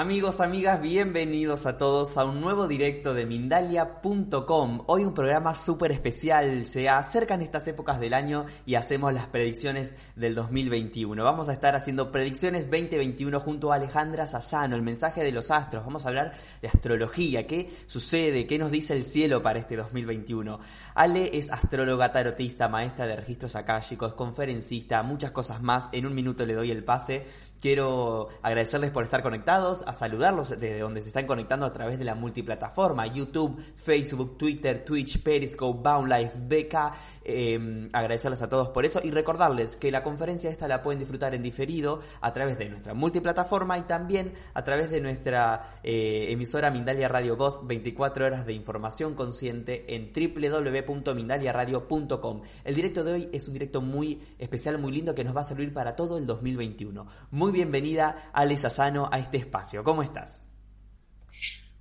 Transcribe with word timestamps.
Amigos, 0.00 0.40
amigas, 0.40 0.80
bienvenidos 0.80 1.66
a 1.66 1.76
todos 1.76 2.16
a 2.16 2.24
un 2.24 2.40
nuevo 2.40 2.66
directo 2.66 3.12
de 3.12 3.26
Mindalia.com. 3.26 4.84
Hoy 4.86 5.04
un 5.04 5.12
programa 5.12 5.54
súper 5.54 5.92
especial. 5.92 6.64
Se 6.64 6.88
acercan 6.88 7.42
estas 7.42 7.68
épocas 7.68 8.00
del 8.00 8.14
año 8.14 8.46
y 8.64 8.76
hacemos 8.76 9.12
las 9.12 9.26
predicciones 9.26 9.96
del 10.16 10.34
2021. 10.34 11.22
Vamos 11.22 11.50
a 11.50 11.52
estar 11.52 11.76
haciendo 11.76 12.10
predicciones 12.10 12.70
2021 12.70 13.40
junto 13.40 13.72
a 13.72 13.74
Alejandra 13.74 14.26
Sassano, 14.26 14.74
el 14.74 14.80
mensaje 14.80 15.22
de 15.22 15.32
los 15.32 15.50
astros. 15.50 15.84
Vamos 15.84 16.06
a 16.06 16.08
hablar 16.08 16.32
de 16.62 16.68
astrología, 16.68 17.46
qué 17.46 17.70
sucede, 17.86 18.46
qué 18.46 18.58
nos 18.58 18.70
dice 18.70 18.94
el 18.94 19.04
cielo 19.04 19.42
para 19.42 19.58
este 19.58 19.76
2021. 19.76 20.60
Ale 20.94 21.36
es 21.36 21.52
astróloga 21.52 22.10
tarotista, 22.10 22.70
maestra 22.70 23.06
de 23.06 23.16
registros 23.16 23.54
akáshicos, 23.54 24.14
conferencista, 24.14 25.02
muchas 25.02 25.32
cosas 25.32 25.60
más. 25.60 25.90
En 25.92 26.06
un 26.06 26.14
minuto 26.14 26.46
le 26.46 26.54
doy 26.54 26.70
el 26.70 26.84
pase. 26.84 27.26
Quiero 27.60 28.28
agradecerles 28.42 28.90
por 28.90 29.04
estar 29.04 29.22
conectados 29.22 29.84
a 29.86 29.92
saludarlos 29.92 30.50
desde 30.50 30.78
donde 30.78 31.02
se 31.02 31.08
están 31.08 31.26
conectando 31.26 31.66
a 31.66 31.72
través 31.72 31.98
de 31.98 32.04
la 32.04 32.14
multiplataforma, 32.14 33.06
YouTube, 33.06 33.60
Facebook, 33.76 34.38
Twitter, 34.38 34.84
Twitch, 34.84 35.22
Periscope, 35.22 35.80
Boundlife, 35.82 36.38
Beca. 36.40 36.92
Em, 37.22 37.90
agradecerles 37.92 38.40
a 38.40 38.48
todos 38.48 38.70
por 38.70 38.86
eso 38.86 38.98
y 39.04 39.10
recordarles 39.10 39.76
que 39.76 39.92
la 39.92 40.02
conferencia 40.02 40.48
esta 40.50 40.66
la 40.66 40.80
pueden 40.80 40.98
disfrutar 40.98 41.34
en 41.34 41.42
diferido 41.42 42.00
a 42.22 42.32
través 42.32 42.56
de 42.58 42.70
nuestra 42.70 42.94
multiplataforma 42.94 43.76
y 43.78 43.82
también 43.82 44.32
a 44.54 44.64
través 44.64 44.90
de 44.90 45.02
nuestra 45.02 45.80
eh, 45.82 46.28
emisora 46.30 46.70
Mindalia 46.70 47.08
Radio 47.08 47.36
Voz 47.36 47.66
24 47.66 48.24
horas 48.24 48.46
de 48.46 48.54
información 48.54 49.14
consciente 49.14 49.94
en 49.94 50.12
www.mindaliaradio.com. 50.14 52.40
El 52.64 52.74
directo 52.74 53.04
de 53.04 53.12
hoy 53.12 53.28
es 53.32 53.46
un 53.48 53.52
directo 53.52 53.82
muy 53.82 54.18
especial, 54.38 54.78
muy 54.78 54.92
lindo 54.92 55.14
que 55.14 55.24
nos 55.24 55.36
va 55.36 55.42
a 55.42 55.44
servir 55.44 55.74
para 55.74 55.94
todo 55.94 56.16
el 56.16 56.26
2021. 56.26 57.06
Muy 57.30 57.49
bienvenida, 57.50 58.30
Alisa 58.32 58.70
Sano, 58.70 59.08
a 59.12 59.18
este 59.18 59.36
espacio. 59.36 59.84
¿Cómo 59.84 60.02
estás? 60.02 60.46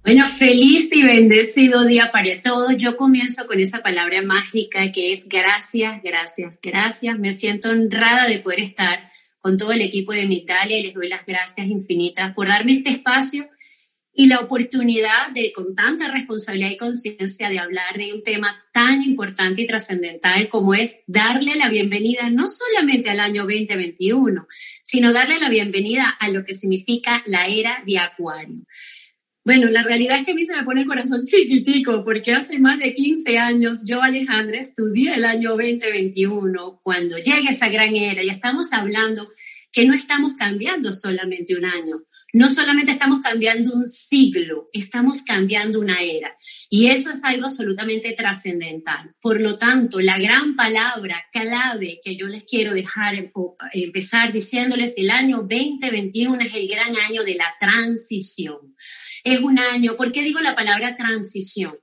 Bueno, 0.03 0.25
feliz 0.25 0.89
y 0.93 1.03
bendecido 1.03 1.83
día 1.83 2.11
para 2.11 2.41
todos. 2.41 2.75
Yo 2.77 2.95
comienzo 2.95 3.45
con 3.47 3.59
esa 3.59 3.83
palabra 3.83 4.21
mágica 4.21 4.91
que 4.91 5.11
es 5.13 5.27
gracias, 5.27 6.01
gracias, 6.01 6.59
gracias. 6.61 7.19
Me 7.19 7.33
siento 7.33 7.69
honrada 7.69 8.27
de 8.27 8.39
poder 8.39 8.61
estar 8.61 9.07
con 9.41 9.57
todo 9.57 9.71
el 9.71 9.81
equipo 9.81 10.13
de 10.13 10.25
Mitalia 10.25 10.79
y 10.79 10.83
les 10.83 10.93
doy 10.93 11.09
las 11.09 11.25
gracias 11.25 11.67
infinitas 11.67 12.33
por 12.33 12.47
darme 12.47 12.73
este 12.73 12.89
espacio 12.89 13.45
y 14.19 14.25
la 14.25 14.41
oportunidad 14.41 15.31
de, 15.33 15.53
con 15.53 15.73
tanta 15.73 16.11
responsabilidad 16.11 16.71
y 16.71 16.75
conciencia, 16.75 17.47
de 17.47 17.57
hablar 17.57 17.95
de 17.95 18.11
un 18.11 18.21
tema 18.21 18.53
tan 18.73 19.01
importante 19.01 19.61
y 19.61 19.65
trascendental 19.65 20.49
como 20.49 20.73
es 20.73 21.03
darle 21.07 21.55
la 21.55 21.69
bienvenida 21.69 22.29
no 22.29 22.49
solamente 22.49 23.09
al 23.09 23.21
año 23.21 23.43
2021, 23.43 24.45
sino 24.83 25.13
darle 25.13 25.39
la 25.39 25.47
bienvenida 25.47 26.09
a 26.19 26.29
lo 26.31 26.43
que 26.43 26.53
significa 26.53 27.23
la 27.27 27.47
era 27.47 27.81
de 27.87 27.97
Acuario. 27.97 28.65
Bueno, 29.45 29.69
la 29.69 29.83
realidad 29.83 30.17
es 30.17 30.25
que 30.25 30.31
a 30.31 30.35
mí 30.35 30.43
se 30.43 30.53
me 30.53 30.63
pone 30.63 30.81
el 30.81 30.87
corazón 30.87 31.23
chiquitico 31.25 32.03
porque 32.03 32.33
hace 32.33 32.59
más 32.59 32.77
de 32.77 32.93
15 32.93 33.37
años 33.37 33.83
yo, 33.87 34.01
Alejandra, 34.01 34.59
estudié 34.59 35.13
el 35.13 35.23
año 35.23 35.51
2021 35.51 36.81
cuando 36.83 37.17
llega 37.17 37.51
esa 37.51 37.69
gran 37.69 37.95
era 37.95 38.21
y 38.21 38.27
estamos 38.27 38.73
hablando 38.73 39.29
que 39.71 39.85
no 39.85 39.93
estamos 39.93 40.33
cambiando 40.33 40.91
solamente 40.91 41.55
un 41.55 41.65
año, 41.65 41.95
no 42.33 42.49
solamente 42.49 42.91
estamos 42.91 43.19
cambiando 43.19 43.71
un 43.73 43.87
siglo, 43.87 44.67
estamos 44.73 45.21
cambiando 45.21 45.79
una 45.79 46.01
era. 46.01 46.35
Y 46.69 46.87
eso 46.87 47.11
es 47.11 47.19
algo 47.23 47.45
absolutamente 47.45 48.13
trascendental. 48.13 49.15
Por 49.21 49.41
lo 49.41 49.57
tanto, 49.57 49.99
la 49.99 50.17
gran 50.17 50.55
palabra 50.55 51.23
clave 51.31 51.99
que 52.03 52.15
yo 52.15 52.27
les 52.27 52.45
quiero 52.45 52.73
dejar, 52.73 53.15
empezar 53.73 54.33
diciéndoles, 54.33 54.93
el 54.97 55.11
año 55.11 55.37
2021 55.37 56.41
es 56.41 56.55
el 56.55 56.67
gran 56.67 56.95
año 56.97 57.23
de 57.23 57.35
la 57.35 57.53
transición. 57.59 58.75
Es 59.23 59.39
un 59.39 59.59
año, 59.59 59.95
¿por 59.95 60.11
qué 60.11 60.23
digo 60.23 60.39
la 60.39 60.55
palabra 60.55 60.95
transición? 60.95 61.73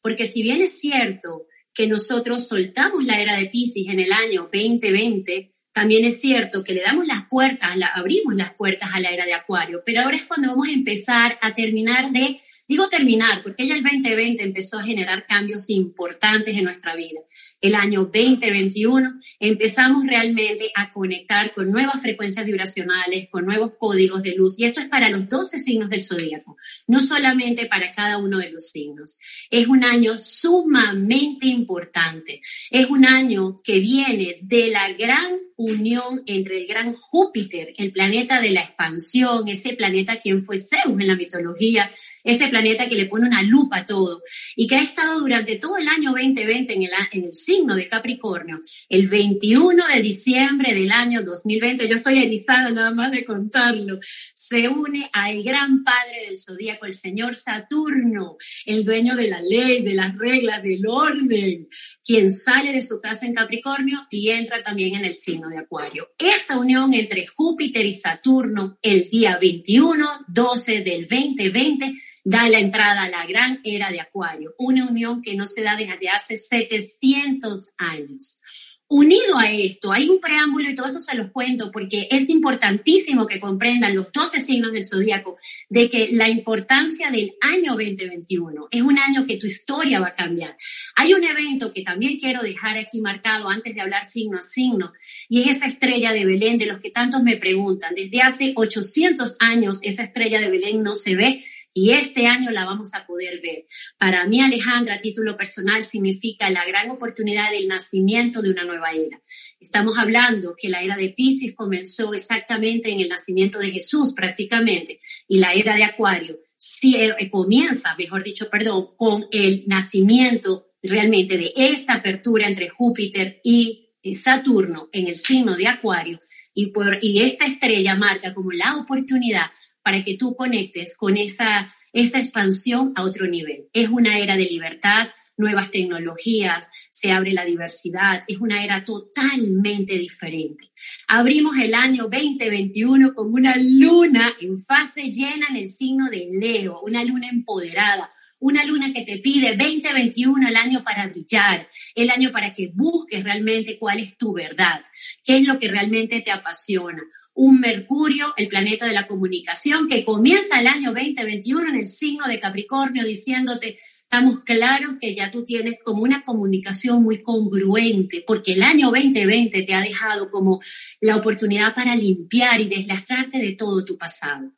Porque 0.00 0.26
si 0.26 0.42
bien 0.42 0.62
es 0.62 0.78
cierto 0.78 1.46
que 1.74 1.86
nosotros 1.88 2.46
soltamos 2.46 3.04
la 3.04 3.20
era 3.20 3.36
de 3.36 3.46
Pisces 3.46 3.88
en 3.88 3.98
el 3.98 4.12
año 4.12 4.48
2020, 4.52 5.53
también 5.74 6.04
es 6.04 6.20
cierto 6.20 6.62
que 6.62 6.72
le 6.72 6.82
damos 6.82 7.08
las 7.08 7.26
puertas, 7.26 7.72
abrimos 7.94 8.36
las 8.36 8.54
puertas 8.54 8.90
a 8.94 9.00
la 9.00 9.10
era 9.10 9.24
de 9.24 9.34
Acuario, 9.34 9.82
pero 9.84 10.02
ahora 10.02 10.16
es 10.16 10.24
cuando 10.24 10.48
vamos 10.48 10.68
a 10.68 10.72
empezar 10.72 11.36
a 11.42 11.52
terminar 11.52 12.12
de 12.12 12.38
Digo 12.66 12.88
terminar, 12.88 13.42
porque 13.42 13.66
ya 13.66 13.74
el 13.74 13.82
2020 13.82 14.42
empezó 14.42 14.78
a 14.78 14.84
generar 14.84 15.26
cambios 15.26 15.68
importantes 15.68 16.56
en 16.56 16.64
nuestra 16.64 16.96
vida. 16.96 17.20
El 17.60 17.74
año 17.74 18.10
2021 18.12 19.20
empezamos 19.38 20.06
realmente 20.06 20.70
a 20.74 20.90
conectar 20.90 21.52
con 21.52 21.70
nuevas 21.70 22.00
frecuencias 22.00 22.46
vibracionales, 22.46 23.28
con 23.30 23.44
nuevos 23.44 23.72
códigos 23.78 24.22
de 24.22 24.34
luz, 24.34 24.58
y 24.58 24.64
esto 24.64 24.80
es 24.80 24.88
para 24.88 25.10
los 25.10 25.28
12 25.28 25.58
signos 25.58 25.90
del 25.90 26.02
zodíaco, 26.02 26.56
no 26.86 27.00
solamente 27.00 27.66
para 27.66 27.92
cada 27.92 28.18
uno 28.18 28.38
de 28.38 28.50
los 28.50 28.70
signos. 28.70 29.18
Es 29.50 29.68
un 29.68 29.84
año 29.84 30.16
sumamente 30.16 31.46
importante. 31.46 32.40
Es 32.70 32.88
un 32.88 33.04
año 33.04 33.56
que 33.62 33.78
viene 33.78 34.38
de 34.42 34.68
la 34.68 34.92
gran 34.92 35.36
unión 35.56 36.22
entre 36.26 36.58
el 36.58 36.66
gran 36.66 36.92
Júpiter, 36.92 37.72
el 37.76 37.92
planeta 37.92 38.40
de 38.40 38.50
la 38.50 38.62
expansión, 38.62 39.48
ese 39.48 39.74
planeta 39.74 40.18
quien 40.18 40.42
fue 40.42 40.58
Zeus 40.58 41.00
en 41.00 41.06
la 41.06 41.16
mitología, 41.16 41.90
ese 42.24 42.48
planeta 42.48 42.88
que 42.88 42.96
le 42.96 43.06
pone 43.06 43.28
una 43.28 43.42
lupa 43.42 43.78
a 43.78 43.86
todo 43.86 44.22
y 44.56 44.66
que 44.66 44.76
ha 44.76 44.82
estado 44.82 45.20
durante 45.20 45.56
todo 45.56 45.76
el 45.76 45.86
año 45.86 46.10
2020 46.10 46.72
en 46.72 46.82
el, 46.82 46.90
en 47.12 47.24
el 47.26 47.34
signo 47.34 47.76
de 47.76 47.86
Capricornio. 47.86 48.60
El 48.88 49.08
21 49.08 49.86
de 49.94 50.02
diciembre 50.02 50.74
del 50.74 50.90
año 50.90 51.22
2020, 51.22 51.86
yo 51.86 51.96
estoy 51.96 52.18
erizada 52.18 52.70
nada 52.70 52.92
más 52.92 53.12
de 53.12 53.24
contarlo, 53.24 54.00
se 54.34 54.68
une 54.68 55.08
al 55.12 55.42
gran 55.42 55.84
padre 55.84 56.26
del 56.26 56.38
zodíaco, 56.38 56.86
el 56.86 56.94
señor 56.94 57.34
Saturno, 57.34 58.36
el 58.64 58.84
dueño 58.84 59.16
de 59.16 59.28
la 59.28 59.40
ley, 59.40 59.82
de 59.82 59.94
las 59.94 60.16
reglas, 60.16 60.62
del 60.62 60.86
orden, 60.86 61.68
quien 62.02 62.32
sale 62.32 62.72
de 62.72 62.80
su 62.80 63.00
casa 63.00 63.26
en 63.26 63.34
Capricornio 63.34 64.06
y 64.10 64.30
entra 64.30 64.62
también 64.62 64.94
en 64.94 65.04
el 65.04 65.14
signo 65.14 65.48
de 65.48 65.58
Acuario. 65.58 66.08
Esta 66.18 66.58
unión 66.58 66.94
entre 66.94 67.26
Júpiter 67.26 67.84
y 67.84 67.92
Saturno 67.92 68.78
el 68.80 69.08
día 69.08 69.38
21, 69.38 70.06
12 70.28 70.80
del 70.82 71.06
2020 71.06 71.92
da 72.24 72.48
la 72.48 72.58
entrada 72.58 73.02
a 73.02 73.08
la 73.08 73.26
gran 73.26 73.60
era 73.62 73.90
de 73.90 74.00
Acuario, 74.00 74.54
una 74.58 74.88
unión 74.88 75.22
que 75.22 75.34
no 75.34 75.46
se 75.46 75.62
da 75.62 75.76
desde 75.76 76.08
hace 76.08 76.38
700 76.38 77.74
años. 77.76 78.40
Unido 78.86 79.38
a 79.38 79.50
esto, 79.50 79.92
hay 79.92 80.10
un 80.10 80.20
preámbulo 80.20 80.68
y 80.68 80.74
todo 80.74 80.86
esto 80.86 81.00
se 81.00 81.16
los 81.16 81.30
cuento 81.30 81.70
porque 81.72 82.06
es 82.10 82.28
importantísimo 82.28 83.26
que 83.26 83.40
comprendan 83.40 83.94
los 83.94 84.12
12 84.12 84.38
signos 84.40 84.72
del 84.72 84.86
zodíaco 84.86 85.36
de 85.70 85.88
que 85.88 86.10
la 86.12 86.28
importancia 86.28 87.10
del 87.10 87.34
año 87.40 87.72
2021 87.72 88.68
es 88.70 88.82
un 88.82 88.98
año 88.98 89.26
que 89.26 89.38
tu 89.38 89.46
historia 89.46 90.00
va 90.00 90.08
a 90.08 90.14
cambiar. 90.14 90.54
Hay 90.96 91.14
un 91.14 91.24
evento 91.24 91.72
que 91.72 91.82
también 91.82 92.18
quiero 92.18 92.42
dejar 92.42 92.76
aquí 92.76 93.00
marcado 93.00 93.48
antes 93.48 93.74
de 93.74 93.80
hablar 93.80 94.04
signo 94.06 94.38
a 94.38 94.42
signo 94.42 94.92
y 95.30 95.42
es 95.42 95.56
esa 95.56 95.66
estrella 95.66 96.12
de 96.12 96.26
Belén 96.26 96.58
de 96.58 96.66
los 96.66 96.78
que 96.78 96.90
tantos 96.90 97.22
me 97.22 97.38
preguntan. 97.38 97.94
Desde 97.94 98.20
hace 98.20 98.52
800 98.54 99.36
años 99.40 99.80
esa 99.82 100.02
estrella 100.02 100.40
de 100.40 100.50
Belén 100.50 100.82
no 100.82 100.94
se 100.94 101.16
ve 101.16 101.42
y 101.74 101.90
este 101.90 102.26
año 102.28 102.52
la 102.52 102.64
vamos 102.64 102.94
a 102.94 103.04
poder 103.04 103.40
ver. 103.42 103.66
Para 103.98 104.24
mí, 104.26 104.40
Alejandra, 104.40 104.94
a 104.94 105.00
título 105.00 105.36
personal, 105.36 105.84
significa 105.84 106.48
la 106.48 106.64
gran 106.64 106.88
oportunidad 106.90 107.50
del 107.50 107.66
nacimiento 107.66 108.40
de 108.40 108.50
una 108.50 108.64
nueva 108.64 108.92
era. 108.92 109.20
Estamos 109.58 109.98
hablando 109.98 110.54
que 110.56 110.68
la 110.68 110.82
era 110.82 110.96
de 110.96 111.10
Pisces 111.10 111.54
comenzó 111.56 112.14
exactamente 112.14 112.90
en 112.90 113.00
el 113.00 113.08
nacimiento 113.08 113.58
de 113.58 113.72
Jesús 113.72 114.12
prácticamente 114.14 115.00
y 115.26 115.38
la 115.38 115.52
era 115.52 115.74
de 115.74 115.82
Acuario 115.82 116.38
eh, 116.82 117.30
comienza, 117.30 117.94
mejor 117.96 118.22
dicho, 118.22 118.48
perdón, 118.48 118.94
con 118.96 119.26
el 119.32 119.64
nacimiento 119.66 120.68
realmente 120.82 121.36
de 121.36 121.52
esta 121.56 121.94
apertura 121.94 122.46
entre 122.46 122.68
Júpiter 122.68 123.40
y 123.42 123.90
Saturno 124.14 124.88
en 124.92 125.08
el 125.08 125.16
signo 125.16 125.56
de 125.56 125.66
Acuario 125.66 126.18
y, 126.52 126.66
por, 126.66 126.98
y 127.02 127.22
esta 127.22 127.46
estrella 127.46 127.94
marca 127.96 128.34
como 128.34 128.52
la 128.52 128.76
oportunidad 128.76 129.50
para 129.84 130.02
que 130.02 130.16
tú 130.16 130.34
conectes 130.34 130.96
con 130.96 131.16
esa, 131.16 131.70
esa 131.92 132.18
expansión 132.18 132.92
a 132.96 133.02
otro 133.02 133.28
nivel. 133.28 133.68
Es 133.72 133.90
una 133.90 134.18
era 134.18 134.36
de 134.36 134.46
libertad, 134.46 135.08
nuevas 135.36 135.70
tecnologías, 135.70 136.66
se 136.94 137.10
abre 137.10 137.32
la 137.32 137.44
diversidad, 137.44 138.20
es 138.28 138.38
una 138.38 138.62
era 138.62 138.84
totalmente 138.84 139.98
diferente. 139.98 140.70
Abrimos 141.08 141.58
el 141.58 141.74
año 141.74 142.04
2021 142.04 143.14
con 143.14 143.34
una 143.34 143.56
luna 143.56 144.32
en 144.40 144.56
fase 144.56 145.10
llena 145.10 145.48
en 145.50 145.56
el 145.56 145.68
signo 145.68 146.08
de 146.08 146.28
Leo, 146.30 146.78
una 146.84 147.02
luna 147.02 147.28
empoderada, 147.28 148.08
una 148.38 148.64
luna 148.64 148.92
que 148.92 149.02
te 149.02 149.18
pide 149.18 149.56
2021 149.56 150.48
el 150.48 150.54
año 150.54 150.84
para 150.84 151.08
brillar, 151.08 151.66
el 151.96 152.10
año 152.10 152.30
para 152.30 152.52
que 152.52 152.70
busques 152.72 153.24
realmente 153.24 153.76
cuál 153.76 153.98
es 153.98 154.16
tu 154.16 154.32
verdad, 154.32 154.80
qué 155.24 155.38
es 155.38 155.48
lo 155.48 155.58
que 155.58 155.66
realmente 155.66 156.20
te 156.20 156.30
apasiona. 156.30 157.02
Un 157.34 157.58
Mercurio, 157.58 158.34
el 158.36 158.46
planeta 158.46 158.86
de 158.86 158.92
la 158.92 159.08
comunicación, 159.08 159.88
que 159.88 160.04
comienza 160.04 160.60
el 160.60 160.68
año 160.68 160.92
2021 160.92 161.70
en 161.70 161.76
el 161.76 161.88
signo 161.88 162.28
de 162.28 162.38
Capricornio 162.38 163.04
diciéndote, 163.04 163.78
estamos 164.14 164.40
claros 164.40 164.96
que 165.00 165.14
ya 165.14 165.32
tú 165.32 165.44
tienes 165.44 165.80
como 165.82 166.02
una 166.02 166.22
comunicación 166.22 166.83
muy 166.92 167.22
congruente, 167.22 168.22
porque 168.26 168.52
el 168.52 168.62
año 168.62 168.90
2020 168.90 169.62
te 169.62 169.74
ha 169.74 169.80
dejado 169.80 170.30
como 170.30 170.60
la 171.00 171.16
oportunidad 171.16 171.74
para 171.74 171.96
limpiar 171.96 172.60
y 172.60 172.68
deslastrarte 172.68 173.38
de 173.38 173.52
todo 173.52 173.84
tu 173.84 173.96
pasado. 173.96 174.52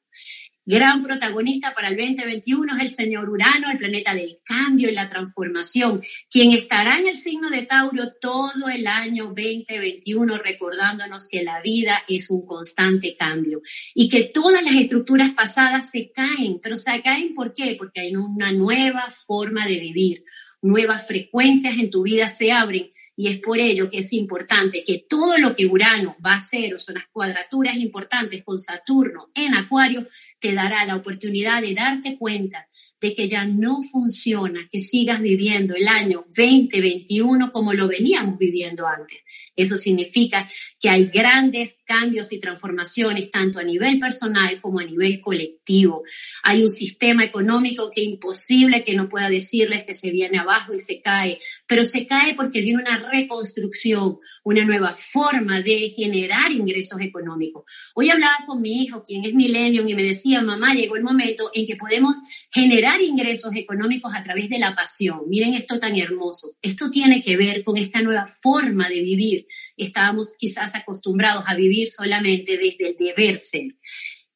gran 0.69 1.00
protagonista 1.00 1.73
para 1.75 1.88
el 1.88 1.96
2021 1.96 2.76
es 2.76 2.82
el 2.82 2.88
señor 2.88 3.31
Urano, 3.31 3.70
el 3.70 3.78
planeta 3.78 4.17
del 4.17 4.34
cambio 4.44 4.90
y 4.90 4.94
la 4.94 5.06
transformación, 5.06 6.02
quien 6.28 6.50
estará 6.50 6.99
en 6.99 7.06
el 7.06 7.17
signo 7.17 7.50
de 7.50 7.62
Tauro 7.62 8.14
todo 8.20 8.69
el 8.69 8.88
año 8.88 9.26
2021 9.26 10.38
recordándonos 10.38 11.28
que 11.28 11.44
la 11.44 11.61
vida 11.61 12.02
es 12.08 12.31
un 12.31 12.44
constante 12.44 13.14
cambio 13.17 13.61
y 13.94 14.08
que 14.08 14.25
todas 14.25 14.64
las 14.64 14.75
estructuras 14.75 15.31
pasadas 15.37 15.88
se 15.88 16.11
caen, 16.11 16.58
pero 16.61 16.75
se 16.75 17.00
caen 17.00 17.32
¿por 17.32 17.55
qué? 17.55 17.76
Porque 17.78 18.00
hay 18.00 18.17
una 18.17 18.50
nueva 18.50 19.06
forma 19.08 19.67
de 19.67 19.78
vivir, 19.78 20.25
nuevas 20.66 21.06
frecuencias 21.06 21.78
en 21.78 21.90
tu 21.90 22.02
vida 22.02 22.28
se 22.28 22.52
abren 22.52 22.90
y 23.16 23.28
es 23.28 23.38
por 23.38 23.58
ello 23.58 23.88
que 23.88 23.98
es 23.98 24.12
importante 24.12 24.82
que 24.84 25.04
todo 25.08 25.38
lo 25.38 25.54
que 25.54 25.66
Urano 25.66 26.16
va 26.24 26.32
a 26.32 26.38
hacer 26.38 26.74
o 26.74 26.78
son 26.78 26.96
las 26.96 27.06
cuadraturas 27.06 27.76
importantes 27.76 28.42
con 28.42 28.58
Saturno 28.58 29.30
en 29.34 29.54
Acuario 29.54 30.04
te 30.40 30.52
dará 30.52 30.84
la 30.84 30.96
oportunidad 30.96 31.62
de 31.62 31.74
darte 31.74 32.18
cuenta 32.18 32.66
de 33.00 33.12
que 33.12 33.28
ya 33.28 33.44
no 33.44 33.82
funciona 33.82 34.60
que 34.70 34.81
sigas 34.81 35.20
viviendo 35.20 35.75
el 35.75 35.87
año 35.87 36.25
2021 36.28 37.52
como 37.52 37.75
lo 37.75 37.88
veníamos 37.88 38.38
viviendo 38.38 38.87
antes. 38.87 39.19
Eso 39.54 39.76
significa 39.76 40.48
que 40.81 40.88
hay 40.88 41.06
grandes 41.06 41.78
cambios 41.84 42.32
y 42.32 42.40
transformaciones 42.40 43.31
tanto 43.31 43.58
a 43.58 43.64
nivel 43.64 43.98
personal 43.98 44.60
como 44.60 44.81
a 44.81 44.84
nivel 44.84 45.20
colectivo. 45.20 46.02
Hay 46.43 46.62
un 46.62 46.70
sistema 46.70 47.25
económico 47.25 47.90
que 47.90 48.02
es 48.02 48.08
imposible 48.08 48.84
que 48.84 48.94
no 48.94 49.08
pueda 49.08 49.28
decirles 49.28 49.84
que 49.84 49.94
se 49.94 50.10
viene 50.10 50.38
abajo 50.38 50.72
y 50.72 50.78
se 50.78 51.00
cae, 51.02 51.38
pero 51.66 51.84
se 51.84 52.06
cae 52.06 52.34
porque 52.34 52.62
viene 52.62 52.82
una 52.82 52.99
reconstrucción, 53.10 54.19
una 54.44 54.64
nueva 54.64 54.92
forma 54.92 55.60
de 55.60 55.90
generar 55.90 56.52
ingresos 56.52 57.00
económicos. 57.00 57.64
Hoy 57.94 58.10
hablaba 58.10 58.44
con 58.46 58.62
mi 58.62 58.82
hijo, 58.82 59.02
quien 59.04 59.25
es 59.25 59.34
millennium, 59.34 59.88
y 59.88 59.94
me 59.94 60.02
decía, 60.02 60.40
mamá, 60.42 60.75
llegó 60.75 60.96
el 60.96 61.02
momento 61.02 61.50
en 61.54 61.66
que 61.66 61.76
podemos 61.76 62.16
generar 62.52 62.85
ingresos 63.00 63.54
económicos 63.54 64.12
a 64.14 64.22
través 64.22 64.48
de 64.48 64.58
la 64.58 64.74
pasión. 64.74 65.22
Miren 65.28 65.54
esto 65.54 65.78
tan 65.78 65.96
hermoso. 65.96 66.48
Esto 66.62 66.90
tiene 66.90 67.20
que 67.20 67.36
ver 67.36 67.64
con 67.64 67.76
esta 67.76 68.00
nueva 68.02 68.24
forma 68.24 68.88
de 68.88 69.00
vivir. 69.00 69.46
Estábamos 69.76 70.36
quizás 70.38 70.74
acostumbrados 70.74 71.44
a 71.46 71.54
vivir 71.54 71.88
solamente 71.90 72.56
desde 72.56 72.88
el 72.88 72.96
deber 72.96 73.38
ser. 73.38 73.72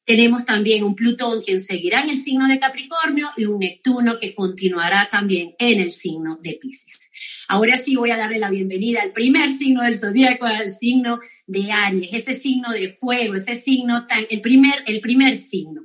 Tenemos 0.03 0.45
también 0.45 0.83
un 0.83 0.95
Plutón 0.95 1.41
quien 1.41 1.61
seguirá 1.61 2.01
en 2.01 2.09
el 2.09 2.17
signo 2.17 2.47
de 2.47 2.59
Capricornio 2.59 3.29
y 3.37 3.45
un 3.45 3.59
Neptuno 3.59 4.19
que 4.19 4.33
continuará 4.33 5.07
también 5.09 5.55
en 5.59 5.79
el 5.79 5.91
signo 5.91 6.37
de 6.41 6.57
Pisces. 6.59 7.11
Ahora 7.47 7.77
sí 7.77 7.95
voy 7.95 8.11
a 8.11 8.17
darle 8.17 8.39
la 8.39 8.49
bienvenida 8.49 9.01
al 9.01 9.11
primer 9.11 9.51
signo 9.51 9.83
del 9.83 9.97
zodíaco, 9.97 10.45
al 10.45 10.71
signo 10.71 11.19
de 11.45 11.71
Aries, 11.71 12.13
ese 12.13 12.33
signo 12.33 12.71
de 12.71 12.87
fuego, 12.87 13.35
ese 13.35 13.55
signo 13.55 14.07
tan, 14.07 14.25
el 14.29 14.41
primer, 14.41 14.83
el 14.87 15.01
primer 15.01 15.37
signo. 15.37 15.81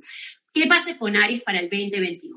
¿Qué 0.56 0.66
pasa 0.66 0.96
con 0.96 1.14
Aries 1.14 1.42
para 1.42 1.60
el 1.60 1.68
2021? 1.68 2.34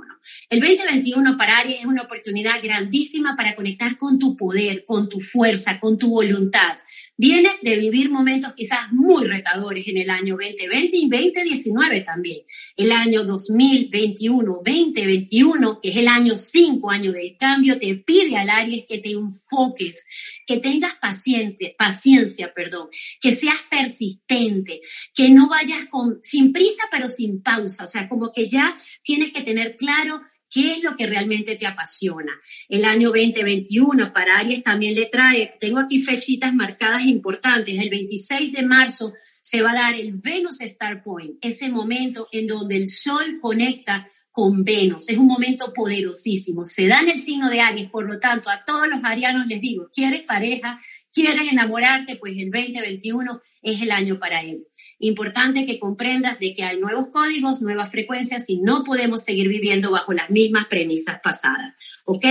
El 0.50 0.60
2021 0.60 1.38
para 1.38 1.60
Aries 1.60 1.80
es 1.80 1.86
una 1.86 2.02
oportunidad 2.02 2.62
grandísima 2.62 3.34
para 3.38 3.56
conectar 3.56 3.98
con 3.98 4.20
tu 4.20 4.36
poder, 4.36 4.84
con 4.84 5.08
tu 5.08 5.22
fuerza, 5.22 5.80
con 5.80 5.98
tu 5.98 6.10
voluntad. 6.10 6.78
Vienes 7.22 7.60
de 7.62 7.76
vivir 7.76 8.10
momentos 8.10 8.54
quizás 8.54 8.94
muy 8.94 9.26
retadores 9.26 9.86
en 9.90 9.98
el 9.98 10.10
año 10.10 10.38
2020 10.38 10.96
y 10.96 11.10
2019 11.10 12.00
también. 12.00 12.46
El 12.78 12.94
año 12.94 13.26
2021, 13.26 14.62
2021, 14.66 15.82
que 15.82 15.90
es 15.90 15.98
el 15.98 16.08
año 16.08 16.38
5 16.38 16.90
año 16.90 17.12
del 17.12 17.36
cambio, 17.38 17.78
te 17.78 17.94
pide 17.96 18.38
al 18.38 18.50
Aries 18.50 18.86
que 18.88 19.00
te 19.00 19.12
enfoques, 19.12 20.06
que 20.48 20.60
tengas 20.60 20.96
paciente, 20.96 21.76
paciencia, 21.78 22.54
perdón, 22.56 22.88
que 23.20 23.36
seas 23.36 23.60
persistente, 23.70 24.80
que 25.14 25.28
no 25.28 25.50
vayas 25.50 25.90
con, 25.90 26.22
sin 26.24 26.54
prisa 26.54 26.84
pero 26.90 27.10
sin 27.10 27.42
pausa. 27.42 27.84
O 27.84 27.88
sea, 27.88 28.08
como 28.08 28.32
que 28.32 28.48
ya 28.48 28.74
tienes 29.04 29.34
que 29.34 29.42
tener 29.42 29.76
claro 29.76 30.22
¿Qué 30.50 30.74
es 30.74 30.84
lo 30.84 30.96
que 30.96 31.06
realmente 31.06 31.56
te 31.56 31.68
apasiona? 31.68 32.32
El 32.68 32.86
año 32.86 33.10
2021 33.10 34.12
para 34.12 34.38
Aries 34.38 34.64
también 34.64 34.96
le 34.96 35.06
trae, 35.06 35.56
tengo 35.60 35.80
aquí 35.80 36.02
fechitas 36.02 36.54
marcadas 36.54 37.06
importantes, 37.06 37.78
el 37.78 37.90
26 37.90 38.54
de 38.54 38.64
marzo 38.64 39.14
se 39.42 39.62
va 39.62 39.72
a 39.72 39.76
dar 39.76 39.96
el 39.96 40.12
Venus 40.24 40.62
Star 40.62 41.02
Point, 41.04 41.38
ese 41.42 41.70
momento 41.70 42.28
en 42.32 42.48
donde 42.48 42.78
el 42.78 42.88
Sol 42.88 43.40
conecta 43.42 44.08
con 44.32 44.64
Venus. 44.64 45.10
Es 45.10 45.18
un 45.18 45.28
momento 45.28 45.74
poderosísimo. 45.74 46.64
Se 46.64 46.88
da 46.88 47.02
en 47.02 47.10
el 47.10 47.20
signo 47.20 47.50
de 47.50 47.62
Aries, 47.62 47.90
por 47.90 48.06
lo 48.06 48.20
tanto, 48.20 48.50
a 48.50 48.64
todos 48.64 48.88
los 48.88 49.00
arianos 49.04 49.48
les 49.48 49.60
digo, 49.60 49.90
¿quieres 49.94 50.24
pareja? 50.24 50.80
¿Quieres 51.22 51.52
enamorarte? 51.52 52.16
Pues 52.16 52.38
el 52.38 52.50
2021 52.50 53.40
es 53.62 53.82
el 53.82 53.92
año 53.92 54.18
para 54.20 54.42
él. 54.42 54.66
Importante 55.00 55.66
que 55.66 55.78
comprendas 55.78 56.40
de 56.40 56.54
que 56.54 56.64
hay 56.64 56.80
nuevos 56.80 57.10
códigos, 57.10 57.62
nuevas 57.62 57.92
frecuencias 57.92 58.46
y 58.48 58.62
no 58.62 58.86
podemos 58.86 59.22
seguir 59.22 59.50
viviendo 59.50 59.92
bajo 59.92 60.14
las 60.14 60.30
mismas 60.30 60.68
premisas 60.68 61.20
pasadas. 61.22 61.76
¿Ok? 62.06 62.26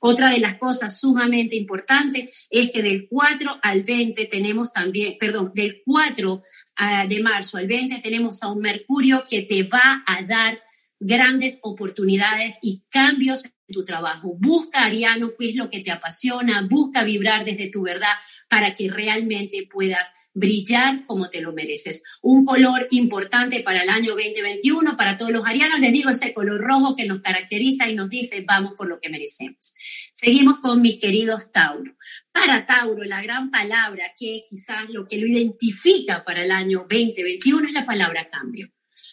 Otra 0.00 0.30
de 0.30 0.40
las 0.40 0.54
cosas 0.54 0.98
sumamente 0.98 1.54
importantes 1.54 2.46
es 2.48 2.70
que 2.70 2.80
del 2.80 3.08
4 3.10 3.58
al 3.60 3.82
20 3.82 4.24
tenemos 4.24 4.72
también, 4.72 5.16
perdón, 5.20 5.52
del 5.54 5.82
4 5.84 6.42
ah, 6.76 7.06
de 7.06 7.22
marzo 7.22 7.58
al 7.58 7.66
20 7.66 7.98
tenemos 7.98 8.42
a 8.42 8.50
un 8.50 8.62
Mercurio 8.62 9.26
que 9.28 9.42
te 9.42 9.64
va 9.64 10.02
a 10.06 10.22
dar 10.22 10.58
grandes 11.00 11.58
oportunidades 11.62 12.58
y 12.60 12.84
cambios 12.90 13.46
en 13.46 13.74
tu 13.74 13.84
trabajo. 13.84 14.36
Busca, 14.38 14.84
Ariano, 14.84 15.32
qué 15.38 15.48
es 15.48 15.56
lo 15.56 15.70
que 15.70 15.80
te 15.80 15.90
apasiona, 15.90 16.66
busca 16.68 17.02
vibrar 17.02 17.44
desde 17.46 17.70
tu 17.70 17.82
verdad 17.82 18.12
para 18.48 18.74
que 18.74 18.90
realmente 18.90 19.66
puedas 19.70 20.08
brillar 20.34 21.04
como 21.06 21.30
te 21.30 21.40
lo 21.40 21.52
mereces. 21.52 22.02
Un 22.20 22.44
color 22.44 22.86
importante 22.90 23.60
para 23.60 23.82
el 23.82 23.88
año 23.88 24.12
2021, 24.12 24.96
para 24.96 25.16
todos 25.16 25.32
los 25.32 25.46
arianos, 25.46 25.80
les 25.80 25.92
digo 25.92 26.10
ese 26.10 26.34
color 26.34 26.60
rojo 26.60 26.94
que 26.94 27.06
nos 27.06 27.20
caracteriza 27.20 27.88
y 27.88 27.94
nos 27.94 28.10
dice, 28.10 28.44
vamos 28.46 28.74
por 28.76 28.86
lo 28.86 29.00
que 29.00 29.08
merecemos. 29.08 29.74
Seguimos 30.12 30.58
con 30.58 30.82
mis 30.82 31.00
queridos 31.00 31.50
Tauro. 31.50 31.96
Para 32.30 32.66
Tauro, 32.66 33.04
la 33.04 33.22
gran 33.22 33.50
palabra 33.50 34.12
que 34.18 34.42
quizás 34.48 34.84
lo 34.90 35.08
que 35.08 35.18
lo 35.18 35.26
identifica 35.26 36.22
para 36.22 36.42
el 36.42 36.50
año 36.50 36.80
2021 36.80 37.68
es 37.68 37.72
la 37.72 37.84
palabra 37.84 38.28
cambio. 38.28 38.70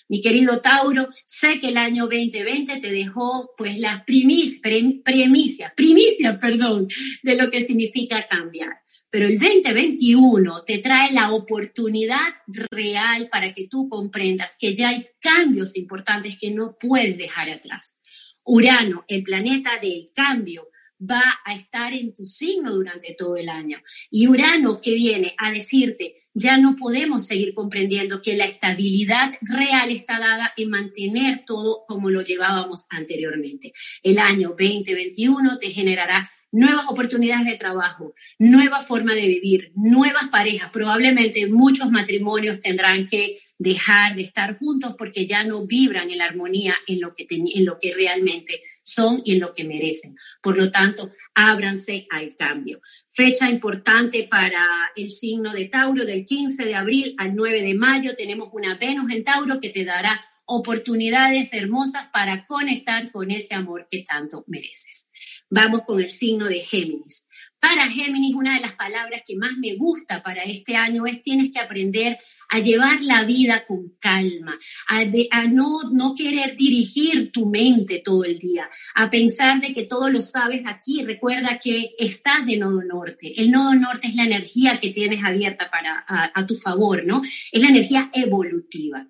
Mi 0.10 0.22
querido 0.22 0.62
Tauro, 0.62 1.10
sé 1.26 1.60
que 1.60 1.68
el 1.68 1.78
año 1.78 2.04
2020 2.04 2.78
te 2.78 2.92
dejó 2.92 3.52
pues 3.58 3.78
las 3.80 4.04
primis, 4.04 4.62
primicias, 4.62 5.74
primicia, 5.76 6.38
perdón, 6.42 6.88
de 7.24 7.36
lo 7.36 7.52
que 7.52 7.62
significa 7.62 8.26
cambiar. 8.28 8.82
Pero 9.10 9.28
el 9.28 9.38
2021 9.38 10.62
te 10.62 10.78
trae 10.78 11.12
la 11.12 11.32
oportunidad 11.32 12.28
real 12.72 13.28
para 13.30 13.54
que 13.54 13.68
tú 13.68 13.90
comprendas 13.90 14.58
que 14.60 14.76
ya 14.76 14.90
hay 14.90 15.08
cambios 15.20 15.76
importantes 15.76 16.38
que 16.40 16.52
no 16.52 16.78
puedes 16.80 17.18
dejar 17.18 17.50
atrás. 17.50 18.00
Urano, 18.44 19.04
el 19.10 19.24
planeta 19.24 19.78
del 19.82 20.06
cambio, 20.16 20.70
va 21.00 21.42
a 21.46 21.54
estar 21.54 21.94
en 21.94 22.14
tu 22.14 22.26
signo 22.26 22.74
durante 22.74 23.14
todo 23.14 23.36
el 23.36 23.50
año. 23.50 23.78
Y 24.10 24.28
Urano 24.28 24.80
que 24.80 24.94
viene 24.94 25.36
a 25.38 25.52
decirte, 25.52 26.16
ya 26.38 26.58
no 26.58 26.76
podemos 26.76 27.26
seguir 27.26 27.56
comprendiendo 27.56 28.22
que 28.22 28.38
la 28.38 28.46
estabilidad 28.46 29.32
real 29.42 29.90
está 29.90 30.20
dada 30.20 30.54
en 30.56 30.70
mantener 30.70 31.44
todo 31.46 31.84
como 31.88 32.12
lo 32.12 32.22
llevábamos 32.22 32.86
anteriormente. 32.92 33.74
El 34.04 34.20
año 34.20 34.50
2021 34.50 35.58
te 35.58 35.72
generará 35.72 36.30
nuevas 36.52 36.86
oportunidades 36.90 37.46
de 37.48 37.58
trabajo, 37.58 38.14
nueva 38.38 38.82
forma 38.82 39.16
de 39.16 39.28
vivir, 39.28 39.72
nuevas 39.76 40.28
parejas. 40.28 40.70
Probablemente 40.72 41.48
muchos 41.48 41.90
matrimonios 41.90 42.60
tendrán 42.60 43.08
que 43.08 43.34
dejar 43.58 44.16
de 44.16 44.22
estar 44.22 44.58
juntos 44.60 44.94
porque 44.96 45.26
ya 45.26 45.44
no 45.44 45.66
vibran 45.66 46.12
en 46.12 46.20
la 46.20 46.26
armonía 46.26 46.76
en 46.86 47.02
lo 47.02 47.16
que, 47.16 47.26
en 47.30 47.66
lo 47.66 47.80
que 47.80 47.96
realmente 47.96 48.62
son 48.84 49.24
y 49.26 49.34
en 49.34 49.40
lo 49.40 49.54
que 49.54 49.64
merecen. 49.64 50.16
Por 50.42 50.56
lo 50.56 50.70
tanto, 50.70 51.10
ábranse 51.34 52.06
al 52.12 52.36
cambio. 52.36 52.80
Fecha 53.10 53.50
importante 53.50 54.28
para 54.30 54.64
el 54.96 55.12
signo 55.12 55.52
de 55.52 55.66
Tauro 55.66 56.06
del 56.06 56.27
15 56.28 56.66
de 56.66 56.76
abril 56.76 57.16
al 57.18 57.36
9 57.36 57.62
de 57.62 57.74
mayo 57.74 58.16
tenemos 58.16 58.50
una 58.52 58.76
Venus 58.76 59.12
en 59.12 59.24
Tauro 59.24 59.60
que 59.60 59.70
te 59.70 59.86
dará 59.86 60.22
oportunidades 60.46 61.52
hermosas 61.54 62.08
para 62.08 62.46
conectar 62.46 63.12
con 63.12 63.32
ese 63.32 63.56
amor 63.56 63.88
que 63.90 64.04
tanto 64.04 64.44
mereces. 64.48 65.12
Vamos 65.50 65.84
con 65.86 66.00
el 66.00 66.10
signo 66.10 66.46
de 66.46 66.60
Géminis. 66.60 67.27
Para 67.60 67.90
Géminis, 67.90 68.36
una 68.36 68.54
de 68.54 68.62
las 68.62 68.74
palabras 68.74 69.24
que 69.26 69.36
más 69.36 69.58
me 69.58 69.76
gusta 69.76 70.22
para 70.22 70.44
este 70.44 70.76
año 70.76 71.06
es 71.06 71.24
tienes 71.24 71.52
que 71.52 71.60
aprender 71.60 72.18
a 72.50 72.60
llevar 72.60 73.02
la 73.02 73.24
vida 73.24 73.66
con 73.66 73.96
calma, 74.00 74.58
a, 74.88 75.04
a, 75.32 75.48
no, 75.48 75.80
no 75.92 76.14
querer 76.16 76.56
dirigir 76.56 77.32
tu 77.32 77.48
mente 77.48 78.02
todo 78.04 78.24
el 78.26 78.38
día, 78.38 78.70
a 78.96 79.10
pensar 79.10 79.60
de 79.60 79.74
que 79.74 79.84
todo 79.84 80.10
lo 80.10 80.22
sabes 80.22 80.64
aquí. 80.66 81.04
Recuerda 81.04 81.60
que 81.60 81.96
estás 81.98 82.46
de 82.46 82.58
nodo 82.58 82.84
norte. 82.84 83.34
El 83.42 83.50
nodo 83.52 83.74
norte 83.74 84.08
es 84.08 84.16
la 84.16 84.26
energía 84.26 84.80
que 84.80 84.92
tienes 84.92 85.24
abierta 85.24 85.70
para, 85.70 86.06
a 86.08 86.46
tu 86.46 86.56
favor, 86.56 87.06
¿no? 87.06 87.22
Es 87.52 87.62
la 87.62 87.70
energía 87.70 88.10
evolutiva 88.14 89.08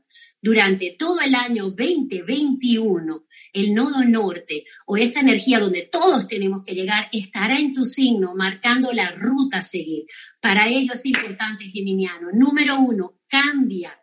durante 0.47 0.95
todo 0.97 1.19
el 1.19 1.35
año 1.35 1.65
2021, 1.65 3.25
el 3.51 3.73
nodo 3.73 4.05
norte 4.05 4.63
o 4.85 4.95
esa 4.95 5.19
energía 5.19 5.59
donde 5.59 5.89
todos 5.91 6.25
tenemos 6.25 6.63
que 6.63 6.73
llegar 6.73 7.09
estará 7.11 7.59
en 7.59 7.73
tu 7.73 7.83
signo 7.83 8.33
marcando 8.33 8.93
la 8.93 9.11
ruta 9.11 9.57
a 9.57 9.61
seguir. 9.61 10.05
Para 10.39 10.69
ello 10.69 10.93
es 10.93 11.05
importante, 11.05 11.65
Geminiano. 11.65 12.29
Número 12.31 12.79
uno, 12.79 13.19
cambia 13.27 13.93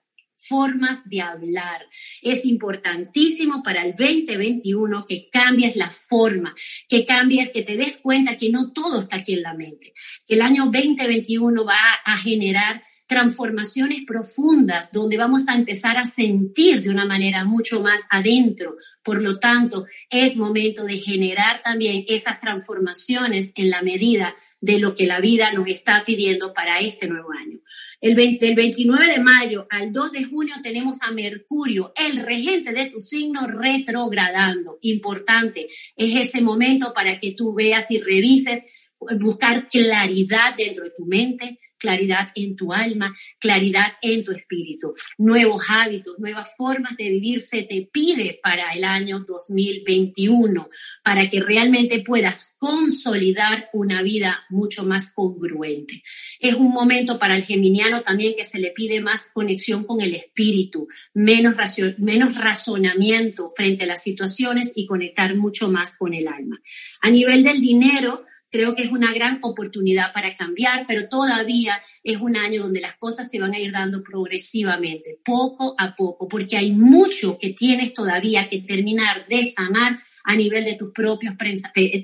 formas 0.46 1.08
de 1.08 1.20
hablar. 1.20 1.86
Es 2.22 2.44
importantísimo 2.44 3.62
para 3.62 3.84
el 3.84 3.94
2021 3.94 5.04
que 5.06 5.24
cambies 5.30 5.76
la 5.76 5.90
forma, 5.90 6.54
que 6.88 7.04
cambies, 7.04 7.50
que 7.50 7.62
te 7.62 7.76
des 7.76 7.98
cuenta 7.98 8.36
que 8.36 8.50
no 8.50 8.72
todo 8.72 9.00
está 9.00 9.16
aquí 9.16 9.34
en 9.34 9.42
la 9.42 9.54
mente, 9.54 9.92
que 10.26 10.34
el 10.34 10.42
año 10.42 10.64
2021 10.66 11.64
va 11.64 11.76
a 12.04 12.16
generar 12.18 12.82
transformaciones 13.06 14.02
profundas 14.06 14.92
donde 14.92 15.16
vamos 15.16 15.48
a 15.48 15.54
empezar 15.54 15.96
a 15.96 16.04
sentir 16.04 16.82
de 16.82 16.90
una 16.90 17.04
manera 17.04 17.44
mucho 17.44 17.80
más 17.80 18.02
adentro. 18.10 18.76
Por 19.02 19.22
lo 19.22 19.38
tanto, 19.38 19.84
es 20.10 20.36
momento 20.36 20.84
de 20.84 20.98
generar 20.98 21.60
también 21.62 22.04
esas 22.08 22.40
transformaciones 22.40 23.52
en 23.56 23.70
la 23.70 23.82
medida 23.82 24.34
de 24.60 24.78
lo 24.78 24.94
que 24.94 25.06
la 25.06 25.20
vida 25.20 25.52
nos 25.52 25.68
está 25.68 26.04
pidiendo 26.04 26.52
para 26.52 26.80
este 26.80 27.08
nuevo 27.08 27.32
año. 27.32 27.58
El, 28.00 28.14
29 28.14 29.06
de 29.06 29.18
mayo 29.18 29.66
al 29.70 29.92
2 29.92 30.12
de 30.12 30.24
junio 30.24 30.33
tenemos 30.62 30.98
a 31.02 31.10
Mercurio, 31.10 31.92
el 31.96 32.16
regente 32.16 32.72
de 32.72 32.86
tu 32.86 32.98
signo, 32.98 33.46
retrogradando. 33.46 34.78
Importante, 34.82 35.68
es 35.96 36.28
ese 36.28 36.40
momento 36.40 36.92
para 36.94 37.18
que 37.18 37.32
tú 37.32 37.54
veas 37.54 37.90
y 37.90 37.98
revises 37.98 38.90
buscar 39.20 39.68
claridad 39.68 40.54
dentro 40.56 40.84
de 40.84 40.90
tu 40.90 41.04
mente, 41.04 41.58
claridad 41.84 42.28
en 42.34 42.56
tu 42.56 42.72
alma, 42.72 43.14
claridad 43.38 43.92
en 44.00 44.24
tu 44.24 44.32
espíritu. 44.32 44.90
Nuevos 45.18 45.64
hábitos, 45.68 46.18
nuevas 46.18 46.56
formas 46.56 46.96
de 46.96 47.10
vivir 47.10 47.42
se 47.42 47.64
te 47.64 47.86
pide 47.92 48.40
para 48.42 48.72
el 48.72 48.84
año 48.84 49.20
2021, 49.20 50.66
para 51.02 51.28
que 51.28 51.40
realmente 51.40 52.00
puedas 52.00 52.56
consolidar 52.58 53.68
una 53.74 54.00
vida 54.00 54.44
mucho 54.48 54.84
más 54.84 55.12
congruente. 55.12 56.02
Es 56.40 56.54
un 56.54 56.70
momento 56.70 57.18
para 57.18 57.36
el 57.36 57.44
geminiano 57.44 58.00
también 58.00 58.34
que 58.34 58.44
se 58.44 58.60
le 58.60 58.70
pide 58.70 59.02
más 59.02 59.28
conexión 59.34 59.84
con 59.84 60.00
el 60.00 60.14
espíritu, 60.14 60.88
menos, 61.12 61.56
menos 61.98 62.38
razonamiento 62.38 63.50
frente 63.54 63.84
a 63.84 63.88
las 63.88 64.02
situaciones 64.02 64.72
y 64.74 64.86
conectar 64.86 65.36
mucho 65.36 65.70
más 65.70 65.98
con 65.98 66.14
el 66.14 66.28
alma. 66.28 66.58
A 67.02 67.10
nivel 67.10 67.44
del 67.44 67.60
dinero, 67.60 68.22
creo 68.50 68.74
que 68.74 68.84
es 68.84 68.92
una 68.92 69.12
gran 69.12 69.38
oportunidad 69.42 70.12
para 70.14 70.34
cambiar, 70.34 70.86
pero 70.86 71.08
todavía 71.08 71.73
es 72.02 72.18
un 72.18 72.36
año 72.36 72.62
donde 72.62 72.80
las 72.80 72.96
cosas 72.96 73.28
se 73.30 73.38
van 73.38 73.54
a 73.54 73.58
ir 73.58 73.72
dando 73.72 74.02
progresivamente, 74.02 75.18
poco 75.24 75.74
a 75.78 75.94
poco, 75.94 76.28
porque 76.28 76.56
hay 76.56 76.72
mucho 76.72 77.38
que 77.38 77.50
tienes 77.50 77.94
todavía 77.94 78.48
que 78.48 78.60
terminar 78.60 79.26
de 79.28 79.44
sanar 79.44 79.98
a 80.24 80.34
nivel 80.34 80.64
de 80.64 80.74
tus 80.74 80.92
propios, 80.92 81.34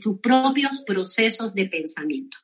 tus 0.03 0.19
propios 0.21 0.83
procesos 0.87 1.55
de 1.55 1.67
pensamiento. 1.67 2.39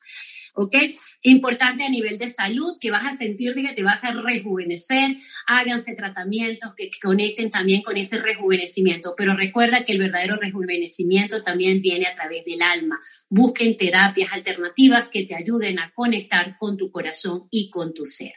¿Ok? 0.57 0.75
Importante 1.21 1.83
a 1.83 1.89
nivel 1.89 2.17
de 2.17 2.27
salud, 2.27 2.77
que 2.81 2.89
vas 2.89 3.05
a 3.05 3.15
sentir 3.15 3.53
que 3.53 3.73
te 3.73 3.83
vas 3.83 4.03
a 4.03 4.11
rejuvenecer, 4.11 5.15
háganse 5.45 5.95
tratamientos 5.95 6.73
que 6.75 6.89
conecten 7.01 7.51
también 7.51 7.81
con 7.81 7.95
ese 7.95 8.19
rejuvenecimiento, 8.19 9.13
pero 9.15 9.35
recuerda 9.35 9.85
que 9.85 9.93
el 9.93 9.99
verdadero 9.99 10.35
rejuvenecimiento 10.35 11.43
también 11.43 11.81
viene 11.81 12.07
a 12.07 12.13
través 12.13 12.43
del 12.43 12.61
alma. 12.61 12.99
Busquen 13.29 13.77
terapias 13.77 14.33
alternativas 14.33 15.09
que 15.09 15.23
te 15.23 15.35
ayuden 15.35 15.79
a 15.79 15.91
conectar 15.93 16.55
con 16.57 16.75
tu 16.75 16.91
corazón 16.91 17.47
y 17.51 17.69
con 17.69 17.93
tu 17.93 18.05
ser. 18.05 18.33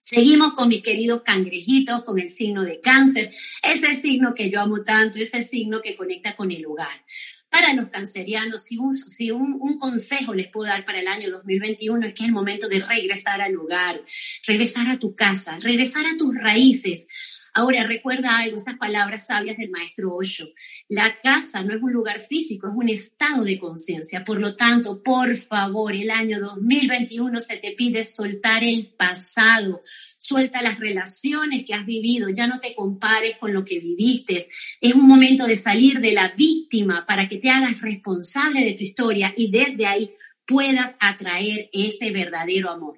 Seguimos 0.00 0.52
con 0.52 0.68
mis 0.68 0.84
queridos 0.84 1.22
cangrejitos, 1.22 2.04
con 2.04 2.20
el 2.20 2.30
signo 2.30 2.62
de 2.62 2.80
cáncer, 2.80 3.32
ese 3.60 3.92
signo 3.94 4.34
que 4.34 4.48
yo 4.48 4.60
amo 4.60 4.84
tanto, 4.84 5.18
ese 5.18 5.42
signo 5.42 5.82
que 5.82 5.96
conecta 5.96 6.36
con 6.36 6.52
el 6.52 6.64
hogar 6.64 7.04
para 7.50 7.72
los 7.74 7.88
cancerianos, 7.88 8.64
si, 8.64 8.76
un, 8.78 8.92
si 8.92 9.30
un, 9.30 9.78
consejo 9.78 10.34
les 10.34 10.48
puedo 10.48 10.68
dar 10.68 10.84
para 10.84 11.00
el 11.00 11.08
año 11.08 11.30
2021 11.30 12.06
es 12.06 12.14
que 12.14 12.24
es 12.24 12.28
el 12.28 12.34
momento 12.34 12.68
de 12.68 12.80
regresar 12.80 13.40
al 13.40 13.56
hogar, 13.56 14.00
regresar 14.46 14.88
a 14.88 14.98
tu 14.98 15.14
casa, 15.14 15.58
regresar 15.60 16.06
a 16.06 16.16
tus 16.16 16.34
raíces. 16.34 17.06
Ahora, 17.54 17.84
recuerda 17.84 18.36
algo, 18.36 18.58
esas 18.58 18.76
palabras 18.76 19.28
sabias 19.28 19.56
del 19.56 19.70
maestro 19.70 20.14
Osho. 20.14 20.44
La 20.90 21.18
casa 21.22 21.62
no 21.62 21.74
es 21.74 21.82
un 21.82 21.90
lugar 21.90 22.18
físico, 22.20 22.68
es 22.68 22.74
un 22.76 22.90
estado 22.90 23.44
de 23.44 23.58
conciencia. 23.58 24.24
Por 24.24 24.40
lo 24.40 24.56
tanto, 24.56 25.02
por 25.02 25.34
favor, 25.34 25.94
el 25.94 26.10
año 26.10 26.38
2021 26.38 27.40
se 27.40 27.56
te 27.56 27.72
pide 27.72 28.04
soltar 28.04 28.62
el 28.62 28.92
pasado, 28.94 29.80
suelta 30.26 30.62
las 30.62 30.80
relaciones 30.80 31.64
que 31.64 31.74
has 31.74 31.86
vivido, 31.86 32.28
ya 32.28 32.46
no 32.46 32.58
te 32.58 32.74
compares 32.74 33.36
con 33.36 33.52
lo 33.52 33.64
que 33.64 33.78
viviste. 33.78 34.46
Es 34.80 34.94
un 34.94 35.06
momento 35.06 35.46
de 35.46 35.56
salir 35.56 36.00
de 36.00 36.12
la 36.12 36.32
víctima 36.36 37.06
para 37.06 37.28
que 37.28 37.38
te 37.38 37.50
hagas 37.50 37.80
responsable 37.80 38.64
de 38.64 38.72
tu 38.72 38.82
historia 38.82 39.32
y 39.36 39.50
desde 39.50 39.86
ahí 39.86 40.10
puedas 40.44 40.96
atraer 41.00 41.68
ese 41.72 42.10
verdadero 42.10 42.70
amor. 42.70 42.96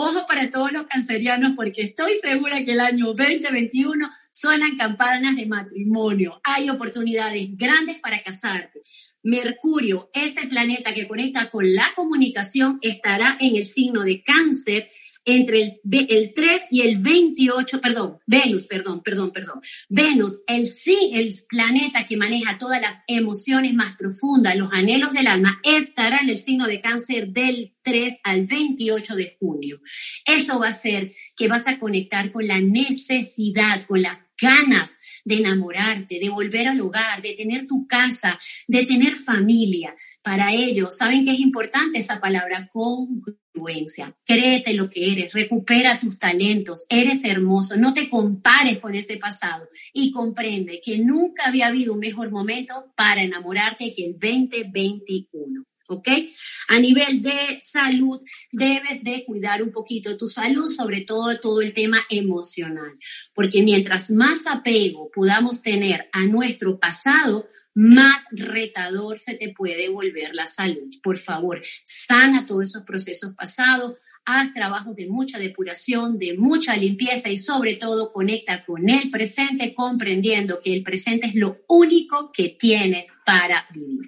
Ojo 0.00 0.26
para 0.26 0.48
todos 0.48 0.70
los 0.70 0.86
cancerianos 0.86 1.54
porque 1.56 1.82
estoy 1.82 2.14
segura 2.14 2.64
que 2.64 2.72
el 2.72 2.80
año 2.80 3.06
2021 3.14 4.08
suenan 4.30 4.76
campanas 4.76 5.34
de 5.34 5.46
matrimonio. 5.46 6.40
Hay 6.44 6.70
oportunidades 6.70 7.48
grandes 7.56 7.98
para 7.98 8.22
casarte. 8.22 8.80
Mercurio, 9.24 10.08
ese 10.14 10.46
planeta 10.46 10.94
que 10.94 11.08
conecta 11.08 11.50
con 11.50 11.74
la 11.74 11.92
comunicación, 11.96 12.78
estará 12.80 13.36
en 13.40 13.56
el 13.56 13.66
signo 13.66 14.04
de 14.04 14.22
cáncer 14.22 14.88
entre 15.28 15.62
el, 15.62 15.74
el 16.08 16.32
3 16.34 16.62
y 16.70 16.80
el 16.80 16.98
28, 16.98 17.80
perdón, 17.80 18.18
Venus, 18.26 18.66
perdón, 18.66 19.02
perdón, 19.02 19.30
perdón. 19.30 19.60
Venus, 19.90 20.40
el 20.46 20.66
sí, 20.66 21.12
el 21.14 21.34
planeta 21.48 22.06
que 22.06 22.16
maneja 22.16 22.56
todas 22.56 22.80
las 22.80 23.02
emociones 23.06 23.74
más 23.74 23.94
profundas, 23.96 24.56
los 24.56 24.72
anhelos 24.72 25.12
del 25.12 25.26
alma, 25.26 25.60
estará 25.62 26.18
en 26.18 26.30
el 26.30 26.38
signo 26.38 26.66
de 26.66 26.80
cáncer 26.80 27.28
del 27.28 27.74
3 27.82 28.20
al 28.24 28.44
28 28.46 29.16
de 29.16 29.36
junio. 29.38 29.80
Eso 30.24 30.58
va 30.58 30.66
a 30.66 30.70
hacer 30.70 31.10
que 31.36 31.48
vas 31.48 31.66
a 31.66 31.78
conectar 31.78 32.30
con 32.32 32.46
la 32.46 32.60
necesidad, 32.60 33.84
con 33.84 34.02
las 34.02 34.28
ganas 34.40 34.94
de 35.24 35.36
enamorarte, 35.36 36.18
de 36.18 36.28
volver 36.28 36.68
al 36.68 36.80
hogar, 36.80 37.22
de 37.22 37.34
tener 37.34 37.66
tu 37.66 37.86
casa, 37.86 38.38
de 38.66 38.84
tener 38.86 39.14
familia. 39.14 39.94
Para 40.22 40.52
ello, 40.52 40.90
¿saben 40.90 41.24
qué 41.24 41.32
es 41.32 41.40
importante 41.40 41.98
esa 41.98 42.20
palabra? 42.20 42.68
Congruencia. 42.72 44.16
Créete 44.24 44.74
lo 44.74 44.88
que 44.88 45.12
eres, 45.12 45.32
recupera 45.32 45.98
tus 45.98 46.18
talentos, 46.18 46.84
eres 46.88 47.24
hermoso, 47.24 47.76
no 47.76 47.92
te 47.92 48.08
compares 48.08 48.78
con 48.78 48.94
ese 48.94 49.16
pasado 49.16 49.66
y 49.92 50.12
comprende 50.12 50.80
que 50.82 50.98
nunca 50.98 51.46
había 51.46 51.66
habido 51.66 51.94
un 51.94 52.00
mejor 52.00 52.30
momento 52.30 52.92
para 52.96 53.22
enamorarte 53.22 53.92
que 53.94 54.06
el 54.06 54.12
2021. 54.12 55.67
¿Ok? 55.88 56.08
A 56.68 56.78
nivel 56.78 57.22
de 57.22 57.58
salud, 57.62 58.20
debes 58.52 59.02
de 59.02 59.24
cuidar 59.24 59.62
un 59.62 59.72
poquito 59.72 60.16
tu 60.16 60.28
salud, 60.28 60.68
sobre 60.68 61.00
todo 61.00 61.38
todo 61.40 61.60
el 61.60 61.72
tema 61.72 61.98
emocional, 62.10 62.96
porque 63.34 63.62
mientras 63.62 64.10
más 64.10 64.46
apego 64.46 65.10
podamos 65.12 65.62
tener 65.62 66.08
a 66.12 66.26
nuestro 66.26 66.78
pasado, 66.78 67.46
más 67.74 68.24
retador 68.32 69.18
se 69.18 69.34
te 69.34 69.50
puede 69.50 69.88
volver 69.88 70.34
la 70.34 70.46
salud. 70.46 70.90
Por 71.02 71.16
favor, 71.16 71.62
sana 71.84 72.44
todos 72.44 72.64
esos 72.64 72.82
procesos 72.82 73.34
pasados, 73.34 73.98
haz 74.24 74.52
trabajos 74.52 74.96
de 74.96 75.06
mucha 75.06 75.38
depuración, 75.38 76.18
de 76.18 76.36
mucha 76.36 76.76
limpieza 76.76 77.30
y 77.30 77.38
sobre 77.38 77.76
todo 77.76 78.12
conecta 78.12 78.64
con 78.64 78.88
el 78.88 79.10
presente, 79.10 79.74
comprendiendo 79.74 80.60
que 80.60 80.74
el 80.74 80.82
presente 80.82 81.28
es 81.28 81.34
lo 81.34 81.62
único 81.68 82.30
que 82.32 82.50
tienes 82.50 83.06
para 83.24 83.66
vivir 83.72 84.04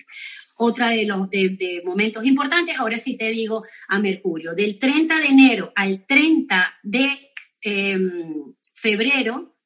otra 0.63 0.91
de 0.91 1.07
los 1.07 1.29
de, 1.31 1.81
momentos 1.85 2.25
importantes. 2.25 2.79
Ahora 2.79 2.99
sí 2.99 3.17
te 3.17 3.31
digo 3.31 3.63
a 3.89 3.99
Mercurio, 3.99 4.55
del 4.55 4.79
30 4.79 5.19
de 5.19 5.27
enero 5.27 5.73
al 5.75 6.07
30 6.07 6.81
de 6.83 7.33
em, 7.63 8.55
febrero, 8.75 9.57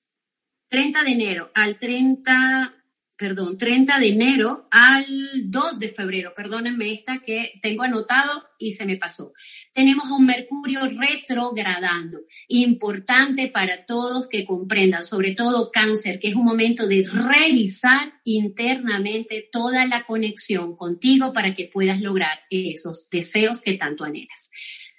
30 0.68 1.02
de 1.02 1.10
enero 1.10 1.50
al 1.54 1.78
30 1.78 2.83
perdón, 3.16 3.56
30 3.56 3.98
de 3.98 4.08
enero 4.08 4.68
al 4.70 5.06
2 5.44 5.78
de 5.78 5.88
febrero, 5.88 6.32
perdónenme 6.34 6.90
esta 6.90 7.18
que 7.18 7.52
tengo 7.62 7.82
anotado 7.82 8.44
y 8.58 8.72
se 8.72 8.86
me 8.86 8.96
pasó. 8.96 9.32
Tenemos 9.72 10.10
un 10.10 10.26
Mercurio 10.26 10.80
retrogradando, 10.86 12.20
importante 12.48 13.48
para 13.48 13.84
todos 13.84 14.28
que 14.28 14.44
comprendan, 14.44 15.04
sobre 15.04 15.32
todo 15.32 15.70
cáncer, 15.72 16.18
que 16.18 16.28
es 16.28 16.34
un 16.34 16.44
momento 16.44 16.86
de 16.86 17.04
revisar 17.04 18.14
internamente 18.24 19.48
toda 19.50 19.86
la 19.86 20.04
conexión 20.04 20.76
contigo 20.76 21.32
para 21.32 21.54
que 21.54 21.70
puedas 21.72 22.00
lograr 22.00 22.40
esos 22.50 23.08
deseos 23.10 23.60
que 23.60 23.74
tanto 23.74 24.04
anhelas. 24.04 24.50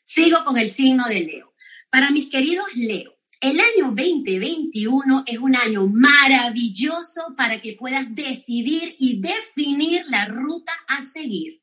Sigo 0.03 0.43
con 0.45 0.57
el 0.57 0.69
signo 0.69 1.07
de 1.07 1.21
Leo. 1.21 1.53
Para 1.89 2.11
mis 2.11 2.29
queridos 2.29 2.75
Leo, 2.75 3.14
el 3.45 3.59
año 3.59 3.93
2021 3.95 5.23
es 5.27 5.37
un 5.37 5.55
año 5.55 5.87
maravilloso 5.87 7.35
para 7.37 7.61
que 7.61 7.73
puedas 7.73 8.15
decidir 8.15 8.95
y 8.97 9.21
definir 9.21 10.01
la 10.07 10.25
ruta 10.25 10.71
a 10.87 11.03
seguir. 11.03 11.61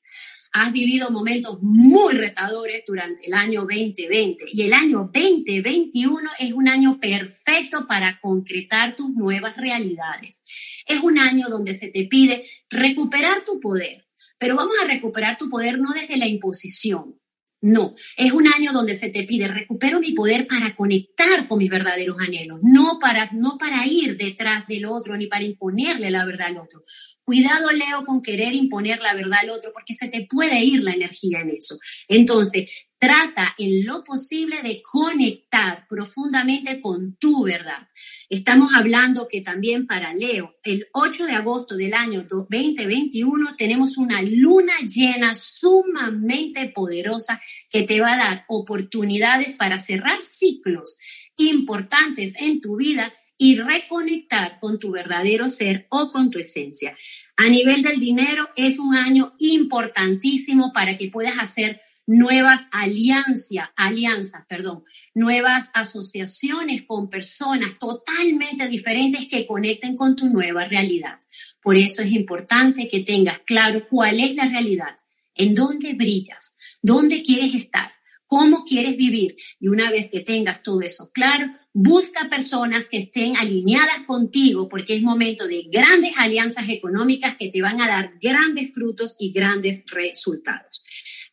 Has 0.52 0.70
vivido 0.70 1.10
momentos 1.10 1.58
muy 1.60 2.14
retadores 2.14 2.84
durante 2.86 3.26
el 3.26 3.34
año 3.34 3.62
2020 3.62 4.44
y 4.52 4.62
el 4.62 4.74
año 4.74 5.10
2021 5.12 6.20
es 6.38 6.52
un 6.52 6.68
año 6.68 7.00
perfecto 7.00 7.84
para 7.88 8.20
concretar 8.20 8.94
tus 8.94 9.10
nuevas 9.10 9.56
realidades. 9.56 10.84
Es 10.86 11.00
un 11.00 11.18
año 11.18 11.48
donde 11.48 11.76
se 11.76 11.88
te 11.88 12.04
pide 12.04 12.44
recuperar 12.70 13.44
tu 13.44 13.58
poder, 13.58 14.06
pero 14.38 14.54
vamos 14.54 14.76
a 14.80 14.86
recuperar 14.86 15.36
tu 15.36 15.48
poder 15.48 15.80
no 15.80 15.90
desde 15.92 16.16
la 16.16 16.28
imposición, 16.28 17.18
No, 17.64 17.94
es 18.16 18.32
un 18.32 18.48
año 18.48 18.72
donde 18.72 18.96
se 18.96 19.10
te 19.10 19.22
pide 19.22 19.46
recupero 19.46 20.00
mi 20.00 20.10
poder 20.12 20.48
para 20.48 20.74
conectar 20.74 21.46
con 21.46 21.58
mis 21.58 21.70
verdaderos 21.70 22.16
anhelos, 22.20 22.58
no 22.62 22.98
para 23.00 23.30
no 23.32 23.56
para 23.56 23.86
ir 23.86 24.16
detrás 24.16 24.66
del 24.66 24.84
otro 24.84 25.16
ni 25.16 25.28
para 25.28 25.44
imponerle 25.44 26.10
la 26.10 26.26
verdad 26.26 26.48
al 26.48 26.56
otro. 26.56 26.82
Cuidado, 27.24 27.70
Leo, 27.70 28.04
con 28.04 28.20
querer 28.20 28.52
imponer 28.52 29.00
la 29.00 29.14
verdad 29.14 29.40
al 29.42 29.50
otro 29.50 29.72
porque 29.72 29.94
se 29.94 30.08
te 30.08 30.26
puede 30.28 30.62
ir 30.64 30.82
la 30.82 30.92
energía 30.92 31.40
en 31.40 31.50
eso. 31.50 31.78
Entonces, 32.08 32.88
trata 32.98 33.54
en 33.58 33.84
lo 33.84 34.04
posible 34.04 34.62
de 34.62 34.80
conectar 34.80 35.86
profundamente 35.88 36.80
con 36.80 37.16
tu 37.16 37.44
verdad. 37.44 37.86
Estamos 38.28 38.70
hablando 38.74 39.26
que 39.28 39.40
también 39.40 39.88
para 39.88 40.14
Leo, 40.14 40.56
el 40.62 40.86
8 40.92 41.26
de 41.26 41.32
agosto 41.32 41.76
del 41.76 41.94
año 41.94 42.24
2021 42.24 43.56
tenemos 43.56 43.98
una 43.98 44.22
luna 44.22 44.74
llena 44.86 45.34
sumamente 45.34 46.68
poderosa 46.68 47.40
que 47.70 47.82
te 47.82 48.00
va 48.00 48.12
a 48.12 48.18
dar 48.18 48.44
oportunidades 48.48 49.54
para 49.54 49.78
cerrar 49.78 50.22
ciclos 50.22 50.96
importantes 51.36 52.36
en 52.40 52.60
tu 52.60 52.76
vida 52.76 53.12
y 53.38 53.56
reconectar 53.56 54.58
con 54.60 54.78
tu 54.78 54.92
verdadero 54.92 55.48
ser 55.48 55.86
o 55.90 56.10
con 56.10 56.30
tu 56.30 56.38
esencia. 56.38 56.94
A 57.36 57.48
nivel 57.48 57.82
del 57.82 57.98
dinero 57.98 58.48
es 58.56 58.78
un 58.78 58.94
año 58.94 59.32
importantísimo 59.38 60.72
para 60.72 60.96
que 60.98 61.08
puedas 61.08 61.38
hacer 61.38 61.80
nuevas 62.06 62.68
alianzas, 62.70 63.70
alianzas, 63.74 64.44
perdón, 64.48 64.84
nuevas 65.14 65.70
asociaciones 65.74 66.82
con 66.82 67.08
personas 67.08 67.78
totalmente 67.78 68.68
diferentes 68.68 69.26
que 69.28 69.46
conecten 69.46 69.96
con 69.96 70.14
tu 70.14 70.28
nueva 70.28 70.66
realidad. 70.66 71.18
Por 71.62 71.76
eso 71.76 72.02
es 72.02 72.12
importante 72.12 72.88
que 72.88 73.00
tengas 73.00 73.40
claro 73.40 73.88
cuál 73.88 74.20
es 74.20 74.36
la 74.36 74.46
realidad, 74.46 74.94
en 75.34 75.54
dónde 75.54 75.94
brillas, 75.94 76.58
dónde 76.82 77.22
quieres 77.22 77.54
estar 77.54 77.92
cómo 78.32 78.64
quieres 78.64 78.96
vivir. 78.96 79.36
Y 79.60 79.68
una 79.68 79.90
vez 79.90 80.08
que 80.10 80.20
tengas 80.20 80.62
todo 80.62 80.80
eso 80.80 81.10
claro, 81.12 81.52
busca 81.74 82.30
personas 82.30 82.88
que 82.88 82.96
estén 82.96 83.36
alineadas 83.36 84.00
contigo 84.06 84.70
porque 84.70 84.96
es 84.96 85.02
momento 85.02 85.46
de 85.46 85.64
grandes 85.70 86.16
alianzas 86.16 86.70
económicas 86.70 87.36
que 87.36 87.48
te 87.48 87.60
van 87.60 87.82
a 87.82 87.88
dar 87.88 88.14
grandes 88.22 88.72
frutos 88.72 89.16
y 89.18 89.32
grandes 89.32 89.84
resultados. 89.90 90.82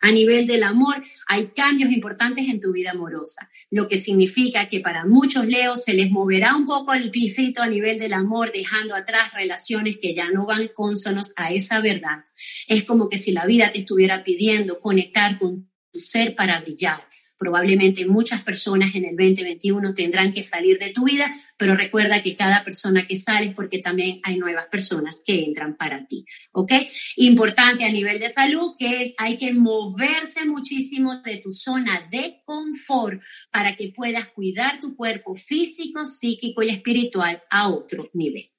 A 0.01 0.11
nivel 0.11 0.45
del 0.45 0.63
amor, 0.63 1.01
hay 1.27 1.47
cambios 1.55 1.91
importantes 1.93 2.49
en 2.49 2.59
tu 2.59 2.73
vida 2.73 2.91
amorosa, 2.91 3.49
lo 3.69 3.87
que 3.87 3.97
significa 3.97 4.67
que 4.67 4.81
para 4.81 5.05
muchos 5.05 5.45
leos 5.45 5.83
se 5.83 5.93
les 5.93 6.11
moverá 6.11 6.55
un 6.55 6.65
poco 6.65 6.93
el 6.93 7.11
pisito 7.11 7.61
a 7.61 7.67
nivel 7.67 7.97
del 7.97 8.11
amor, 8.11 8.51
dejando 8.51 8.93
atrás 8.93 9.33
relaciones 9.33 9.97
que 10.01 10.13
ya 10.13 10.29
no 10.31 10.45
van 10.45 10.69
cónsonos 10.73 11.31
a 11.37 11.53
esa 11.53 11.79
verdad. 11.79 12.23
Es 12.67 12.83
como 12.83 13.07
que 13.07 13.17
si 13.17 13.31
la 13.31 13.45
vida 13.45 13.69
te 13.69 13.79
estuviera 13.79 14.23
pidiendo 14.23 14.81
conectar 14.81 15.39
con 15.39 15.68
tu 15.91 15.99
ser 15.99 16.35
para 16.35 16.59
brillar. 16.61 17.07
Probablemente 17.37 18.05
muchas 18.05 18.43
personas 18.43 18.93
en 18.95 19.05
el 19.05 19.15
2021 19.15 19.93
tendrán 19.93 20.33
que 20.33 20.43
salir 20.43 20.77
de 20.77 20.89
tu 20.89 21.05
vida, 21.05 21.33
pero 21.57 21.75
recuerda 21.75 22.21
que 22.21 22.35
cada 22.35 22.63
persona 22.63 23.07
que 23.07 23.17
sale 23.17 23.47
es 23.47 23.53
porque 23.53 23.79
también 23.79 24.19
hay 24.23 24.37
nuevas 24.37 24.65
personas 24.67 25.21
que 25.25 25.45
entran 25.45 25.77
para 25.77 26.05
ti. 26.05 26.25
¿Ok? 26.51 26.73
Importante 27.15 27.85
a 27.85 27.91
nivel 27.91 28.19
de 28.19 28.29
salud 28.29 28.71
que 28.77 29.03
es, 29.03 29.13
hay 29.17 29.37
que 29.37 29.53
moverse 29.53 30.45
muchísimo 30.45 31.21
de 31.21 31.37
tu 31.37 31.51
zona 31.51 32.07
de 32.11 32.41
confort 32.43 33.21
para 33.51 33.75
que 33.75 33.93
puedas 33.95 34.27
cuidar 34.29 34.79
tu 34.79 34.95
cuerpo 34.95 35.33
físico, 35.33 36.03
psíquico 36.05 36.61
y 36.61 36.69
espiritual 36.69 37.41
a 37.49 37.69
otro 37.69 38.09
nivel. 38.13 38.51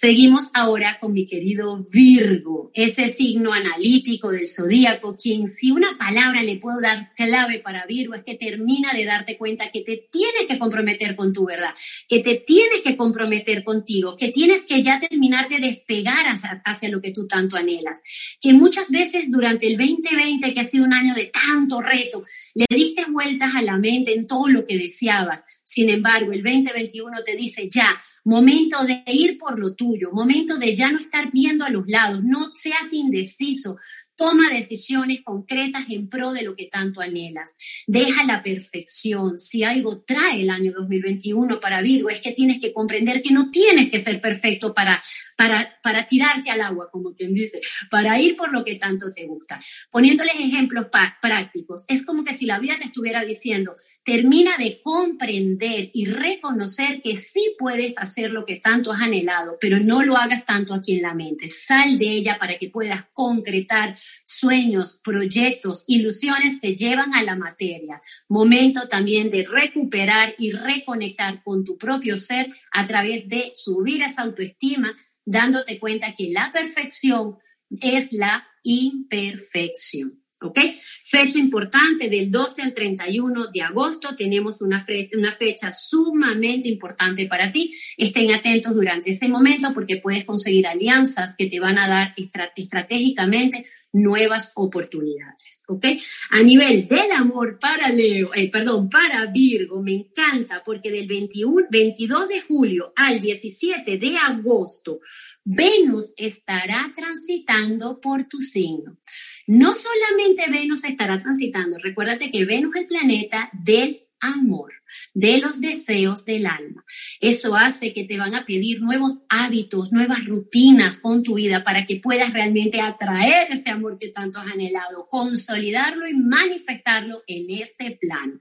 Seguimos 0.00 0.48
ahora 0.54 0.98
con 0.98 1.12
mi 1.12 1.26
querido 1.26 1.84
Virgo, 1.90 2.70
ese 2.72 3.06
signo 3.06 3.52
analítico 3.52 4.30
del 4.30 4.48
zodíaco, 4.48 5.14
quien 5.14 5.46
si 5.46 5.72
una 5.72 5.98
palabra 5.98 6.42
le 6.42 6.56
puedo 6.56 6.80
dar 6.80 7.12
clave 7.14 7.58
para 7.58 7.84
Virgo 7.84 8.14
es 8.14 8.22
que 8.22 8.34
termina 8.34 8.94
de 8.94 9.04
darte 9.04 9.36
cuenta 9.36 9.70
que 9.70 9.82
te 9.82 10.08
tienes 10.10 10.46
que 10.48 10.58
comprometer 10.58 11.14
con 11.16 11.34
tu 11.34 11.44
verdad, 11.44 11.74
que 12.08 12.20
te 12.20 12.36
tienes 12.36 12.80
que 12.80 12.96
comprometer 12.96 13.62
contigo, 13.62 14.16
que 14.16 14.30
tienes 14.30 14.64
que 14.64 14.82
ya 14.82 14.98
terminar 14.98 15.50
de 15.50 15.58
despegar 15.58 16.28
hacia, 16.28 16.62
hacia 16.64 16.88
lo 16.88 17.02
que 17.02 17.10
tú 17.10 17.26
tanto 17.26 17.56
anhelas, 17.56 18.00
que 18.40 18.54
muchas 18.54 18.88
veces 18.88 19.24
durante 19.28 19.66
el 19.66 19.76
2020, 19.76 20.54
que 20.54 20.60
ha 20.60 20.64
sido 20.64 20.86
un 20.86 20.94
año 20.94 21.12
de 21.12 21.26
tanto 21.26 21.82
reto, 21.82 22.22
le 22.54 22.64
diste 22.74 23.04
vueltas 23.10 23.54
a 23.54 23.60
la 23.60 23.76
mente 23.76 24.14
en 24.14 24.26
todo 24.26 24.48
lo 24.48 24.64
que 24.64 24.78
deseabas. 24.78 25.44
Sin 25.62 25.90
embargo, 25.90 26.32
el 26.32 26.42
2021 26.42 27.22
te 27.22 27.36
dice 27.36 27.68
ya, 27.70 28.00
momento 28.24 28.82
de 28.84 29.02
ir 29.06 29.36
por 29.36 29.58
lo 29.58 29.74
tuyo 29.74 29.89
momento 30.12 30.58
de 30.58 30.74
ya 30.74 30.90
no 30.90 30.98
estar 30.98 31.30
viendo 31.32 31.64
a 31.64 31.70
los 31.70 31.84
lados, 31.86 32.22
no 32.24 32.50
seas 32.54 32.92
indeciso, 32.92 33.76
Toma 34.20 34.50
decisiones 34.50 35.22
concretas 35.22 35.84
en 35.88 36.06
pro 36.10 36.34
de 36.34 36.42
lo 36.42 36.54
que 36.54 36.66
tanto 36.66 37.00
anhelas. 37.00 37.56
Deja 37.86 38.22
la 38.26 38.42
perfección. 38.42 39.38
Si 39.38 39.64
algo 39.64 40.02
trae 40.02 40.42
el 40.42 40.50
año 40.50 40.72
2021 40.76 41.58
para 41.58 41.80
Virgo, 41.80 42.10
es 42.10 42.20
que 42.20 42.32
tienes 42.32 42.60
que 42.60 42.74
comprender 42.74 43.22
que 43.22 43.32
no 43.32 43.50
tienes 43.50 43.88
que 43.88 43.98
ser 43.98 44.20
perfecto 44.20 44.74
para, 44.74 45.02
para, 45.40 45.80
para 45.82 46.06
tirarte 46.06 46.50
al 46.50 46.60
agua, 46.60 46.90
como 46.92 47.14
quien 47.14 47.32
dice, 47.32 47.62
para 47.90 48.20
ir 48.20 48.36
por 48.36 48.52
lo 48.52 48.62
que 48.62 48.74
tanto 48.74 49.14
te 49.14 49.24
gusta. 49.24 49.58
Poniéndoles 49.90 50.34
ejemplos 50.34 50.88
prácticos, 51.22 51.86
es 51.88 52.04
como 52.04 52.24
que 52.24 52.34
si 52.34 52.44
la 52.44 52.58
vida 52.58 52.76
te 52.76 52.84
estuviera 52.84 53.24
diciendo, 53.24 53.74
termina 54.04 54.58
de 54.58 54.82
comprender 54.82 55.90
y 55.94 56.04
reconocer 56.04 57.00
que 57.00 57.16
sí 57.16 57.54
puedes 57.58 57.96
hacer 57.96 58.32
lo 58.32 58.44
que 58.44 58.56
tanto 58.56 58.92
has 58.92 59.00
anhelado, 59.00 59.56
pero 59.58 59.80
no 59.80 60.02
lo 60.02 60.18
hagas 60.18 60.44
tanto 60.44 60.74
aquí 60.74 60.96
en 60.96 61.02
la 61.04 61.14
mente. 61.14 61.48
Sal 61.48 61.96
de 61.96 62.10
ella 62.10 62.36
para 62.38 62.58
que 62.58 62.68
puedas 62.68 63.06
concretar 63.14 63.96
sueños, 64.26 65.00
proyectos, 65.02 65.84
ilusiones 65.86 66.60
se 66.60 66.76
llevan 66.76 67.14
a 67.14 67.22
la 67.22 67.34
materia. 67.34 67.98
Momento 68.28 68.88
también 68.88 69.30
de 69.30 69.44
recuperar 69.44 70.34
y 70.36 70.50
reconectar 70.50 71.42
con 71.42 71.64
tu 71.64 71.78
propio 71.78 72.18
ser 72.18 72.52
a 72.72 72.86
través 72.86 73.26
de 73.26 73.52
subir 73.54 74.02
esa 74.02 74.20
autoestima, 74.20 74.94
dándote 75.24 75.78
cuenta 75.78 76.14
que 76.14 76.30
la 76.30 76.50
perfección 76.52 77.36
es 77.80 78.12
la 78.12 78.46
imperfección. 78.62 80.19
¿Ok? 80.42 80.58
Fecha 81.02 81.38
importante 81.38 82.08
del 82.08 82.30
12 82.30 82.62
al 82.62 82.72
31 82.72 83.48
de 83.52 83.60
agosto. 83.60 84.14
Tenemos 84.16 84.62
una, 84.62 84.84
una 85.12 85.32
fecha 85.32 85.70
sumamente 85.72 86.68
importante 86.68 87.26
para 87.26 87.52
ti. 87.52 87.70
Estén 87.96 88.32
atentos 88.32 88.74
durante 88.74 89.10
ese 89.10 89.28
momento 89.28 89.74
porque 89.74 89.98
puedes 89.98 90.24
conseguir 90.24 90.66
alianzas 90.66 91.34
que 91.36 91.46
te 91.46 91.60
van 91.60 91.78
a 91.78 91.88
dar 91.88 92.14
estratégicamente 92.56 93.64
nuevas 93.92 94.52
oportunidades. 94.54 95.64
¿Ok? 95.68 95.86
A 96.30 96.42
nivel 96.42 96.88
del 96.88 97.12
amor 97.12 97.58
para 97.60 97.90
Leo, 97.90 98.34
eh, 98.34 98.50
perdón, 98.50 98.88
para 98.88 99.26
Virgo, 99.26 99.82
me 99.82 99.92
encanta 99.92 100.62
porque 100.64 100.90
del 100.90 101.06
21, 101.06 101.66
22 101.70 102.28
de 102.28 102.40
julio 102.40 102.92
al 102.96 103.20
17 103.20 103.98
de 103.98 104.16
agosto, 104.16 105.00
Venus 105.44 106.12
estará 106.16 106.90
transitando 106.94 108.00
por 108.00 108.24
tu 108.24 108.40
signo. 108.40 108.98
No 109.46 109.74
solamente 109.74 110.50
Venus 110.50 110.84
estará 110.84 111.18
transitando, 111.18 111.78
recuérdate 111.78 112.30
que 112.30 112.44
Venus 112.44 112.76
es 112.76 112.82
el 112.82 112.86
planeta 112.86 113.50
del 113.52 114.06
amor, 114.20 114.72
de 115.14 115.38
los 115.38 115.60
deseos 115.60 116.24
del 116.24 116.46
alma. 116.46 116.84
Eso 117.20 117.56
hace 117.56 117.92
que 117.92 118.04
te 118.04 118.18
van 118.18 118.34
a 118.34 118.44
pedir 118.44 118.80
nuevos 118.82 119.22
hábitos, 119.28 119.92
nuevas 119.92 120.24
rutinas 120.26 120.98
con 120.98 121.22
tu 121.22 121.34
vida 121.34 121.64
para 121.64 121.86
que 121.86 121.96
puedas 121.96 122.32
realmente 122.32 122.80
atraer 122.80 123.50
ese 123.50 123.70
amor 123.70 123.98
que 123.98 124.08
tanto 124.08 124.38
has 124.38 124.46
anhelado, 124.46 125.08
consolidarlo 125.08 126.06
y 126.06 126.14
manifestarlo 126.14 127.22
en 127.26 127.50
este 127.50 127.98
plano 128.00 128.40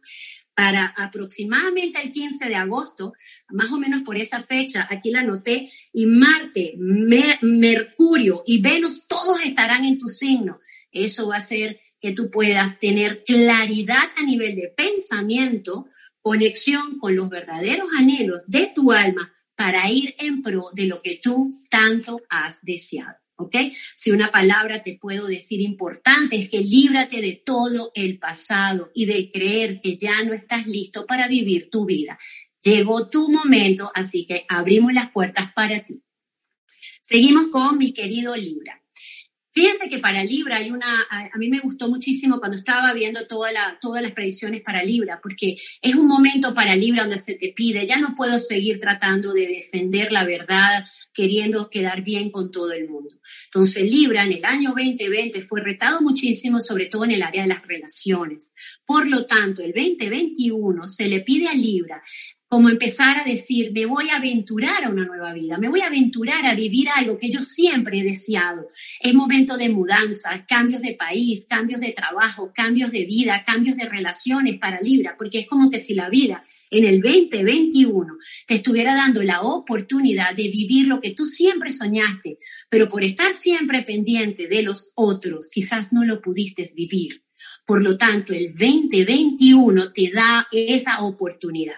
para 0.60 0.88
aproximadamente 0.98 2.02
el 2.02 2.12
15 2.12 2.50
de 2.50 2.56
agosto, 2.56 3.14
más 3.48 3.72
o 3.72 3.80
menos 3.80 4.02
por 4.02 4.18
esa 4.18 4.42
fecha, 4.42 4.86
aquí 4.90 5.10
la 5.10 5.22
anoté, 5.22 5.70
y 5.94 6.06
Marte, 6.06 6.74
Mercurio 6.78 8.44
y 8.46 8.62
Venus, 8.62 9.08
todos 9.08 9.40
estarán 9.42 9.86
en 9.86 9.98
tu 9.98 10.08
signo. 10.10 10.60
Eso 10.92 11.28
va 11.28 11.36
a 11.36 11.40
hacer 11.40 11.80
que 12.00 12.12
tú 12.12 12.30
puedas 12.30 12.80
tener 12.80 13.24
claridad 13.24 14.10
a 14.16 14.24
nivel 14.24 14.56
de 14.56 14.70
pensamiento, 14.70 15.88
conexión 16.22 17.00
con 17.00 17.16
los 17.16 17.30
verdaderos 17.30 17.90
anhelos 17.98 18.48
de 18.48 18.72
tu 18.74 18.92
alma 18.92 19.34
para 19.56 19.90
ir 19.92 20.16
en 20.20 20.42
pro 20.42 20.70
de 20.74 20.88
lo 20.88 21.02
que 21.02 21.20
tú 21.22 21.52
tanto 21.70 22.22
has 22.30 22.60
deseado. 22.64 23.18
¿ok? 23.40 23.56
Si 23.96 24.12
una 24.12 24.32
palabra 24.32 24.82
te 24.82 24.98
puedo 25.00 25.28
decir 25.28 25.62
importante 25.62 26.36
es 26.36 26.50
que 26.50 26.62
líbrate 26.62 27.22
de 27.22 27.42
todo 27.44 27.92
el 27.96 28.20
pasado 28.20 28.92
y 28.94 29.06
de 29.06 29.30
creer 29.30 29.80
que 29.80 29.96
ya 29.96 30.24
no 30.24 30.34
estás 30.34 30.68
listo 30.68 31.06
para 31.06 31.28
vivir 31.28 31.70
tu 31.70 31.86
vida. 31.86 32.18
Llegó 32.62 33.10
tu 33.10 33.30
momento, 33.30 33.92
así 33.96 34.26
que 34.26 34.46
abrimos 34.50 34.94
las 34.94 35.12
puertas 35.12 35.54
para 35.54 35.82
ti. 35.82 36.04
Seguimos 37.02 37.48
con 37.48 37.78
mi 37.78 37.94
querido 37.94 38.36
Libra. 38.36 38.84
Fíjense 39.52 39.90
que 39.90 39.98
para 39.98 40.24
Libra 40.24 40.58
hay 40.58 40.70
una, 40.70 41.08
a, 41.10 41.38
mí 41.38 41.50
me 41.50 41.60
gustó 41.60 41.90
muchísimo 41.90 42.40
cuando 42.40 42.58
estaba 42.58 42.94
viendo 42.94 43.26
toda 43.26 43.52
la, 43.52 43.78
todas 43.82 44.04
las 44.04 44.12
predicciones 44.12 44.62
para 44.62 44.84
Libra, 44.84 45.20
porque 45.22 45.56
es 45.82 45.96
un 45.96 46.08
momento 46.08 46.54
para 46.54 46.76
Libra 46.76 47.02
donde 47.02 47.18
se 47.18 47.36
te 47.36 47.52
pide, 47.56 47.88
ya 47.88 47.98
no 47.98 48.14
puedo 48.16 48.38
seguir 48.38 48.80
tratando 48.80 49.34
de 49.34 49.48
defender 49.48 50.12
la 50.12 50.24
verdad, 50.24 50.86
queriendo 51.14 51.70
quedar 51.70 52.04
bien 52.04 52.30
con 52.30 52.52
todo 52.52 52.74
el 52.74 52.88
mundo. 52.88 53.16
Entonces 53.46 53.90
Libra 53.90 54.24
en 54.24 54.34
el 54.34 54.46
año 54.46 54.70
2020 54.70 55.42
fue 55.42 55.62
retado 55.62 56.02
muchísimo, 56.02 56.62
sobre 56.62 56.86
todo 56.86 57.06
en 57.06 57.12
el 57.12 57.24
área 57.24 57.42
de 57.42 57.50
las 57.50 57.66
relaciones. 57.66 58.54
Por 58.86 59.08
lo 59.08 59.26
tanto, 59.26 59.64
el 59.64 59.74
2021 59.74 60.86
se 60.88 61.08
le 61.08 61.22
pide 61.22 61.48
a 61.48 61.54
Libra 61.54 62.02
como 62.50 62.70
empezar 62.70 63.20
a 63.20 63.24
decir, 63.24 63.72
me 63.72 63.86
voy 63.86 64.10
a 64.10 64.16
aventurar 64.16 64.84
a 64.84 64.90
una 64.90 65.06
nueva 65.06 65.34
vida, 65.34 65.60
me 65.60 65.70
voy 65.70 65.82
a 65.82 65.86
aventurar 65.86 66.48
a 66.48 66.56
vivir 66.56 66.88
algo 66.90 67.16
que 67.16 67.30
yo 67.30 67.40
siempre 67.42 68.00
he 68.00 68.04
deseado. 68.04 68.68
Es 69.00 69.14
momento 69.14 69.56
de 69.56 69.70
mudanza, 69.70 70.46
cambios 70.48 70.82
de 70.82 70.96
país, 70.96 71.46
cambios 71.48 71.80
de 71.80 71.92
trabajo, 71.92 72.52
cambios 72.52 72.92
de 72.92 73.06
vida, 73.06 73.44
cambios 73.46 73.78
de 73.78 73.86
relaciones 73.86 74.58
para 74.58 74.82
Libra, 74.82 75.16
porque 75.16 75.40
es 75.40 75.46
como 75.46 75.70
que 75.70 75.78
si 75.78 75.94
la 75.94 76.10
vida 76.10 76.42
en 76.72 76.86
el 76.86 77.02
2021 77.02 78.18
te 78.48 78.56
estuviera 78.56 78.96
dando 78.96 79.22
la 79.22 79.42
oportunidad 79.42 80.36
de 80.36 80.50
vivir 80.50 80.88
lo 80.88 81.00
que 81.02 81.12
tú 81.12 81.28
siempre 81.28 81.70
soñaste, 81.72 82.40
pero 82.68 82.90
por 82.90 83.04
estar 83.04 83.36
siempre 83.36 83.84
pendiente 83.84 84.48
de 84.48 84.64
los 84.64 84.92
otros, 84.96 85.50
quizás 85.52 85.94
no 85.94 86.04
lo 86.04 86.20
pudiste 86.20 86.68
vivir. 86.76 87.29
Por 87.66 87.84
lo 87.84 87.98
tanto, 87.98 88.34
el 88.34 88.50
2021 88.50 89.92
te 89.92 90.12
da 90.12 90.48
esa 90.52 91.02
oportunidad. 91.02 91.76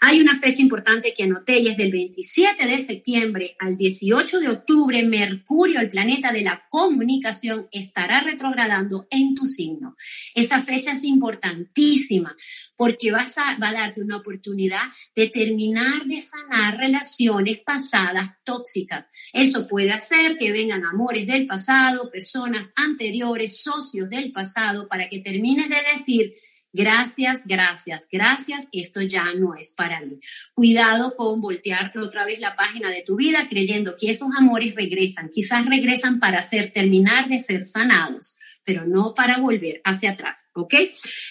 Hay 0.00 0.20
una 0.20 0.38
fecha 0.38 0.60
importante 0.60 1.12
que 1.14 1.24
anoté 1.24 1.58
y 1.58 1.68
es 1.68 1.76
del 1.76 1.92
27 1.92 2.66
de 2.66 2.78
septiembre 2.78 3.56
al 3.58 3.76
18 3.76 4.40
de 4.40 4.48
octubre, 4.48 5.02
Mercurio, 5.02 5.80
el 5.80 5.88
planeta 5.88 6.32
de 6.32 6.42
la 6.42 6.66
comunicación, 6.70 7.68
estará 7.72 8.20
retrogradando 8.20 9.06
en 9.10 9.34
tu 9.34 9.46
signo. 9.46 9.96
Esa 10.34 10.62
fecha 10.62 10.92
es 10.92 11.04
importantísima 11.04 12.36
porque 12.76 13.12
vas 13.12 13.38
a, 13.38 13.56
va 13.58 13.68
a 13.68 13.74
darte 13.74 14.00
una 14.00 14.16
oportunidad 14.16 14.82
de 15.14 15.28
terminar 15.28 16.04
de 16.06 16.20
sanar 16.20 16.76
relaciones 16.78 17.58
pasadas 17.64 18.36
tóxicas. 18.44 19.08
Eso 19.32 19.66
puede 19.68 19.92
hacer 19.92 20.36
que 20.38 20.52
vengan 20.52 20.84
amores 20.84 21.26
del 21.26 21.46
pasado, 21.46 22.10
personas 22.10 22.72
anteriores, 22.76 23.62
socios 23.62 24.08
del 24.10 24.32
pasado, 24.32 24.88
para 24.88 25.03
que 25.08 25.20
termines 25.20 25.68
de 25.68 25.76
decir, 25.94 26.32
Gracias, 26.76 27.46
gracias, 27.46 28.08
gracias. 28.10 28.66
Esto 28.72 29.00
ya 29.00 29.32
no 29.32 29.54
es 29.54 29.70
para 29.70 30.00
mí. 30.00 30.18
Cuidado 30.54 31.14
con 31.14 31.40
voltear 31.40 31.96
otra 31.96 32.24
vez 32.24 32.40
la 32.40 32.56
página 32.56 32.90
de 32.90 33.02
tu 33.02 33.14
vida 33.14 33.46
creyendo 33.48 33.94
que 33.96 34.10
esos 34.10 34.30
amores 34.36 34.74
regresan. 34.74 35.30
Quizás 35.32 35.64
regresan 35.66 36.18
para 36.18 36.40
hacer 36.40 36.72
terminar 36.72 37.28
de 37.28 37.40
ser 37.40 37.62
sanados 37.62 38.34
pero 38.64 38.86
no 38.86 39.14
para 39.14 39.38
volver 39.38 39.80
hacia 39.84 40.12
atrás, 40.12 40.48
¿ok? 40.54 40.74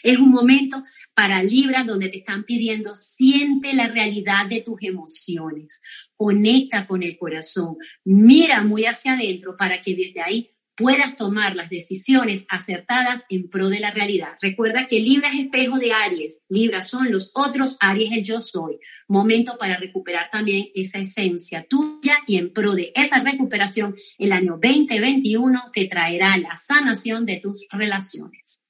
Es 0.03 0.17
un 0.19 0.29
momento 0.29 0.81
para 1.13 1.43
Libra 1.43 1.83
donde 1.83 2.09
te 2.09 2.17
están 2.17 2.43
pidiendo, 2.43 2.93
siente 2.93 3.73
la 3.73 3.87
realidad 3.87 4.45
de 4.47 4.61
tus 4.61 4.77
emociones, 4.81 5.81
conecta 6.15 6.85
con 6.85 7.01
el 7.01 7.17
corazón, 7.17 7.77
mira 8.03 8.61
muy 8.61 8.85
hacia 8.85 9.13
adentro 9.13 9.57
para 9.57 9.81
que 9.81 9.95
desde 9.95 10.21
ahí 10.21 10.51
puedas 10.75 11.15
tomar 11.15 11.55
las 11.55 11.69
decisiones 11.69 12.45
acertadas 12.49 13.23
en 13.29 13.49
pro 13.49 13.69
de 13.69 13.79
la 13.79 13.91
realidad. 13.91 14.35
Recuerda 14.41 14.87
que 14.87 14.99
Libra 14.99 15.29
es 15.29 15.39
espejo 15.39 15.77
de 15.77 15.93
Aries, 15.93 16.41
Libra 16.49 16.83
son 16.83 17.11
los 17.11 17.31
otros, 17.35 17.77
Aries 17.79 18.11
el 18.11 18.23
yo 18.23 18.39
soy. 18.39 18.79
Momento 19.07 19.57
para 19.57 19.77
recuperar 19.77 20.29
también 20.29 20.67
esa 20.73 20.99
esencia 20.99 21.65
tuya 21.69 22.17
y 22.27 22.37
en 22.37 22.51
pro 22.51 22.73
de 22.73 22.91
esa 22.95 23.19
recuperación, 23.19 23.95
el 24.17 24.31
año 24.31 24.59
2021 24.61 25.71
te 25.71 25.85
traerá 25.85 26.37
la 26.37 26.55
sanación 26.55 27.25
de 27.25 27.39
tus 27.39 27.65
relaciones. 27.71 28.67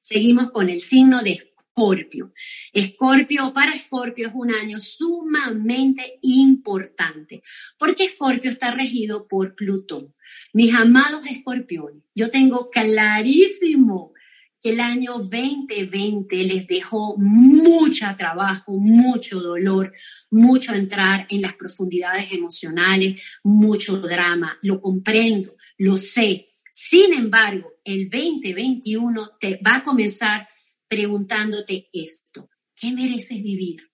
Seguimos 0.00 0.50
con 0.50 0.70
el 0.70 0.80
signo 0.80 1.22
de 1.22 1.38
Escorpio. 1.76 2.32
Escorpio, 2.72 3.52
para 3.52 3.74
Escorpio 3.74 4.28
es 4.28 4.34
un 4.34 4.50
año 4.50 4.80
sumamente 4.80 6.18
importante, 6.22 7.42
porque 7.78 8.04
Escorpio 8.04 8.50
está 8.50 8.70
regido 8.70 9.28
por 9.28 9.54
Plutón. 9.54 10.14
Mis 10.54 10.74
amados 10.74 11.26
escorpiones, 11.26 12.02
yo 12.14 12.30
tengo 12.30 12.70
clarísimo 12.70 14.14
que 14.62 14.70
el 14.70 14.80
año 14.80 15.18
2020 15.18 16.44
les 16.44 16.66
dejó 16.66 17.14
mucho 17.18 18.06
trabajo, 18.16 18.72
mucho 18.72 19.38
dolor, 19.40 19.92
mucho 20.30 20.72
entrar 20.72 21.26
en 21.28 21.42
las 21.42 21.56
profundidades 21.56 22.32
emocionales, 22.32 23.38
mucho 23.44 23.98
drama. 23.98 24.58
Lo 24.62 24.80
comprendo, 24.80 25.54
lo 25.76 25.98
sé. 25.98 26.46
Sin 26.72 27.12
embargo, 27.12 27.74
el 27.84 28.08
2021 28.08 29.32
te 29.38 29.60
va 29.62 29.76
a 29.76 29.82
comenzar 29.82 30.48
preguntándote 30.88 31.88
esto. 31.92 32.48
¿Qué 32.74 32.92
mereces 32.92 33.42
vivir? 33.42 33.92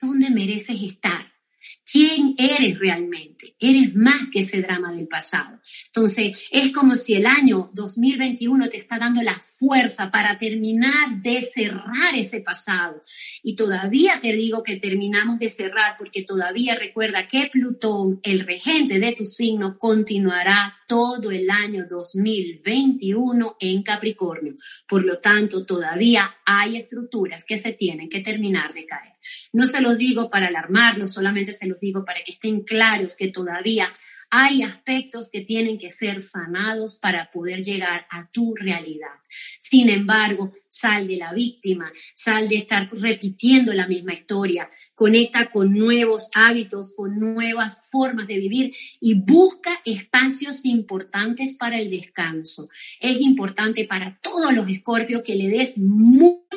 ¿Dónde 0.00 0.30
mereces 0.30 0.82
estar? 0.82 1.32
¿Quién 1.90 2.34
eres 2.36 2.78
realmente? 2.78 3.56
Eres 3.58 3.94
más 3.96 4.28
que 4.30 4.40
ese 4.40 4.60
drama 4.60 4.92
del 4.92 5.08
pasado. 5.08 5.58
Entonces, 5.86 6.36
es 6.50 6.70
como 6.70 6.94
si 6.94 7.14
el 7.14 7.24
año 7.24 7.70
2021 7.72 8.68
te 8.68 8.76
está 8.76 8.98
dando 8.98 9.22
la 9.22 9.40
fuerza 9.40 10.10
para 10.10 10.36
terminar 10.36 11.22
de 11.22 11.40
cerrar 11.40 12.14
ese 12.14 12.42
pasado. 12.42 13.00
Y 13.42 13.56
todavía 13.56 14.20
te 14.20 14.34
digo 14.34 14.62
que 14.62 14.76
terminamos 14.76 15.38
de 15.38 15.48
cerrar 15.48 15.96
porque 15.98 16.24
todavía 16.24 16.74
recuerda 16.74 17.26
que 17.26 17.48
Plutón, 17.50 18.20
el 18.22 18.40
regente 18.40 18.98
de 18.98 19.12
tu 19.12 19.24
signo, 19.24 19.78
continuará 19.78 20.74
todo 20.86 21.30
el 21.30 21.48
año 21.48 21.86
2021 21.88 23.56
en 23.60 23.82
Capricornio. 23.82 24.54
Por 24.86 25.06
lo 25.06 25.20
tanto, 25.20 25.64
todavía 25.64 26.36
hay 26.44 26.76
estructuras 26.76 27.44
que 27.44 27.56
se 27.56 27.72
tienen 27.72 28.10
que 28.10 28.20
terminar 28.20 28.74
de 28.74 28.84
caer. 28.84 29.17
No 29.52 29.64
se 29.64 29.80
lo 29.80 29.94
digo 29.94 30.30
para 30.30 30.48
alarmarlos, 30.48 31.12
solamente 31.12 31.52
se 31.52 31.66
los 31.66 31.80
digo 31.80 32.04
para 32.04 32.22
que 32.24 32.32
estén 32.32 32.62
claros 32.62 33.16
que 33.16 33.28
todavía 33.28 33.92
hay 34.30 34.62
aspectos 34.62 35.30
que 35.30 35.40
tienen 35.40 35.78
que 35.78 35.90
ser 35.90 36.20
sanados 36.20 36.96
para 36.96 37.30
poder 37.30 37.62
llegar 37.62 38.06
a 38.10 38.30
tu 38.30 38.54
realidad. 38.54 39.08
Sin 39.58 39.90
embargo, 39.90 40.50
sal 40.68 41.06
de 41.06 41.16
la 41.16 41.32
víctima, 41.32 41.90
sal 42.14 42.48
de 42.48 42.56
estar 42.56 42.88
repitiendo 42.90 43.72
la 43.72 43.86
misma 43.86 44.12
historia, 44.12 44.70
conecta 44.94 45.50
con 45.50 45.74
nuevos 45.74 46.30
hábitos, 46.34 46.92
con 46.96 47.18
nuevas 47.18 47.90
formas 47.90 48.26
de 48.26 48.38
vivir 48.38 48.74
y 49.00 49.14
busca 49.14 49.80
espacios 49.84 50.64
importantes 50.64 51.54
para 51.54 51.78
el 51.78 51.90
descanso. 51.90 52.68
Es 53.00 53.20
importante 53.20 53.84
para 53.84 54.18
todos 54.22 54.52
los 54.52 54.68
escorpios 54.68 55.22
que 55.22 55.34
le 55.34 55.48
des 55.48 55.76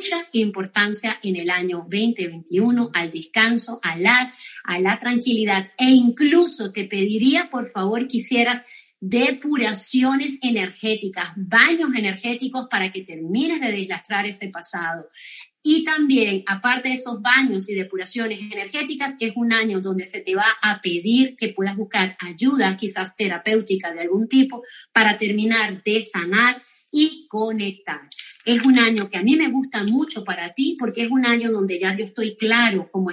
mucha 0.02 0.28
importancia 0.32 1.20
en 1.22 1.36
el 1.36 1.52
año 1.52 1.86
2021 1.88 2.90
al 2.92 3.12
descanso, 3.12 3.80
a 3.84 3.96
la, 3.96 4.34
a 4.64 4.80
la 4.80 4.98
tranquilidad 4.98 5.68
e 5.78 5.92
incluso 5.92 6.72
te 6.72 6.86
pediría 6.86 7.52
por 7.52 7.70
favor 7.70 8.08
que 8.08 8.18
hicieras 8.18 8.94
depuraciones 9.00 10.40
energéticas, 10.42 11.34
baños 11.36 11.94
energéticos 11.96 12.66
para 12.68 12.92
que 12.92 13.04
termines 13.04 13.62
de 13.62 13.72
deslastrar 13.72 14.26
ese 14.26 14.50
pasado. 14.50 15.08
Y 15.62 15.84
también, 15.84 16.44
aparte 16.48 16.90
de 16.90 16.96
esos 16.96 17.22
baños 17.22 17.70
y 17.70 17.76
depuraciones 17.76 18.40
energéticas, 18.40 19.14
es 19.20 19.34
un 19.36 19.54
año 19.54 19.82
donde 19.82 20.06
se 20.06 20.22
te 20.22 20.34
va 20.34 20.48
a 20.64 20.82
pedir 20.82 21.36
que 21.36 21.50
puedas 21.50 21.76
buscar 21.76 22.18
ayuda, 22.20 22.76
quizás 22.76 23.16
terapéutica 23.16 23.94
de 23.94 24.02
algún 24.02 24.28
tipo, 24.28 24.64
para 24.92 25.20
terminar 25.20 25.84
de 25.84 26.02
sanar 26.02 26.60
y 26.92 27.28
conectar. 27.30 28.02
Es 28.45 28.63
un 28.63 28.80
año 28.80 29.10
que 29.10 29.17
a 29.17 29.23
mí 29.23 29.36
me 29.36 29.49
gusta 29.49 29.84
mucho 29.84 30.23
para 30.23 30.54
ti 30.54 30.75
porque 30.80 31.04
es 31.04 31.12
un 31.12 31.25
año 31.25 31.51
donde 31.51 31.80
ya 31.80 31.95
yo 31.95 32.04
estoy 32.04 32.36
claro 32.36 32.89
cómo 32.91 33.12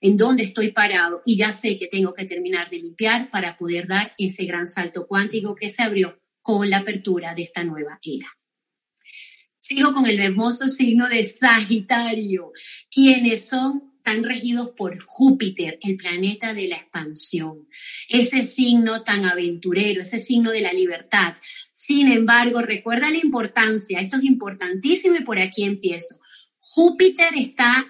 en 0.00 0.16
dónde 0.16 0.44
estoy 0.44 0.70
parado 0.70 1.22
y 1.24 1.36
ya 1.36 1.52
sé 1.52 1.78
que 1.78 1.88
tengo 1.88 2.14
que 2.14 2.24
terminar 2.24 2.70
de 2.70 2.78
limpiar 2.78 3.30
para 3.30 3.56
poder 3.56 3.86
dar 3.86 4.14
ese 4.18 4.44
gran 4.44 4.66
salto 4.66 5.06
cuántico 5.06 5.54
que 5.54 5.68
se 5.68 5.82
abrió 5.82 6.20
con 6.40 6.68
la 6.70 6.78
apertura 6.78 7.34
de 7.34 7.42
esta 7.42 7.64
nueva 7.64 7.98
era. 8.02 8.28
Sigo 9.58 9.92
con 9.92 10.06
el 10.06 10.20
hermoso 10.20 10.66
signo 10.66 11.08
de 11.08 11.24
Sagitario, 11.24 12.52
quienes 12.90 13.48
son 13.48 13.93
tan 14.04 14.22
regidos 14.22 14.70
por 14.76 14.96
Júpiter, 15.02 15.78
el 15.82 15.96
planeta 15.96 16.52
de 16.52 16.68
la 16.68 16.76
expansión. 16.76 17.66
Ese 18.08 18.42
signo 18.42 19.02
tan 19.02 19.24
aventurero, 19.24 20.02
ese 20.02 20.18
signo 20.18 20.50
de 20.52 20.60
la 20.60 20.72
libertad. 20.72 21.34
Sin 21.72 22.12
embargo, 22.12 22.60
recuerda 22.60 23.10
la 23.10 23.16
importancia, 23.16 24.00
esto 24.00 24.18
es 24.18 24.24
importantísimo 24.24 25.16
y 25.16 25.24
por 25.24 25.38
aquí 25.38 25.64
empiezo. 25.64 26.16
Júpiter 26.74 27.28
está 27.36 27.86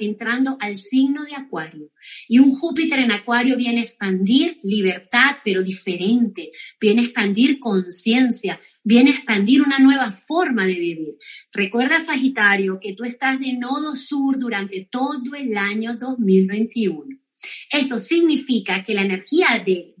entrando 0.00 0.56
al 0.58 0.76
signo 0.76 1.22
de 1.22 1.36
Acuario 1.36 1.92
y 2.26 2.40
un 2.40 2.52
Júpiter 2.52 2.98
en 2.98 3.12
Acuario 3.12 3.56
viene 3.56 3.78
a 3.78 3.84
expandir 3.84 4.58
libertad, 4.64 5.36
pero 5.44 5.62
diferente, 5.62 6.50
viene 6.80 7.02
a 7.02 7.04
expandir 7.04 7.60
conciencia, 7.60 8.58
viene 8.82 9.10
a 9.10 9.14
expandir 9.14 9.62
una 9.62 9.78
nueva 9.78 10.10
forma 10.10 10.66
de 10.66 10.74
vivir. 10.74 11.14
Recuerda, 11.52 12.00
Sagitario, 12.00 12.80
que 12.82 12.94
tú 12.94 13.04
estás 13.04 13.38
de 13.38 13.52
nodo 13.52 13.94
sur 13.94 14.36
durante 14.36 14.88
todo 14.90 15.36
el 15.38 15.56
año 15.56 15.94
2021. 15.94 17.04
Eso 17.70 18.00
significa 18.00 18.82
que 18.82 18.94
la 18.94 19.02
energía 19.02 19.62
de 19.64 19.94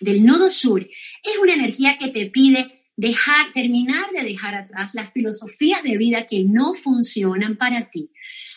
del 0.00 0.24
nodo 0.24 0.50
sur 0.50 0.80
es 0.80 1.38
una 1.40 1.54
energía 1.54 1.96
que 1.98 2.08
te 2.08 2.26
pide 2.26 2.81
dejar, 2.96 3.52
terminar 3.52 4.10
de 4.10 4.22
dejar 4.22 4.54
atrás 4.54 4.94
las 4.94 5.12
filosofías 5.12 5.82
de 5.82 5.96
vida 5.96 6.26
que 6.26 6.44
no 6.46 6.74
funcionan 6.74 7.56
para 7.56 7.88
ti. 7.90 8.10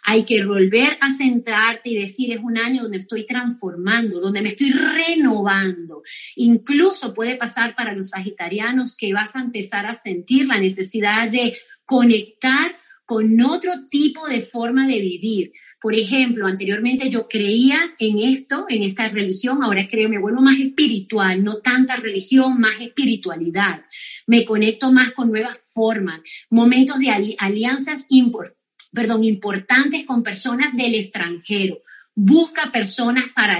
Hay 0.03 0.23
que 0.23 0.45
volver 0.45 0.97
a 1.01 1.11
centrarte 1.13 1.89
y 1.89 1.99
decir, 1.99 2.31
es 2.31 2.39
un 2.43 2.57
año 2.57 2.83
donde 2.83 2.99
estoy 2.99 3.25
transformando, 3.25 4.19
donde 4.19 4.41
me 4.41 4.49
estoy 4.49 4.71
renovando. 4.71 6.01
Incluso 6.35 7.13
puede 7.13 7.35
pasar 7.35 7.75
para 7.75 7.93
los 7.93 8.09
sagitarianos 8.09 8.95
que 8.95 9.13
vas 9.13 9.35
a 9.35 9.41
empezar 9.41 9.85
a 9.85 9.95
sentir 9.95 10.47
la 10.47 10.59
necesidad 10.59 11.29
de 11.29 11.55
conectar 11.85 12.77
con 13.05 13.39
otro 13.41 13.71
tipo 13.89 14.27
de 14.27 14.41
forma 14.41 14.87
de 14.87 14.99
vivir. 14.99 15.51
Por 15.79 15.93
ejemplo, 15.93 16.47
anteriormente 16.47 17.09
yo 17.09 17.27
creía 17.27 17.77
en 17.99 18.19
esto, 18.19 18.65
en 18.67 18.83
esta 18.83 19.07
religión, 19.07 19.63
ahora 19.63 19.87
creo, 19.89 20.09
me 20.09 20.19
vuelvo 20.19 20.41
más 20.41 20.59
espiritual, 20.59 21.43
no 21.43 21.57
tanta 21.57 21.95
religión, 21.95 22.59
más 22.59 22.81
espiritualidad. 22.81 23.81
Me 24.27 24.43
conecto 24.45 24.91
más 24.91 25.11
con 25.11 25.29
nuevas 25.29 25.71
formas, 25.73 26.21
momentos 26.49 26.99
de 26.99 27.35
alianzas 27.37 28.07
importantes 28.09 28.64
perdón, 28.95 29.23
importantes 29.23 30.05
con 30.05 30.23
personas 30.23 30.75
del 30.75 30.95
extranjero. 30.95 31.79
Busca 32.15 32.71
personas 32.71 33.25
para 33.35 33.59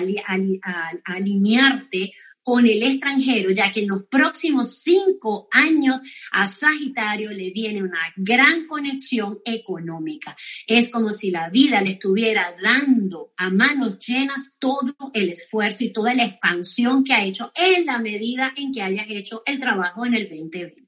alinearte 1.04 2.14
con 2.42 2.66
el 2.66 2.84
extranjero, 2.84 3.50
ya 3.52 3.72
que 3.72 3.82
en 3.82 3.90
los 3.90 4.04
próximos 4.04 4.80
cinco 4.82 5.48
años 5.52 6.02
a 6.32 6.48
Sagitario 6.48 7.32
le 7.32 7.50
viene 7.50 7.82
una 7.84 8.00
gran 8.16 8.66
conexión 8.66 9.40
económica. 9.44 10.38
Es 10.68 10.90
como 10.90 11.12
si 11.12 11.32
la 11.32 11.50
vida 11.50 11.82
le 11.82 11.92
estuviera 11.92 12.54
dando 12.62 13.34
a 13.36 13.50
manos 13.50 14.00
llenas 14.00 14.58
todo 14.60 14.96
el 15.14 15.30
esfuerzo 15.30 15.84
y 15.84 15.92
toda 15.92 16.14
la 16.14 16.26
expansión 16.26 17.04
que 17.04 17.14
ha 17.14 17.26
hecho 17.26 17.52
en 17.56 17.86
la 17.86 18.00
medida 18.00 18.54
en 18.56 18.72
que 18.72 18.84
hayas 18.84 19.08
hecho 19.10 19.42
el 19.46 19.60
trabajo 19.60 20.06
en 20.06 20.14
el 20.14 20.30
2020. 20.30 20.85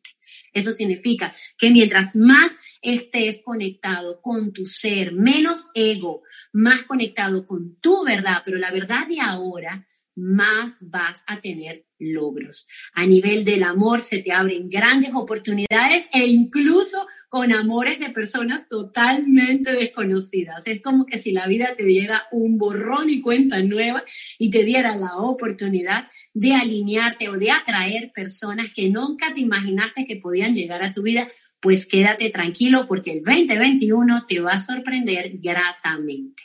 Eso 0.53 0.71
significa 0.71 1.33
que 1.57 1.71
mientras 1.71 2.15
más 2.15 2.57
estés 2.81 3.41
conectado 3.43 4.21
con 4.21 4.53
tu 4.53 4.65
ser, 4.65 5.13
menos 5.13 5.67
ego, 5.73 6.21
más 6.53 6.83
conectado 6.83 7.45
con 7.45 7.75
tu 7.79 8.03
verdad, 8.03 8.41
pero 8.43 8.57
la 8.57 8.71
verdad 8.71 9.07
de 9.07 9.19
ahora, 9.19 9.85
más 10.15 10.79
vas 10.89 11.23
a 11.27 11.39
tener 11.39 11.85
logros. 11.99 12.67
A 12.93 13.05
nivel 13.05 13.45
del 13.45 13.63
amor 13.63 14.01
se 14.01 14.21
te 14.23 14.31
abren 14.31 14.67
grandes 14.67 15.11
oportunidades 15.13 16.05
e 16.11 16.25
incluso 16.25 17.05
con 17.29 17.51
amores 17.51 17.99
de 17.99 18.09
personas 18.09 18.67
totalmente 18.69 19.73
desconocidas. 19.73 20.65
Es 20.65 20.81
como 20.81 21.05
que 21.05 21.17
si 21.17 21.31
la 21.31 21.47
vida 21.47 21.75
te 21.75 21.83
diera 21.83 22.23
un 22.31 22.57
borrón 22.57 23.09
y 23.09 23.21
cuenta 23.21 23.61
nueva 23.61 24.03
y 24.39 24.49
te 24.49 24.63
diera 24.63 24.95
la 24.95 25.17
oportunidad 25.17 26.07
de 26.33 26.53
alinearte 26.53 27.29
o 27.29 27.37
de 27.37 27.51
atraer 27.51 28.11
personas 28.13 28.71
que 28.73 28.89
nunca 28.89 29.33
te 29.33 29.41
imaginaste 29.41 30.05
que 30.05 30.15
podían 30.15 30.53
llegar 30.53 30.83
a 30.83 30.93
tu 30.93 31.01
vida, 31.01 31.27
pues 31.59 31.85
quédate 31.85 32.29
tranquilo 32.29 32.87
porque 32.87 33.11
el 33.11 33.21
2021 33.21 34.25
te 34.25 34.39
va 34.39 34.53
a 34.53 34.59
sorprender 34.59 35.31
gratamente. 35.39 36.43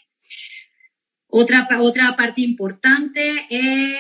Otra, 1.35 1.67
otra 1.81 2.15
parte 2.15 2.43
importante, 2.43 3.47
eh, 3.49 3.97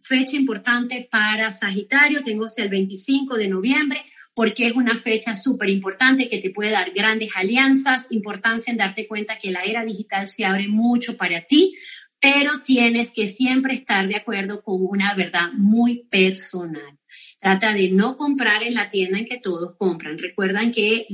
fecha 0.00 0.34
importante 0.34 1.06
para 1.10 1.50
Sagitario, 1.50 2.22
tengo 2.22 2.46
el 2.56 2.68
25 2.70 3.36
de 3.36 3.48
noviembre, 3.48 4.02
porque 4.34 4.66
es 4.66 4.72
una 4.74 4.94
fecha 4.94 5.34
súper 5.36 5.70
importante 5.70 6.28
que 6.28 6.38
te 6.38 6.50
puede 6.50 6.70
dar 6.70 6.92
grandes 6.92 7.30
alianzas, 7.36 8.06
importancia 8.10 8.70
en 8.70 8.76
darte 8.76 9.06
cuenta 9.06 9.38
que 9.38 9.50
la 9.50 9.62
era 9.62 9.84
digital 9.84 10.28
se 10.28 10.44
abre 10.44 10.68
mucho 10.68 11.16
para 11.16 11.42
ti, 11.42 11.74
pero 12.20 12.62
tienes 12.62 13.12
que 13.12 13.26
siempre 13.26 13.74
estar 13.74 14.06
de 14.06 14.16
acuerdo 14.16 14.62
con 14.62 14.76
una 14.80 15.14
verdad 15.14 15.52
muy 15.54 16.04
personal. 16.10 16.98
Trata 17.40 17.72
de 17.72 17.90
no 17.90 18.16
comprar 18.16 18.62
en 18.62 18.74
la 18.74 18.90
tienda 18.90 19.18
en 19.18 19.24
que 19.24 19.38
todos 19.38 19.74
compran. 19.78 20.18
Recuerdan 20.18 20.70
que 20.70 21.06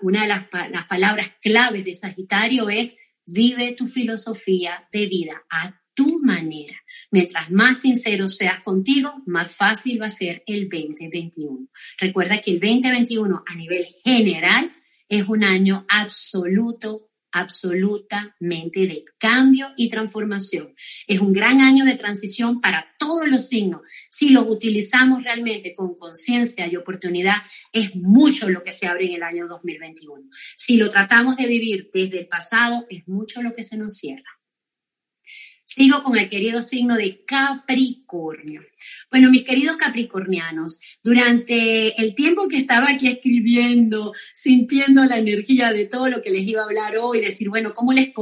una 0.00 0.22
de 0.22 0.28
las, 0.28 0.46
palabras 0.88 1.32
claves 1.40 1.84
de 1.84 1.94
Sagitario 1.94 2.68
es 2.68 2.96
Vive 3.24 3.72
tu 3.72 3.86
filosofía 3.86 4.88
de 4.90 5.06
vida 5.06 5.44
tu 5.94 6.20
manera. 6.20 6.76
Mientras 7.10 7.50
más 7.50 7.80
sincero 7.80 8.28
seas 8.28 8.62
contigo, 8.62 9.22
más 9.26 9.54
fácil 9.54 10.00
va 10.00 10.06
a 10.06 10.10
ser 10.10 10.42
el 10.46 10.68
2021. 10.68 11.68
Recuerda 11.98 12.40
que 12.40 12.52
el 12.52 12.60
2021 12.60 13.44
a 13.46 13.54
nivel 13.54 13.86
general 14.02 14.74
es 15.08 15.28
un 15.28 15.44
año 15.44 15.84
absoluto 15.88 17.12
absolutamente 17.32 18.86
de 18.86 19.04
cambio 19.18 19.68
y 19.76 19.88
transformación. 19.88 20.72
Es 21.06 21.20
un 21.20 21.32
gran 21.32 21.60
año 21.60 21.84
de 21.84 21.94
transición 21.94 22.60
para 22.60 22.94
todos 22.98 23.26
los 23.26 23.48
signos. 23.48 23.80
Si 24.10 24.30
los 24.30 24.46
utilizamos 24.46 25.24
realmente 25.24 25.74
con 25.74 25.94
conciencia 25.94 26.66
y 26.66 26.76
oportunidad, 26.76 27.36
es 27.72 27.96
mucho 27.96 28.48
lo 28.48 28.62
que 28.62 28.72
se 28.72 28.86
abre 28.86 29.06
en 29.06 29.14
el 29.14 29.22
año 29.22 29.48
2021. 29.48 30.28
Si 30.56 30.76
lo 30.76 30.90
tratamos 30.90 31.36
de 31.36 31.46
vivir 31.46 31.90
desde 31.92 32.20
el 32.20 32.28
pasado, 32.28 32.86
es 32.88 33.08
mucho 33.08 33.42
lo 33.42 33.54
que 33.54 33.62
se 33.62 33.78
nos 33.78 33.96
cierra. 33.96 34.31
Sigo 35.74 36.02
con 36.02 36.18
el 36.18 36.28
querido 36.28 36.60
signo 36.60 36.96
de 36.96 37.24
Capricornio. 37.24 38.60
Bueno, 39.10 39.30
mis 39.30 39.42
queridos 39.42 39.76
capricornianos, 39.76 40.80
durante 41.02 41.98
el 41.98 42.14
tiempo 42.14 42.46
que 42.46 42.58
estaba 42.58 42.90
aquí 42.90 43.08
escribiendo, 43.08 44.12
sintiendo 44.34 45.06
la 45.06 45.16
energía 45.16 45.72
de 45.72 45.86
todo 45.86 46.08
lo 46.08 46.20
que 46.20 46.28
les 46.28 46.46
iba 46.46 46.60
a 46.60 46.66
hablar 46.66 46.98
hoy, 46.98 47.20
decir, 47.20 47.48
bueno, 47.48 47.72
¿cómo 47.72 47.94
les 47.94 48.12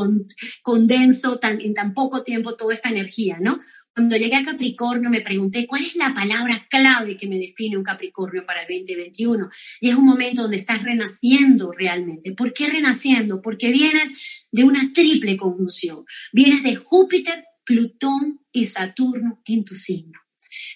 condenso 0.62 1.40
en 1.42 1.74
tan 1.74 1.92
poco 1.92 2.22
tiempo 2.22 2.54
toda 2.54 2.72
esta 2.72 2.88
energía, 2.88 3.38
no? 3.40 3.58
Cuando 3.94 4.16
llegué 4.16 4.36
a 4.36 4.44
Capricornio 4.44 5.10
me 5.10 5.20
pregunté, 5.20 5.66
¿cuál 5.66 5.84
es 5.84 5.96
la 5.96 6.14
palabra 6.14 6.66
clave 6.70 7.16
que 7.16 7.26
me 7.26 7.38
define 7.38 7.76
un 7.76 7.82
Capricornio 7.82 8.46
para 8.46 8.62
el 8.62 8.68
2021? 8.68 9.48
Y 9.80 9.88
es 9.88 9.94
un 9.96 10.04
momento 10.04 10.42
donde 10.42 10.58
estás 10.58 10.82
renaciendo 10.82 11.72
realmente. 11.72 12.32
¿Por 12.32 12.52
qué 12.52 12.68
renaciendo? 12.68 13.42
Porque 13.42 13.72
vienes 13.72 14.46
de 14.52 14.64
una 14.64 14.92
triple 14.92 15.36
conjunción. 15.36 16.04
Vienes 16.32 16.62
de 16.62 16.76
Júpiter, 16.76 17.44
Plutón 17.64 18.40
y 18.52 18.66
Saturno 18.66 19.42
en 19.44 19.64
tu 19.64 19.74
signo. 19.74 20.20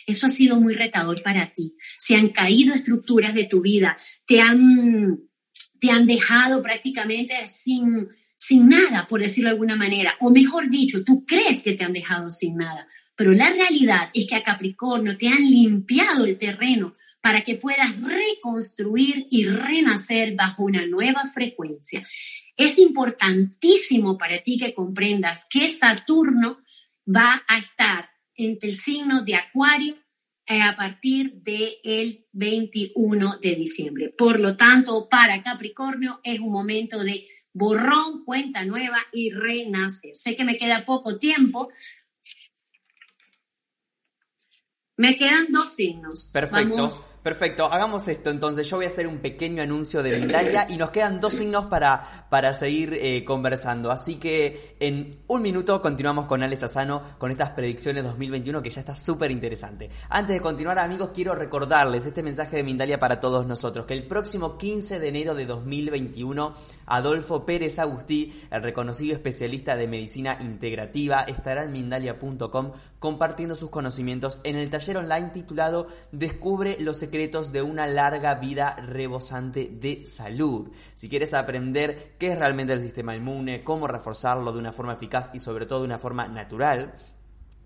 Eso 0.07 0.27
ha 0.27 0.31
sido 0.31 0.61
muy 0.61 0.75
retador 0.75 1.23
para 1.23 1.53
ti. 1.53 1.77
Se 1.99 2.17
han 2.17 2.29
caído 2.29 2.75
estructuras 2.75 3.35
de 3.35 3.45
tu 3.45 3.61
vida, 3.61 3.97
te 4.27 4.41
han, 4.41 5.21
te 5.85 5.91
han 5.91 6.07
dejado 6.07 6.63
prácticamente 6.63 7.35
sin, 7.47 8.09
sin 8.35 8.71
nada, 8.71 9.07
por 9.07 9.21
decirlo 9.21 9.51
de 9.51 9.53
alguna 9.53 9.77
manera. 9.77 10.17
O 10.21 10.31
mejor 10.31 10.71
dicho, 10.71 11.05
tú 11.05 11.27
crees 11.27 11.61
que 11.61 11.75
te 11.75 11.85
han 11.85 11.93
dejado 11.93 12.31
sin 12.31 12.57
nada. 12.57 12.89
Pero 13.15 13.35
la 13.35 13.51
realidad 13.51 14.09
es 14.15 14.27
que 14.27 14.35
a 14.35 14.43
Capricornio 14.43 15.19
te 15.19 15.29
han 15.29 15.43
limpiado 15.43 16.25
el 16.25 16.39
terreno 16.39 16.95
para 17.21 17.43
que 17.43 17.57
puedas 17.57 18.01
reconstruir 18.01 19.27
y 19.31 19.45
renacer 19.45 20.35
bajo 20.35 20.65
una 20.65 20.87
nueva 20.87 21.27
frecuencia. 21.27 22.03
Es 22.57 22.79
importantísimo 22.79 24.17
para 24.17 24.43
ti 24.43 24.57
que 24.57 24.73
comprendas 24.73 25.45
que 25.51 25.69
Saturno 25.69 26.57
va 27.15 27.45
a 27.47 27.59
estar 27.59 28.09
entre 28.37 28.71
el 28.71 28.77
signo 28.77 29.21
de 29.21 29.35
Acuario 29.35 29.97
eh, 30.47 30.61
a 30.61 30.77
partir 30.77 31.35
del 31.43 32.27
21 32.33 33.39
de 33.41 33.55
diciembre. 33.55 34.15
Por 34.17 34.41
lo 34.41 34.57
tanto, 34.57 35.09
para 35.09 35.43
Capricornio 35.43 36.21
es 36.23 36.41
un 36.41 36.53
momento 36.53 37.03
de 37.03 37.27
borrón, 37.53 38.25
cuenta 38.25 38.65
nueva 38.65 38.99
y 39.13 39.31
renacer. 39.31 40.17
Sé 40.17 40.37
que 40.37 40.45
me 40.45 40.59
queda 40.59 40.85
poco 40.85 41.17
tiempo, 41.17 41.71
me 44.97 45.17
quedan 45.17 45.51
dos 45.51 45.73
signos. 45.75 46.27
Perfecto, 46.27 46.89
perfecto. 47.23 47.73
Hagamos 47.73 48.07
esto 48.07 48.31
entonces. 48.31 48.69
Yo 48.69 48.77
voy 48.77 48.85
a 48.85 48.89
hacer 48.89 49.09
un 49.09 49.19
pequeño 49.19 49.63
anuncio 49.63 50.03
de 50.03 50.21
Mindalia 50.21 50.67
y 50.69 50.77
nos 50.77 50.91
quedan 50.91 51.19
dos 51.19 51.35
signos 51.35 51.67
para, 51.67 52.24
para 52.35 52.53
seguir 52.53 52.99
eh, 53.01 53.25
conversando. 53.25 53.93
Así 53.93 54.17
que 54.17 54.75
en 54.81 55.21
un 55.29 55.41
minuto 55.41 55.81
continuamos 55.81 56.27
con 56.27 56.43
Alex 56.43 56.65
Asano 56.65 57.01
con 57.17 57.31
estas 57.31 57.51
predicciones 57.51 58.03
2021 58.03 58.61
que 58.61 58.71
ya 58.71 58.81
está 58.81 58.97
súper 58.97 59.31
interesante. 59.31 59.89
Antes 60.09 60.35
de 60.35 60.43
continuar, 60.43 60.81
amigos, 60.81 61.11
quiero 61.15 61.37
recordarles 61.37 62.07
este 62.07 62.25
mensaje 62.25 62.57
de 62.57 62.65
Mindalia 62.65 62.99
para 62.99 63.21
todos 63.21 63.47
nosotros: 63.47 63.87
que 63.87 63.95
el 63.95 64.09
próximo 64.09 64.59
15 64.59 64.99
de 64.99 65.07
enero 65.07 65.37
de 65.37 65.47
2021, 65.47 66.55
Adolfo 66.87 67.47
Pérez 67.47 67.79
Agustí, 67.79 68.33
el 68.51 68.63
reconocido 68.65 69.13
especialista 69.15 69.77
de 69.77 69.87
medicina 69.87 70.37
integrativa, 70.41 71.21
estará 71.23 71.63
en 71.63 71.71
mindalia.com 71.71 72.73
compartiendo 72.99 73.55
sus 73.55 73.71
conocimientos 73.71 74.41
en 74.43 74.57
el 74.57 74.71
taller 74.71 74.97
online 74.97 75.29
titulado 75.29 75.87
Descubre 76.11 76.79
los 76.81 76.97
secretos 76.97 77.53
de 77.53 77.63
una 77.63 77.87
larga 77.87 78.35
vida 78.35 78.75
rebosante 78.75 79.69
de 79.69 80.05
salud. 80.05 80.71
Si 80.97 81.09
quieres 81.09 81.33
aprender 81.33 82.15
qué 82.19 82.24
es 82.27 82.39
realmente 82.39 82.73
el 82.73 82.81
sistema 82.81 83.15
inmune, 83.17 83.65
cómo 83.65 83.87
reforzarlo 83.87 84.53
de 84.53 84.59
una 84.59 84.73
forma 84.73 84.95
eficaz 84.95 85.31
y 85.33 85.39
sobre 85.39 85.67
todo 85.67 85.81
de 85.81 85.87
una 85.87 85.99
forma 85.99 86.27
natural, 86.29 86.95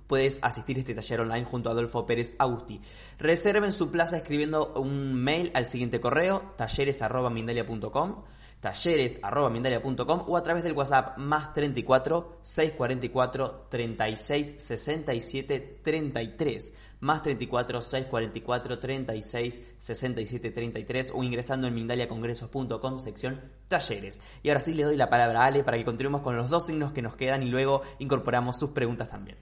puedes 0.07 0.39
asistir 0.43 0.77
a 0.77 0.81
este 0.81 0.95
taller 0.95 1.21
online 1.21 1.45
junto 1.45 1.69
a 1.69 1.73
Adolfo 1.73 2.07
Pérez 2.07 2.35
Augusti. 2.39 2.81
Reserven 3.19 3.73
su 3.73 3.91
plaza 3.91 4.17
escribiendo 4.17 4.73
un 4.75 5.15
mail 5.15 5.51
al 5.55 5.67
siguiente 5.67 6.01
correo, 6.01 6.55
talleres.mindalia.com 6.57 8.25
talleres.mindalia.com 8.61 10.25
o 10.27 10.37
a 10.37 10.43
través 10.43 10.65
del 10.65 10.73
WhatsApp 10.73 11.17
más 11.19 11.53
34 11.53 12.39
644 12.43 13.67
36 13.71 14.55
67 14.59 15.81
33 15.83 16.73
más 17.01 17.23
34 17.23 17.83
644 17.83 18.79
36 18.79 19.61
67 19.77 20.51
33 20.51 21.13
o 21.15 21.23
ingresando 21.23 21.67
en 21.67 21.75
mindaliacongresos.com 21.75 22.99
sección 22.99 23.41
talleres. 23.69 24.21
Y 24.43 24.49
ahora 24.49 24.61
sí 24.61 24.75
le 24.75 24.85
doy 24.85 24.97
la 24.97 25.11
palabra 25.11 25.43
a 25.43 25.47
Ale 25.47 25.63
para 25.63 25.77
que 25.77 25.85
continuemos 25.85 26.23
con 26.23 26.37
los 26.37 26.51
dos 26.51 26.67
signos 26.67 26.93
que 26.93 27.03
nos 27.03 27.17
quedan 27.17 27.43
y 27.43 27.51
luego 27.51 27.83
incorporamos 27.99 28.59
sus 28.59 28.71
preguntas 28.71 29.09
también. 29.09 29.37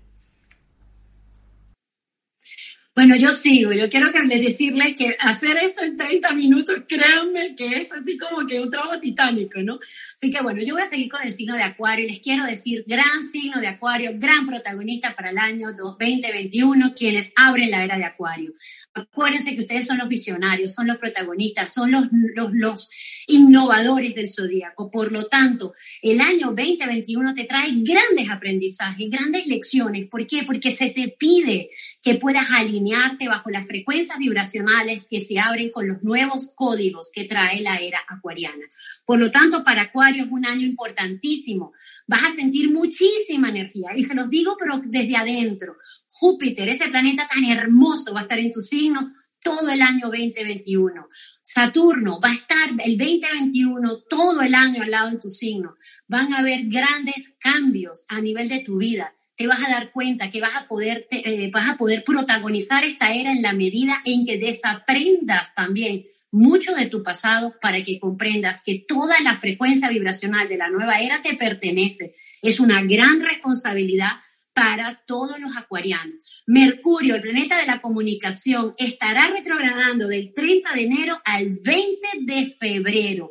Bueno, 2.97 3.15
yo 3.15 3.29
sigo. 3.29 3.75
Yo 3.75 3.91
quiero 3.91 4.11
que 4.11 4.21
les 4.21 4.41
decirles 4.41 4.95
que 4.97 5.15
hacer 5.21 5.59
esto 5.59 5.83
en 5.83 5.97
30 5.97 6.33
minutos, 6.33 6.85
créanme 6.89 7.55
que 7.55 7.77
es 7.77 7.93
así 7.93 8.17
como 8.17 8.47
que 8.47 8.59
un 8.59 8.71
trabajo 8.71 8.99
titánico, 8.99 9.61
¿no? 9.63 9.79
Así 10.17 10.31
que 10.31 10.43
bueno, 10.43 10.63
yo 10.63 10.73
voy 10.73 10.83
a 10.83 10.89
seguir 10.89 11.11
con 11.11 11.21
el 11.23 11.31
signo 11.31 11.55
de 11.57 11.63
Acuario 11.63 12.07
les 12.07 12.21
quiero 12.21 12.47
decir, 12.47 12.85
gran 12.87 13.29
signo 13.31 13.61
de 13.61 13.67
Acuario, 13.67 14.13
gran 14.15 14.47
protagonista 14.47 15.15
para 15.15 15.29
el 15.29 15.37
año 15.37 15.75
2021, 15.77 16.95
quienes 16.95 17.33
abren 17.37 17.71
la 17.71 17.85
era 17.85 17.99
de 17.99 18.07
Acuario. 18.07 18.51
Acuérdense 18.95 19.55
que 19.55 19.61
ustedes 19.61 19.87
son 19.87 19.99
los 19.99 20.09
visionarios, 20.09 20.73
son 20.73 20.87
los 20.87 20.97
protagonistas, 20.97 21.75
son 21.75 21.91
los, 21.91 22.07
los, 22.35 22.55
los 22.55 22.89
innovadores 23.27 24.15
del 24.15 24.31
zodíaco. 24.31 24.91
Por 24.91 25.13
lo 25.13 25.27
tanto, 25.27 25.75
el 26.01 26.21
año 26.23 26.55
2021 26.57 27.35
te 27.35 27.45
trae 27.45 27.69
grandes 27.73 28.31
aprendizajes, 28.31 29.11
grandes 29.11 29.47
lecciones. 29.47 30.07
¿Por 30.09 30.27
qué? 30.27 30.45
Porque 30.45 30.75
se 30.75 30.89
te 30.89 31.09
pide 31.09 31.69
que 32.03 32.15
puedas 32.15 32.51
alinearte 32.87 33.29
bajo 33.29 33.51
las 33.51 33.67
frecuencias 33.67 34.19
vibracionales 34.19 35.07
que 35.09 35.21
se 35.21 35.39
abren 35.39 35.71
con 35.71 35.87
los 35.87 36.03
nuevos 36.03 36.53
códigos 36.55 37.11
que 37.13 37.25
trae 37.25 37.61
la 37.61 37.77
era 37.77 38.01
acuariana. 38.09 38.65
Por 39.05 39.19
lo 39.19 39.31
tanto, 39.31 39.65
para 39.65 39.83
Acuario 39.83 40.25
es 40.25 40.31
un 40.31 40.47
año 40.47 40.67
importantísimo. 40.67 41.73
Vas 42.07 42.25
a 42.25 42.35
sentir 42.35 42.71
muchísima 42.71 43.49
energía 43.49 43.91
y 43.97 44.05
se 44.05 44.15
los 44.15 44.31
digo, 44.31 44.57
pero 44.59 44.81
desde 44.85 45.17
adentro. 45.17 45.77
Júpiter, 46.09 46.69
ese 46.69 46.89
planeta 46.89 47.27
tan 47.27 47.45
hermoso, 47.45 48.13
va 48.13 48.21
a 48.21 48.23
estar 48.23 48.39
en 48.39 48.53
tu 48.53 48.61
signo 48.61 49.09
todo 49.43 49.69
el 49.69 49.81
año 49.81 50.09
2021. 50.09 51.07
Saturno 51.43 52.19
va 52.21 52.31
a 52.31 52.35
estar 52.35 52.71
el 52.85 52.99
2021 52.99 54.03
todo 54.09 54.41
el 54.43 54.55
año 54.55 54.83
al 54.83 54.91
lado 54.91 55.11
de 55.11 55.19
tu 55.19 55.29
signo. 55.29 55.77
Van 56.09 56.33
a 56.33 56.39
haber 56.39 56.67
grandes 56.67 57.37
cambios 57.39 58.05
a 58.09 58.21
nivel 58.21 58.49
de 58.49 58.61
tu 58.61 58.79
vida 58.79 59.16
te 59.37 59.47
vas 59.47 59.59
a 59.65 59.71
dar 59.71 59.93
cuenta 59.93 60.31
que 60.31 60.41
vas 60.41 60.57
a 60.57 60.67
poder, 60.67 61.07
eh, 61.11 61.51
vas 61.53 61.69
a 61.69 61.77
poder 61.77 62.03
protagonizar 62.05 62.85
esta 62.85 63.13
era 63.13 63.31
en 63.31 63.43
la 63.43 63.53
medida 63.53 64.01
en 64.05 64.25
que 64.25 64.39
desaprendas 64.39 65.55
también 65.55 66.05
mucho 66.31 66.75
de 66.75 66.87
tu 66.87 67.03
pasado 67.03 67.55
para 67.61 67.85
que 67.85 68.01
comprendas 68.01 68.63
que 68.65 68.85
toda 68.87 69.21
la 69.21 69.35
frecuencia 69.35 69.91
vibracional 69.91 70.49
de 70.49 70.57
la 70.57 70.71
nueva 70.71 71.01
era 71.01 71.21
te 71.21 71.35
pertenece. 71.35 72.15
Es 72.41 72.61
una 72.61 72.83
gran 72.83 73.21
responsabilidad 73.21 74.13
para 74.57 75.03
todos 75.07 75.39
los 75.39 75.55
acuarianos. 75.55 76.43
Mercurio, 76.47 77.17
el 77.17 77.21
planeta 77.21 77.59
de 77.59 77.67
la 77.67 77.83
comunicación, 77.83 78.75
estará 78.79 79.29
retrogradando 79.29 80.09
del 80.09 80.33
30 80.33 80.73
de 80.73 80.83
enero 80.83 81.21
al 81.27 81.51
20 81.63 82.09
de 82.23 82.47
febrero 82.47 83.31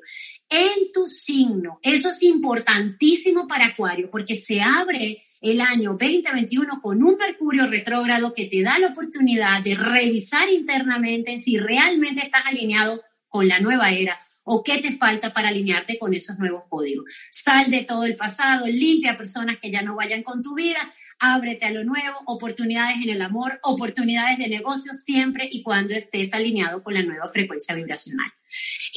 en 0.50 0.92
tu 0.94 1.08
signo. 1.08 1.80
Eso 1.82 2.10
es 2.10 2.24
importantísimo 2.24 3.48
para 3.48 3.68
Acuario 3.68 4.10
porque 4.10 4.36
se 4.36 4.62
abre 4.62 5.22
el 5.42 5.62
año 5.62 5.98
2021 6.00 6.82
con 6.82 7.04
un 7.04 7.18
Mercurio 7.18 7.66
retrógrado 7.66 8.34
que 8.34 8.46
te 8.46 8.62
da 8.62 8.80
la 8.80 8.88
oportunidad 8.88 9.62
de 9.64 9.76
revisar 9.76 10.50
internamente 10.50 11.40
si 11.40 11.58
realmente 11.58 12.22
estás 12.22 12.44
alineado 12.46 13.02
con 13.28 13.48
la 13.48 13.60
nueva 13.60 13.92
era 13.92 14.18
o 14.46 14.64
qué 14.64 14.78
te 14.78 14.92
falta 14.92 15.34
para 15.34 15.50
alinearte 15.50 16.00
con 16.00 16.14
esos 16.14 16.40
nuevos 16.40 16.64
códigos. 16.70 17.06
Sal 17.32 17.70
de 17.70 17.84
todo 17.84 18.06
el 18.06 18.16
pasado, 18.16 18.66
limpia 18.68 19.16
personas 19.16 19.58
que 19.62 19.72
ya 19.72 19.82
no 19.82 19.96
vayan 19.96 20.24
con 20.24 20.42
tu 20.42 20.56
vida, 20.56 20.80
ábrete 21.20 21.66
a 21.66 21.72
lo 21.72 21.84
nuevo, 21.84 22.18
oportunidades 22.26 22.98
en 23.04 23.10
el 23.10 23.22
amor, 23.22 23.60
oportunidades 23.64 24.38
de 24.38 24.48
negocio 24.48 24.94
siempre 24.94 25.50
y 25.52 25.64
cuando 25.64 25.94
estés 25.94 26.34
alineado 26.34 26.84
con 26.84 26.94
la 26.94 27.04
nueva 27.04 27.28
frecuencia 27.28 27.76
vibracional. 27.76 28.32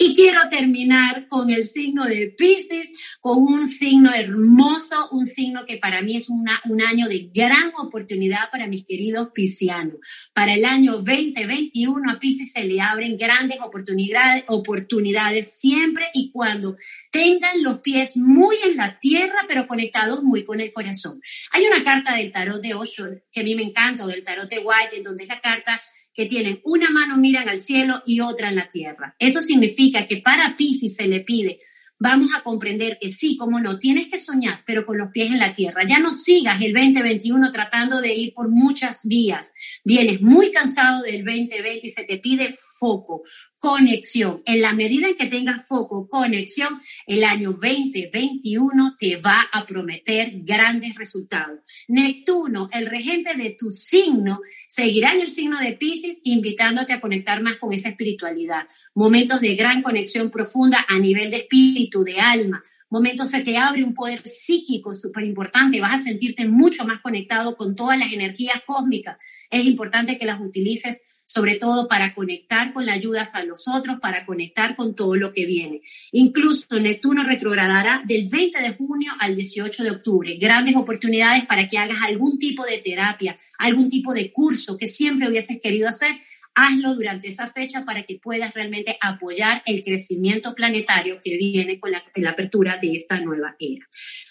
Y 0.00 0.14
quiero 0.14 0.40
terminar 0.48 1.26
con 1.28 1.50
el 1.50 1.64
signo 1.64 2.04
de 2.04 2.32
Pisces, 2.36 2.92
con 3.20 3.38
un 3.38 3.68
signo 3.68 4.12
hermoso, 4.14 5.08
un 5.10 5.26
signo 5.26 5.66
que 5.66 5.78
para 5.78 6.02
mí 6.02 6.16
es 6.16 6.28
una, 6.28 6.60
un 6.68 6.82
año 6.82 7.08
de 7.08 7.30
gran 7.34 7.72
oportunidad 7.76 8.50
para 8.50 8.68
mis 8.68 8.84
queridos 8.84 9.30
piscianos. 9.34 9.96
Para 10.32 10.54
el 10.54 10.64
año 10.64 10.92
2021 10.92 12.10
a 12.10 12.18
Pisces 12.18 12.52
se 12.52 12.64
le 12.64 12.80
abren 12.80 13.16
grandes 13.16 13.60
oportunidades, 13.60 14.44
oportunidades 14.48 15.37
siempre 15.42 16.06
y 16.14 16.30
cuando 16.30 16.74
tengan 17.10 17.62
los 17.62 17.80
pies 17.80 18.16
muy 18.16 18.56
en 18.64 18.76
la 18.76 18.98
tierra, 18.98 19.44
pero 19.46 19.66
conectados 19.66 20.22
muy 20.22 20.44
con 20.44 20.60
el 20.60 20.72
corazón. 20.72 21.20
Hay 21.52 21.66
una 21.66 21.82
carta 21.82 22.16
del 22.16 22.32
tarot 22.32 22.62
de 22.62 22.74
Osho 22.74 23.04
que 23.32 23.40
a 23.40 23.44
mí 23.44 23.54
me 23.54 23.62
encanta, 23.62 24.06
del 24.06 24.24
tarot 24.24 24.48
de 24.48 24.58
White, 24.58 24.96
en 24.96 25.02
donde 25.02 25.24
es 25.24 25.28
la 25.28 25.40
carta 25.40 25.80
que 26.14 26.26
tienen 26.26 26.60
una 26.64 26.90
mano 26.90 27.16
miran 27.16 27.48
al 27.48 27.60
cielo 27.60 28.02
y 28.04 28.20
otra 28.20 28.48
en 28.48 28.56
la 28.56 28.70
tierra. 28.70 29.14
Eso 29.18 29.40
significa 29.40 30.06
que 30.06 30.16
para 30.16 30.56
Pisces 30.56 30.96
se 30.96 31.06
le 31.06 31.20
pide 31.20 31.58
vamos 31.98 32.30
a 32.34 32.42
comprender 32.42 32.98
que 33.00 33.12
sí, 33.12 33.36
como 33.36 33.60
no, 33.60 33.78
tienes 33.78 34.06
que 34.08 34.18
soñar, 34.18 34.62
pero 34.64 34.86
con 34.86 34.98
los 34.98 35.08
pies 35.08 35.30
en 35.30 35.38
la 35.38 35.54
tierra. 35.54 35.84
Ya 35.84 35.98
no 35.98 36.10
sigas 36.12 36.60
el 36.62 36.72
2021 36.72 37.50
tratando 37.50 38.00
de 38.00 38.14
ir 38.14 38.34
por 38.34 38.48
muchas 38.50 39.00
vías. 39.04 39.52
Vienes 39.84 40.20
muy 40.20 40.50
cansado 40.50 41.02
del 41.02 41.24
2020 41.24 41.86
y 41.86 41.90
se 41.90 42.04
te 42.04 42.18
pide 42.18 42.54
foco, 42.78 43.22
conexión. 43.58 44.42
En 44.46 44.62
la 44.62 44.72
medida 44.72 45.08
en 45.08 45.16
que 45.16 45.26
tengas 45.26 45.66
foco, 45.66 46.08
conexión, 46.08 46.80
el 47.06 47.24
año 47.24 47.50
2021 47.50 48.96
te 48.98 49.16
va 49.16 49.46
a 49.52 49.66
prometer 49.66 50.32
grandes 50.42 50.94
resultados. 50.94 51.60
Neptuno, 51.88 52.68
el 52.72 52.86
regente 52.86 53.34
de 53.36 53.50
tu 53.58 53.70
signo, 53.70 54.38
seguirá 54.68 55.12
en 55.12 55.22
el 55.22 55.28
signo 55.28 55.58
de 55.60 55.72
Pisces, 55.72 56.20
invitándote 56.24 56.92
a 56.92 57.00
conectar 57.00 57.42
más 57.42 57.56
con 57.56 57.72
esa 57.72 57.88
espiritualidad. 57.88 58.66
Momentos 58.94 59.40
de 59.40 59.54
gran 59.56 59.82
conexión 59.82 60.30
profunda 60.30 60.84
a 60.88 60.98
nivel 60.98 61.30
de 61.30 61.38
espíritu, 61.38 62.04
de 62.04 62.20
alma. 62.20 62.62
Momentos 62.90 63.34
en 63.34 63.44
que 63.44 63.58
abre 63.58 63.84
un 63.84 63.94
poder 63.94 64.26
psíquico 64.26 64.94
súper 64.94 65.24
importante. 65.24 65.80
Vas 65.80 65.94
a 65.94 65.98
sentirte 65.98 66.46
mucho 66.46 66.84
más 66.84 67.00
conectado 67.00 67.56
con 67.56 67.74
todas 67.74 67.98
las 67.98 68.12
energías 68.12 68.62
cósmicas. 68.66 69.16
Es 69.50 69.64
importante 69.64 70.18
que 70.18 70.26
las 70.26 70.40
utilices 70.40 71.17
sobre 71.28 71.56
todo 71.56 71.88
para 71.88 72.14
conectar 72.14 72.72
con 72.72 72.86
la 72.86 72.94
ayuda 72.94 73.28
a 73.34 73.44
los 73.44 73.68
otros, 73.68 73.98
para 74.00 74.24
conectar 74.24 74.76
con 74.76 74.94
todo 74.94 75.14
lo 75.14 75.34
que 75.34 75.44
viene. 75.44 75.82
Incluso 76.12 76.80
Neptuno 76.80 77.22
retrogradará 77.22 78.02
del 78.06 78.28
20 78.28 78.62
de 78.62 78.72
junio 78.72 79.12
al 79.20 79.36
18 79.36 79.82
de 79.82 79.90
octubre. 79.90 80.36
Grandes 80.36 80.74
oportunidades 80.74 81.44
para 81.44 81.68
que 81.68 81.76
hagas 81.76 81.98
algún 82.02 82.38
tipo 82.38 82.64
de 82.64 82.78
terapia, 82.78 83.36
algún 83.58 83.90
tipo 83.90 84.14
de 84.14 84.32
curso 84.32 84.78
que 84.78 84.86
siempre 84.86 85.28
hubieses 85.28 85.60
querido 85.60 85.86
hacer 85.86 86.12
hazlo 86.54 86.94
durante 86.94 87.28
esa 87.28 87.46
fecha 87.46 87.84
para 87.84 88.02
que 88.02 88.18
puedas 88.18 88.52
realmente 88.52 88.98
apoyar 89.00 89.62
el 89.64 89.82
crecimiento 89.82 90.54
planetario 90.54 91.20
que 91.22 91.36
viene 91.36 91.78
con 91.78 91.92
la, 91.92 92.02
apertura 92.30 92.78
de 92.80 92.94
esta 92.94 93.20
nueva 93.20 93.54
era. 93.60 93.86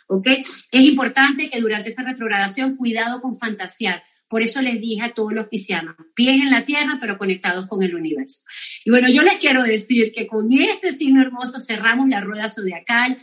¿Ok? 0.10 0.28
Es 0.28 0.67
importante 0.72 1.50
que 1.50 1.60
durante 1.60 1.89
esa 1.89 2.04
retrogradación, 2.04 2.78
cuidado 2.78 3.22
con 3.22 3.38
fantasear. 3.38 4.02
Por 4.30 4.41
eso 4.41 4.62
les 4.62 4.80
dije 4.80 5.02
a 5.02 5.13
todos 5.13 5.34
los 5.34 5.48
piscianos, 5.48 5.96
pies 6.15 6.36
en 6.36 6.50
la 6.50 6.63
tierra, 6.63 6.98
pero 7.00 7.17
conectados 7.17 7.67
con 7.67 7.84
el 7.84 7.93
universo. 7.93 8.43
Y 8.86 8.89
bueno, 8.89 9.10
yo 9.10 9.22
les 9.22 9.38
quiero 9.38 9.63
decir 9.63 10.13
que 10.13 10.26
con 10.26 10.46
este 10.52 10.91
signo 10.91 11.22
hermoso 11.22 11.60
cerramos 11.60 12.08
la 12.08 12.22
rueda 12.22 12.50
zodiacal 12.50 13.20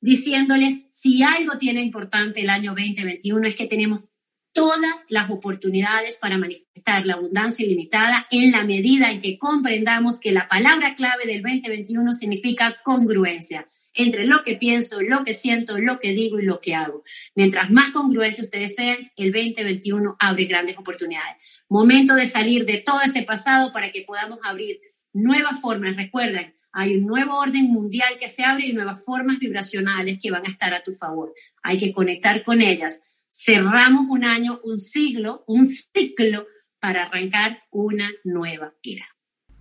diciéndoles 0.00 0.90
si 0.92 1.24
algo 1.24 1.58
tiene 1.58 1.82
importante 1.82 2.40
el 2.40 2.50
año 2.50 2.70
2021 2.70 3.48
es 3.48 3.56
que 3.56 3.66
tenemos 3.66 4.10
todas 4.52 5.04
las 5.08 5.30
oportunidades 5.30 6.16
para 6.16 6.38
manifestar 6.38 7.06
la 7.06 7.14
abundancia 7.14 7.64
ilimitada 7.64 8.26
en 8.30 8.52
la 8.52 8.64
medida 8.64 9.10
en 9.10 9.20
que 9.20 9.38
comprendamos 9.38 10.20
que 10.20 10.32
la 10.32 10.48
palabra 10.48 10.94
clave 10.94 11.26
del 11.26 11.42
2021 11.42 12.12
significa 12.14 12.76
congruencia 12.82 13.66
entre 13.98 14.26
lo 14.26 14.42
que 14.42 14.56
pienso, 14.56 15.00
lo 15.02 15.24
que 15.24 15.34
siento, 15.34 15.78
lo 15.78 15.98
que 15.98 16.12
digo 16.12 16.38
y 16.38 16.44
lo 16.44 16.60
que 16.60 16.74
hago. 16.74 17.02
Mientras 17.34 17.70
más 17.70 17.90
congruentes 17.90 18.44
ustedes 18.44 18.74
sean, 18.74 19.10
el 19.16 19.32
2021 19.32 20.16
abre 20.18 20.44
grandes 20.44 20.78
oportunidades. 20.78 21.64
Momento 21.68 22.14
de 22.14 22.26
salir 22.26 22.64
de 22.64 22.78
todo 22.78 23.00
ese 23.02 23.22
pasado 23.22 23.72
para 23.72 23.92
que 23.92 24.02
podamos 24.02 24.40
abrir 24.44 24.80
nuevas 25.12 25.60
formas. 25.60 25.96
Recuerden, 25.96 26.54
hay 26.72 26.96
un 26.96 27.04
nuevo 27.04 27.38
orden 27.38 27.66
mundial 27.66 28.18
que 28.18 28.28
se 28.28 28.44
abre 28.44 28.66
y 28.66 28.72
nuevas 28.72 29.04
formas 29.04 29.38
vibracionales 29.38 30.18
que 30.20 30.30
van 30.30 30.46
a 30.46 30.50
estar 30.50 30.72
a 30.74 30.82
tu 30.82 30.92
favor. 30.92 31.34
Hay 31.62 31.78
que 31.78 31.92
conectar 31.92 32.42
con 32.42 32.60
ellas 32.60 33.02
cerramos 33.38 34.08
un 34.08 34.24
año, 34.24 34.60
un 34.64 34.78
siglo, 34.78 35.44
un 35.46 35.68
ciclo 35.68 36.46
para 36.80 37.04
arrancar 37.04 37.62
una 37.70 38.10
nueva 38.24 38.74
era. 38.82 39.06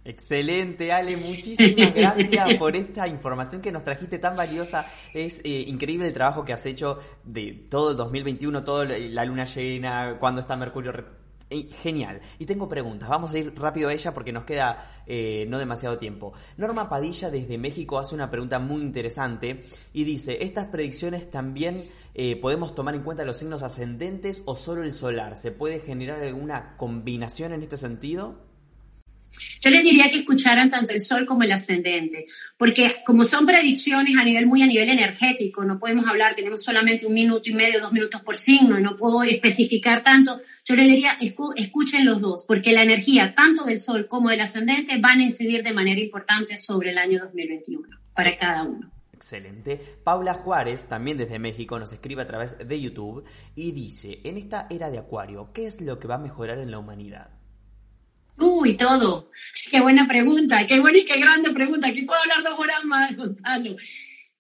Excelente, 0.08 0.94
Ale, 0.94 1.18
muchísimas 1.18 1.94
gracias 1.94 2.54
por 2.60 2.78
esta 2.78 3.10
información 3.10 3.62
que 3.62 3.74
nos 3.74 3.84
trajiste 3.84 4.20
tan 4.20 4.38
valiosa. 4.38 4.82
Es 5.14 5.42
eh, 5.44 5.66
increíble 5.68 6.08
el 6.08 6.14
trabajo 6.14 6.46
que 6.46 6.54
has 6.54 6.66
hecho 6.66 6.98
de 7.26 7.66
todo 7.70 7.92
el 7.92 7.98
2021, 7.98 8.64
toda 8.64 8.86
la 8.86 9.26
luna 9.26 9.44
llena, 9.44 10.16
cuando 10.18 10.40
está 10.40 10.56
Mercurio 10.56 10.94
Genial. 11.50 12.22
Y 12.40 12.46
tengo 12.46 12.70
preguntas. 12.70 13.10
Vamos 13.10 13.34
a 13.34 13.38
ir 13.38 13.54
rápido 13.60 13.90
a 13.90 13.94
ella 13.94 14.14
porque 14.14 14.32
nos 14.32 14.46
queda 14.46 15.02
eh, 15.06 15.46
no 15.50 15.58
demasiado 15.60 15.98
tiempo. 15.98 16.32
Norma 16.56 16.88
Padilla 16.88 17.30
desde 17.30 17.58
México 17.58 18.00
hace 18.00 18.16
una 18.16 18.30
pregunta 18.30 18.60
muy 18.60 18.84
interesante 18.84 19.62
y 19.92 20.06
dice, 20.06 20.42
¿estas 20.42 20.68
predicciones 20.68 21.30
también 21.30 21.76
eh, 22.14 22.38
podemos 22.38 22.74
tomar 22.74 22.96
en 22.96 23.04
cuenta 23.04 23.26
los 23.26 23.36
signos 23.36 23.62
ascendentes 23.62 24.42
o 24.46 24.56
solo 24.56 24.84
el 24.84 24.94
solar? 24.94 25.36
¿Se 25.36 25.52
puede 25.52 25.82
generar 25.82 26.24
alguna 26.24 26.78
combinación 26.78 27.52
en 27.52 27.62
este 27.62 27.76
sentido? 27.76 28.47
Yo 29.62 29.70
les 29.70 29.84
diría 29.84 30.10
que 30.10 30.18
escucharan 30.18 30.70
tanto 30.70 30.94
el 30.94 31.02
sol 31.02 31.26
como 31.26 31.44
el 31.44 31.52
ascendente, 31.52 32.26
porque 32.58 32.98
como 33.06 33.26
son 33.26 33.46
predicciones 33.46 34.16
a 34.18 34.24
nivel 34.24 34.46
muy 34.46 34.62
a 34.62 34.68
nivel 34.68 34.90
energético, 34.90 35.64
no 35.64 35.80
podemos 35.80 36.08
hablar, 36.08 36.36
tenemos 36.36 36.64
solamente 36.64 37.06
un 37.06 37.14
minuto 37.14 37.50
y 37.50 37.54
medio, 37.54 37.82
dos 37.82 37.94
minutos 37.94 38.22
por 38.22 38.38
signo, 38.38 38.80
no 38.80 38.96
puedo 38.96 39.24
especificar 39.24 40.04
tanto, 40.04 40.40
yo 40.66 40.76
les 40.76 40.88
diría, 40.88 41.18
escuchen 41.56 42.06
los 42.06 42.22
dos, 42.22 42.46
porque 42.48 42.72
la 42.72 42.84
energía 42.84 43.34
tanto 43.34 43.66
del 43.66 43.80
sol 43.80 44.08
como 44.08 44.30
del 44.30 44.42
ascendente 44.42 44.98
van 44.98 45.20
a 45.20 45.24
incidir 45.24 45.64
de 45.64 45.74
manera 45.74 46.00
importante 46.00 46.58
sobre 46.58 46.92
el 46.92 46.98
año 46.98 47.20
2021, 47.20 47.88
para 48.14 48.36
cada 48.36 48.64
uno. 48.64 48.92
Excelente. 49.18 49.82
Paula 50.04 50.36
Juárez, 50.36 50.86
también 50.86 51.18
desde 51.18 51.40
México, 51.40 51.80
nos 51.80 51.92
escribe 51.92 52.22
a 52.22 52.28
través 52.28 52.56
de 52.68 52.80
YouTube 52.80 53.24
y 53.56 53.72
dice, 53.72 54.20
en 54.24 54.38
esta 54.38 54.68
era 54.70 54.92
de 54.92 55.00
Acuario, 55.00 55.50
¿qué 55.54 55.66
es 55.66 55.82
lo 55.82 56.00
que 56.00 56.08
va 56.08 56.16
a 56.16 56.20
mejorar 56.20 56.60
en 56.60 56.70
la 56.70 56.78
humanidad? 56.78 57.37
Uy, 58.38 58.78
todo. 58.78 59.30
Qué 59.70 59.82
buena 59.82 60.08
pregunta, 60.08 60.66
qué 60.68 60.80
buena 60.80 61.00
y 61.00 61.06
qué 61.06 61.20
grande 61.20 61.52
pregunta. 61.52 61.88
Aquí 61.88 62.04
puedo 62.04 62.20
hablar 62.22 62.44
dos 62.44 62.60
horas 62.60 62.84
más, 62.86 63.16
Gonzalo 63.16 63.76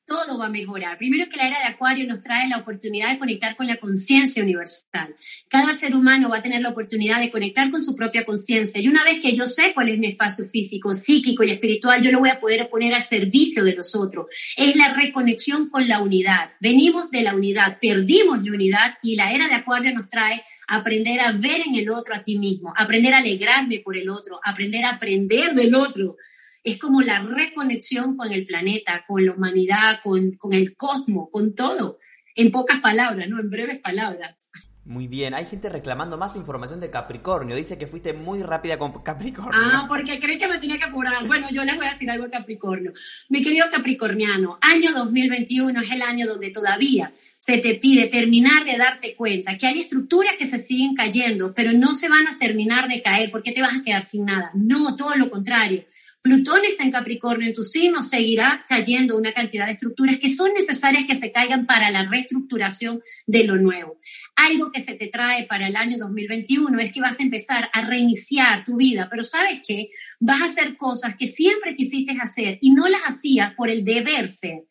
todo 0.07 0.37
va 0.37 0.45
a 0.45 0.49
mejorar. 0.49 0.97
Primero 0.97 1.29
que 1.29 1.35
la 1.35 1.47
era 1.47 1.59
de 1.59 1.65
Acuario 1.65 2.07
nos 2.07 2.21
trae 2.21 2.47
la 2.47 2.57
oportunidad 2.57 3.11
de 3.11 3.19
conectar 3.19 3.55
con 3.57 3.67
la 3.67 3.75
conciencia 3.75 4.41
universal. 4.41 5.13
Cada 5.49 5.73
ser 5.73 5.95
humano 5.95 6.29
va 6.29 6.37
a 6.37 6.41
tener 6.41 6.61
la 6.61 6.69
oportunidad 6.69 7.19
de 7.19 7.29
conectar 7.29 7.69
con 7.69 7.83
su 7.83 7.95
propia 7.95 8.25
conciencia 8.25 8.79
y 8.79 8.87
una 8.87 9.03
vez 9.03 9.19
que 9.19 9.35
yo 9.35 9.45
sé 9.45 9.73
cuál 9.73 9.89
es 9.89 9.99
mi 9.99 10.07
espacio 10.07 10.45
físico, 10.45 10.93
psíquico 10.93 11.43
y 11.43 11.51
espiritual, 11.51 12.01
yo 12.01 12.11
lo 12.11 12.19
voy 12.19 12.29
a 12.29 12.39
poder 12.39 12.69
poner 12.69 12.93
al 12.93 13.03
servicio 13.03 13.65
de 13.65 13.75
los 13.75 13.95
otros. 13.95 14.27
Es 14.55 14.75
la 14.77 14.93
reconexión 14.93 15.69
con 15.69 15.87
la 15.87 15.99
unidad. 15.99 16.49
Venimos 16.61 17.11
de 17.11 17.21
la 17.21 17.35
unidad, 17.35 17.77
perdimos 17.81 18.41
la 18.41 18.51
unidad 18.51 18.93
y 19.03 19.15
la 19.15 19.31
era 19.33 19.49
de 19.49 19.55
Acuario 19.55 19.93
nos 19.93 20.07
trae 20.07 20.41
aprender 20.69 21.19
a 21.19 21.33
ver 21.33 21.63
en 21.65 21.75
el 21.75 21.89
otro 21.89 22.15
a 22.15 22.23
ti 22.23 22.39
mismo, 22.39 22.73
aprender 22.77 23.13
a 23.13 23.17
alegrarme 23.17 23.79
por 23.79 23.97
el 23.97 24.09
otro, 24.09 24.39
aprender 24.43 24.85
a 24.85 24.91
aprender 24.91 25.53
del 25.53 25.75
otro 25.75 26.15
es 26.63 26.79
como 26.79 27.01
la 27.01 27.19
reconexión 27.19 28.15
con 28.15 28.31
el 28.31 28.45
planeta, 28.45 29.05
con 29.07 29.25
la 29.25 29.33
humanidad, 29.33 29.99
con, 30.03 30.31
con 30.33 30.53
el 30.53 30.75
cosmos, 30.75 31.29
con 31.31 31.55
todo. 31.55 31.99
En 32.35 32.51
pocas 32.51 32.79
palabras, 32.81 33.27
¿no? 33.27 33.39
En 33.39 33.49
breves 33.49 33.79
palabras. 33.79 34.49
Muy 34.87 35.07
bien, 35.07 35.33
hay 35.33 35.43
gente 35.43 35.67
reclamando 35.67 36.17
más 36.17 36.37
información 36.37 36.79
de 36.79 36.89
Capricornio. 36.89 37.57
Dice 37.57 37.77
que 37.77 37.87
fuiste 37.87 38.13
muy 38.13 38.41
rápida 38.41 38.79
con 38.79 39.03
Capricornio. 39.03 39.51
Ah, 39.53 39.83
porque 39.85 40.17
creí 40.17 40.37
que 40.37 40.47
me 40.47 40.59
tenía 40.59 40.77
que 40.77 40.85
apurar. 40.85 41.27
Bueno, 41.27 41.47
yo 41.51 41.65
les 41.65 41.75
voy 41.75 41.87
a 41.87 41.91
decir 41.91 42.09
algo 42.09 42.23
de 42.23 42.31
Capricornio. 42.31 42.93
Mi 43.27 43.43
querido 43.43 43.65
Capricorniano, 43.69 44.57
año 44.61 44.93
2021 44.93 45.81
es 45.81 45.91
el 45.91 46.01
año 46.01 46.25
donde 46.25 46.51
todavía 46.51 47.11
se 47.17 47.57
te 47.57 47.75
pide 47.75 48.07
terminar 48.07 48.63
de 48.63 48.77
darte 48.77 49.13
cuenta 49.13 49.57
que 49.57 49.67
hay 49.67 49.81
estructuras 49.81 50.35
que 50.39 50.47
se 50.47 50.57
siguen 50.57 50.95
cayendo, 50.95 51.53
pero 51.53 51.73
no 51.73 51.93
se 51.93 52.07
van 52.07 52.25
a 52.25 52.39
terminar 52.39 52.87
de 52.87 53.01
caer 53.01 53.29
porque 53.29 53.51
te 53.51 53.61
vas 53.61 53.75
a 53.75 53.83
quedar 53.83 54.03
sin 54.03 54.23
nada. 54.23 54.51
No, 54.53 54.95
todo 54.95 55.15
lo 55.15 55.29
contrario. 55.29 55.83
Plutón 56.21 56.65
está 56.65 56.83
en 56.83 56.91
Capricornio, 56.91 57.47
en 57.47 57.53
tu 57.53 57.63
signo 57.63 58.01
seguirá 58.01 58.65
cayendo 58.67 59.17
una 59.17 59.31
cantidad 59.31 59.65
de 59.65 59.73
estructuras 59.73 60.19
que 60.19 60.29
son 60.29 60.53
necesarias 60.53 61.05
que 61.07 61.15
se 61.15 61.31
caigan 61.31 61.65
para 61.65 61.89
la 61.89 62.03
reestructuración 62.03 62.99
de 63.25 63.43
lo 63.45 63.55
nuevo. 63.55 63.97
Algo 64.35 64.71
que 64.71 64.81
se 64.81 64.95
te 64.95 65.07
trae 65.07 65.45
para 65.45 65.67
el 65.67 65.75
año 65.75 65.97
2021 65.97 66.79
es 66.79 66.91
que 66.91 67.01
vas 67.01 67.19
a 67.19 67.23
empezar 67.23 67.69
a 67.71 67.81
reiniciar 67.81 68.65
tu 68.65 68.75
vida, 68.75 69.07
pero 69.09 69.23
sabes 69.23 69.61
qué, 69.65 69.87
vas 70.19 70.41
a 70.41 70.45
hacer 70.45 70.75
cosas 70.75 71.15
que 71.15 71.27
siempre 71.27 71.75
quisiste 71.75 72.17
hacer 72.19 72.57
y 72.61 72.71
no 72.71 72.87
las 72.87 73.01
hacías 73.01 73.53
por 73.53 73.69
el 73.69 73.83
deber 73.83 74.27
ser 74.29 74.63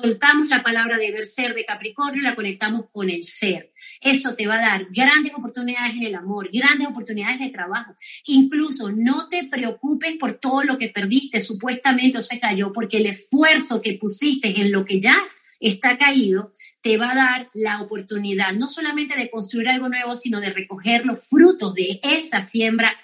soltamos 0.00 0.48
la 0.48 0.62
palabra 0.62 0.96
deber 0.96 1.26
ser 1.26 1.54
de 1.54 1.64
Capricornio 1.64 2.20
y 2.20 2.24
la 2.24 2.36
conectamos 2.36 2.86
con 2.92 3.10
el 3.10 3.24
ser. 3.24 3.72
Eso 4.00 4.34
te 4.34 4.46
va 4.46 4.54
a 4.54 4.60
dar 4.60 4.86
grandes 4.90 5.34
oportunidades 5.34 5.94
en 5.94 6.04
el 6.04 6.14
amor, 6.14 6.50
grandes 6.52 6.86
oportunidades 6.88 7.40
de 7.40 7.48
trabajo. 7.48 7.94
Incluso 8.26 8.90
no 8.92 9.28
te 9.28 9.44
preocupes 9.44 10.16
por 10.16 10.36
todo 10.36 10.62
lo 10.64 10.78
que 10.78 10.88
perdiste 10.88 11.40
supuestamente 11.40 12.18
o 12.18 12.22
se 12.22 12.38
cayó, 12.38 12.72
porque 12.72 12.98
el 12.98 13.06
esfuerzo 13.06 13.80
que 13.80 13.94
pusiste 13.94 14.60
en 14.60 14.72
lo 14.72 14.84
que 14.84 15.00
ya 15.00 15.16
está 15.60 15.98
caído 15.98 16.52
te 16.80 16.96
va 16.96 17.12
a 17.12 17.16
dar 17.16 17.50
la 17.54 17.82
oportunidad 17.82 18.52
no 18.52 18.68
solamente 18.68 19.16
de 19.16 19.30
construir 19.30 19.68
algo 19.68 19.88
nuevo, 19.88 20.14
sino 20.14 20.40
de 20.40 20.52
recoger 20.52 21.04
los 21.04 21.28
frutos 21.28 21.74
de 21.74 21.98
esa 22.02 22.40
siembra 22.40 22.96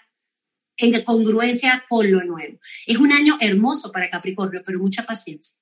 en 0.76 1.05
congruencia 1.05 1.84
con 1.88 2.11
lo 2.11 2.24
nuevo. 2.24 2.59
Es 2.86 2.99
un 2.99 3.12
año 3.12 3.36
hermoso 3.40 3.92
para 3.92 4.11
Capricornio, 4.11 4.62
pero 4.64 4.78
mucha 4.78 5.05
paciencia. 5.05 5.57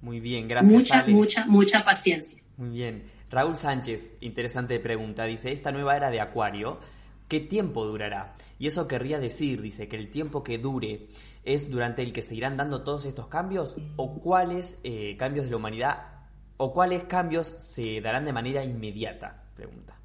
Muy 0.00 0.20
bien, 0.20 0.48
gracias. 0.48 0.72
Mucha, 0.72 1.04
mucha, 1.06 1.46
mucha 1.46 1.84
paciencia. 1.84 2.42
Muy 2.56 2.70
bien. 2.70 3.19
Raúl 3.30 3.56
Sánchez, 3.56 4.16
interesante 4.20 4.80
pregunta, 4.80 5.24
dice, 5.24 5.52
esta 5.52 5.70
nueva 5.70 5.96
era 5.96 6.10
de 6.10 6.20
Acuario, 6.20 6.80
¿qué 7.28 7.38
tiempo 7.38 7.86
durará? 7.86 8.34
Y 8.58 8.66
eso 8.66 8.88
querría 8.88 9.20
decir, 9.20 9.62
dice, 9.62 9.88
que 9.88 9.96
el 9.96 10.10
tiempo 10.10 10.42
que 10.42 10.58
dure 10.58 11.06
es 11.44 11.70
durante 11.70 12.02
el 12.02 12.12
que 12.12 12.22
se 12.22 12.34
irán 12.34 12.56
dando 12.56 12.82
todos 12.82 13.04
estos 13.04 13.28
cambios 13.28 13.76
o 13.94 14.18
cuáles 14.18 14.80
eh, 14.82 15.16
cambios 15.16 15.44
de 15.44 15.52
la 15.52 15.58
humanidad 15.58 16.06
o 16.56 16.72
cuáles 16.72 17.04
cambios 17.04 17.46
se 17.46 18.00
darán 18.00 18.24
de 18.24 18.32
manera 18.32 18.64
inmediata, 18.64 19.44
pregunta. 19.54 19.99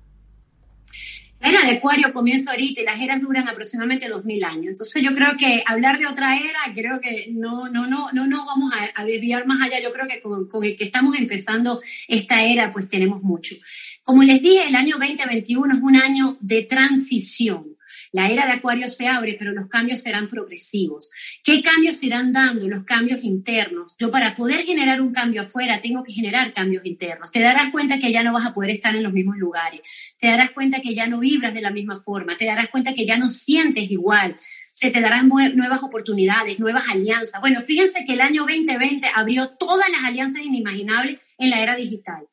La 1.39 1.49
era 1.49 1.65
de 1.65 1.77
Acuario 1.77 2.11
comienza 2.13 2.51
ahorita 2.51 2.81
y 2.81 2.85
las 2.85 2.99
eras 2.99 3.21
duran 3.21 3.47
aproximadamente 3.47 4.07
2000 4.07 4.43
años. 4.43 4.65
Entonces 4.67 5.03
yo 5.03 5.13
creo 5.13 5.37
que 5.37 5.63
hablar 5.65 5.97
de 5.97 6.07
otra 6.07 6.37
era, 6.37 6.59
creo 6.73 6.99
que 6.99 7.27
no, 7.31 7.69
no, 7.69 7.87
no, 7.87 8.07
no 8.13 8.27
nos 8.27 8.45
vamos 8.45 8.71
a, 8.95 9.05
desviar 9.05 9.45
más 9.45 9.61
allá. 9.61 9.81
Yo 9.81 9.91
creo 9.91 10.07
que 10.07 10.21
con, 10.21 10.47
con, 10.47 10.63
el 10.63 10.75
que 10.75 10.85
estamos 10.85 11.17
empezando 11.17 11.79
esta 12.07 12.43
era, 12.43 12.71
pues 12.71 12.87
tenemos 12.89 13.21
mucho. 13.21 13.55
Como 14.03 14.23
les 14.23 14.41
dije, 14.41 14.67
el 14.67 14.75
año 14.75 14.97
2021 14.97 15.73
es 15.73 15.81
un 15.81 15.95
año 15.95 16.37
de 16.39 16.63
transición. 16.63 17.75
La 18.15 18.29
era 18.29 18.45
de 18.45 18.53
Acuario 18.53 18.87
se 18.87 19.09
abre, 19.09 19.35
pero 19.37 19.51
los 19.51 19.67
cambios 19.67 19.99
serán 19.99 20.29
progresivos. 20.29 21.11
¿Qué 21.43 21.61
cambios 21.61 22.01
irán 22.01 22.31
dando? 22.31 22.65
Los 22.65 22.83
cambios 22.83 23.25
internos. 23.25 23.93
Yo 23.99 24.09
para 24.09 24.33
poder 24.35 24.63
generar 24.63 25.01
un 25.01 25.11
cambio 25.11 25.41
afuera 25.41 25.81
tengo 25.81 26.01
que 26.01 26.13
generar 26.13 26.53
cambios 26.53 26.85
internos. 26.85 27.29
Te 27.29 27.41
darás 27.41 27.73
cuenta 27.73 27.99
que 27.99 28.13
ya 28.13 28.23
no 28.23 28.31
vas 28.31 28.45
a 28.45 28.53
poder 28.53 28.69
estar 28.69 28.95
en 28.95 29.03
los 29.03 29.11
mismos 29.11 29.35
lugares. 29.35 29.81
Te 30.17 30.27
darás 30.27 30.51
cuenta 30.51 30.79
que 30.79 30.95
ya 30.95 31.07
no 31.07 31.19
vibras 31.19 31.53
de 31.53 31.61
la 31.61 31.71
misma 31.71 31.97
forma. 31.97 32.37
Te 32.37 32.45
darás 32.45 32.69
cuenta 32.69 32.93
que 32.93 33.05
ya 33.05 33.17
no 33.17 33.27
sientes 33.27 33.91
igual 33.91 34.37
se 34.75 34.91
te 34.91 34.99
darán 34.99 35.27
nuevas 35.27 35.83
oportunidades, 35.83 36.59
nuevas 36.59 36.83
alianzas. 36.89 37.39
Bueno, 37.39 37.61
fíjense 37.61 38.03
que 38.05 38.11
el 38.11 38.19
año 38.19 38.41
2020 38.41 39.07
abrió 39.15 39.51
todas 39.51 39.89
las 39.89 40.03
alianzas 40.03 40.43
inimaginables 40.43 41.35
en 41.37 41.49
la 41.49 41.61
era 41.61 41.77
digital 41.77 42.27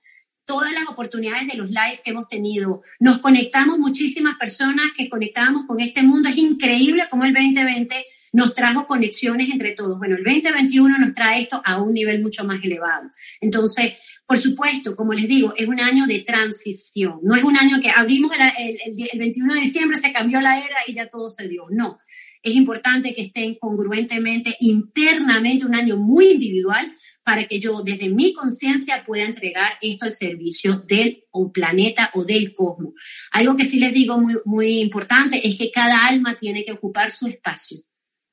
todas 0.53 0.73
las 0.75 0.87
oportunidades 0.87 1.47
de 1.47 1.55
los 1.55 1.71
lives 1.71 2.01
que 2.05 2.11
hemos 2.11 2.29
tenido. 2.29 2.83
Nos 3.01 3.21
conectamos 3.21 3.79
muchísimas 3.79 4.37
personas 4.37 4.93
que 4.95 5.09
conectamos 5.09 5.65
con 5.65 5.81
este 5.81 6.03
mundo. 6.03 6.29
Es 6.29 6.37
increíble 6.37 7.07
cómo 7.09 7.25
el 7.25 7.33
2020 7.33 8.05
nos 8.35 8.55
trajo 8.55 8.87
conexiones 8.87 9.49
entre 9.49 9.73
todos. 9.73 9.99
Bueno, 9.99 10.17
el 10.17 10.23
2021 10.23 10.99
nos 10.99 11.15
trae 11.15 11.41
esto 11.41 11.63
a 11.65 11.81
un 11.81 11.93
nivel 11.93 12.21
mucho 12.21 12.45
más 12.45 12.63
elevado. 12.63 13.09
Entonces, 13.41 13.95
por 14.27 14.39
supuesto, 14.39 14.95
como 14.95 15.15
les 15.15 15.27
digo, 15.27 15.55
es 15.57 15.67
un 15.67 15.81
año 15.81 16.07
de 16.07 16.19
transición. 16.19 17.21
No 17.23 17.35
es 17.35 17.45
un 17.45 17.57
año 17.57 17.81
que 17.81 17.89
abrimos 17.89 18.33
el, 18.59 18.79
el 19.11 19.19
21 19.19 19.55
de 19.55 19.61
diciembre, 19.61 19.97
se 19.97 20.13
cambió 20.13 20.39
la 20.43 20.59
era 20.59 20.77
y 20.87 20.93
ya 20.93 21.09
todo 21.09 21.31
se 21.31 21.49
dio. 21.49 21.65
No 21.71 21.97
es 22.43 22.55
importante 22.55 23.15
que 23.15 23.23
estén 23.23 23.57
congruentemente 23.57 24.57
internamente 24.61 25.65
un 25.65 25.75
año 25.75 25.97
muy 25.97 26.33
individual 26.33 26.93
para 27.25 27.47
que 27.47 27.61
yo 27.61 27.83
desde 27.83 28.09
mi 28.09 28.33
conciencia 28.33 29.05
pueda 29.07 29.25
entregar 29.25 29.73
esto 29.81 30.07
al 30.07 30.13
servicio 30.13 30.77
del 30.89 31.25
planeta 31.53 32.11
o 32.15 32.25
del 32.25 32.53
cosmos. 32.53 32.95
Algo 33.31 33.57
que 33.57 33.69
sí 33.69 33.79
les 33.79 33.93
digo 33.93 34.19
muy, 34.19 34.35
muy 34.45 34.81
importante 34.81 35.47
es 35.47 35.57
que 35.57 35.71
cada 35.71 36.07
alma 36.07 36.37
tiene 36.37 36.65
que 36.65 36.73
ocupar 36.73 37.11
su 37.11 37.27
espacio 37.27 37.79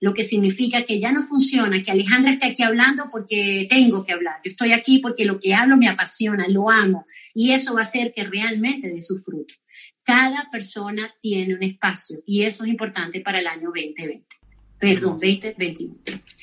lo 0.02 0.14
que 0.14 0.24
significa 0.24 0.84
que 0.84 1.00
ya 1.00 1.12
no 1.12 1.22
funciona, 1.22 1.82
que 1.82 1.92
Alejandra 1.92 2.32
esté 2.32 2.48
aquí 2.48 2.64
hablando 2.64 3.10
porque 3.12 3.68
tengo 3.70 4.04
que 4.04 4.14
hablar. 4.14 4.36
Yo 4.44 4.52
estoy 4.52 4.72
aquí 4.72 5.00
porque 5.00 5.26
lo 5.26 5.40
que 5.40 5.54
hablo 5.54 5.78
me 5.78 5.90
apasiona, 5.90 6.48
lo 6.48 6.70
amo 6.70 7.06
y 7.34 7.52
eso 7.52 7.74
va 7.74 7.80
a 7.80 7.84
hacer 7.84 8.14
que 8.14 8.24
realmente 8.24 8.90
dé 8.90 9.02
su 9.02 9.18
fruto. 9.20 9.54
Cada 10.10 10.50
persona 10.52 11.14
tiene 11.22 11.54
un 11.54 11.64
espacio 11.64 12.18
y 12.26 12.42
eso 12.42 12.64
es 12.64 12.70
importante 12.72 13.22
para 13.22 13.40
el 13.40 13.48
año 13.48 13.70
2020. 13.74 14.26
Perdón, 14.80 15.20
2021. 15.20 15.96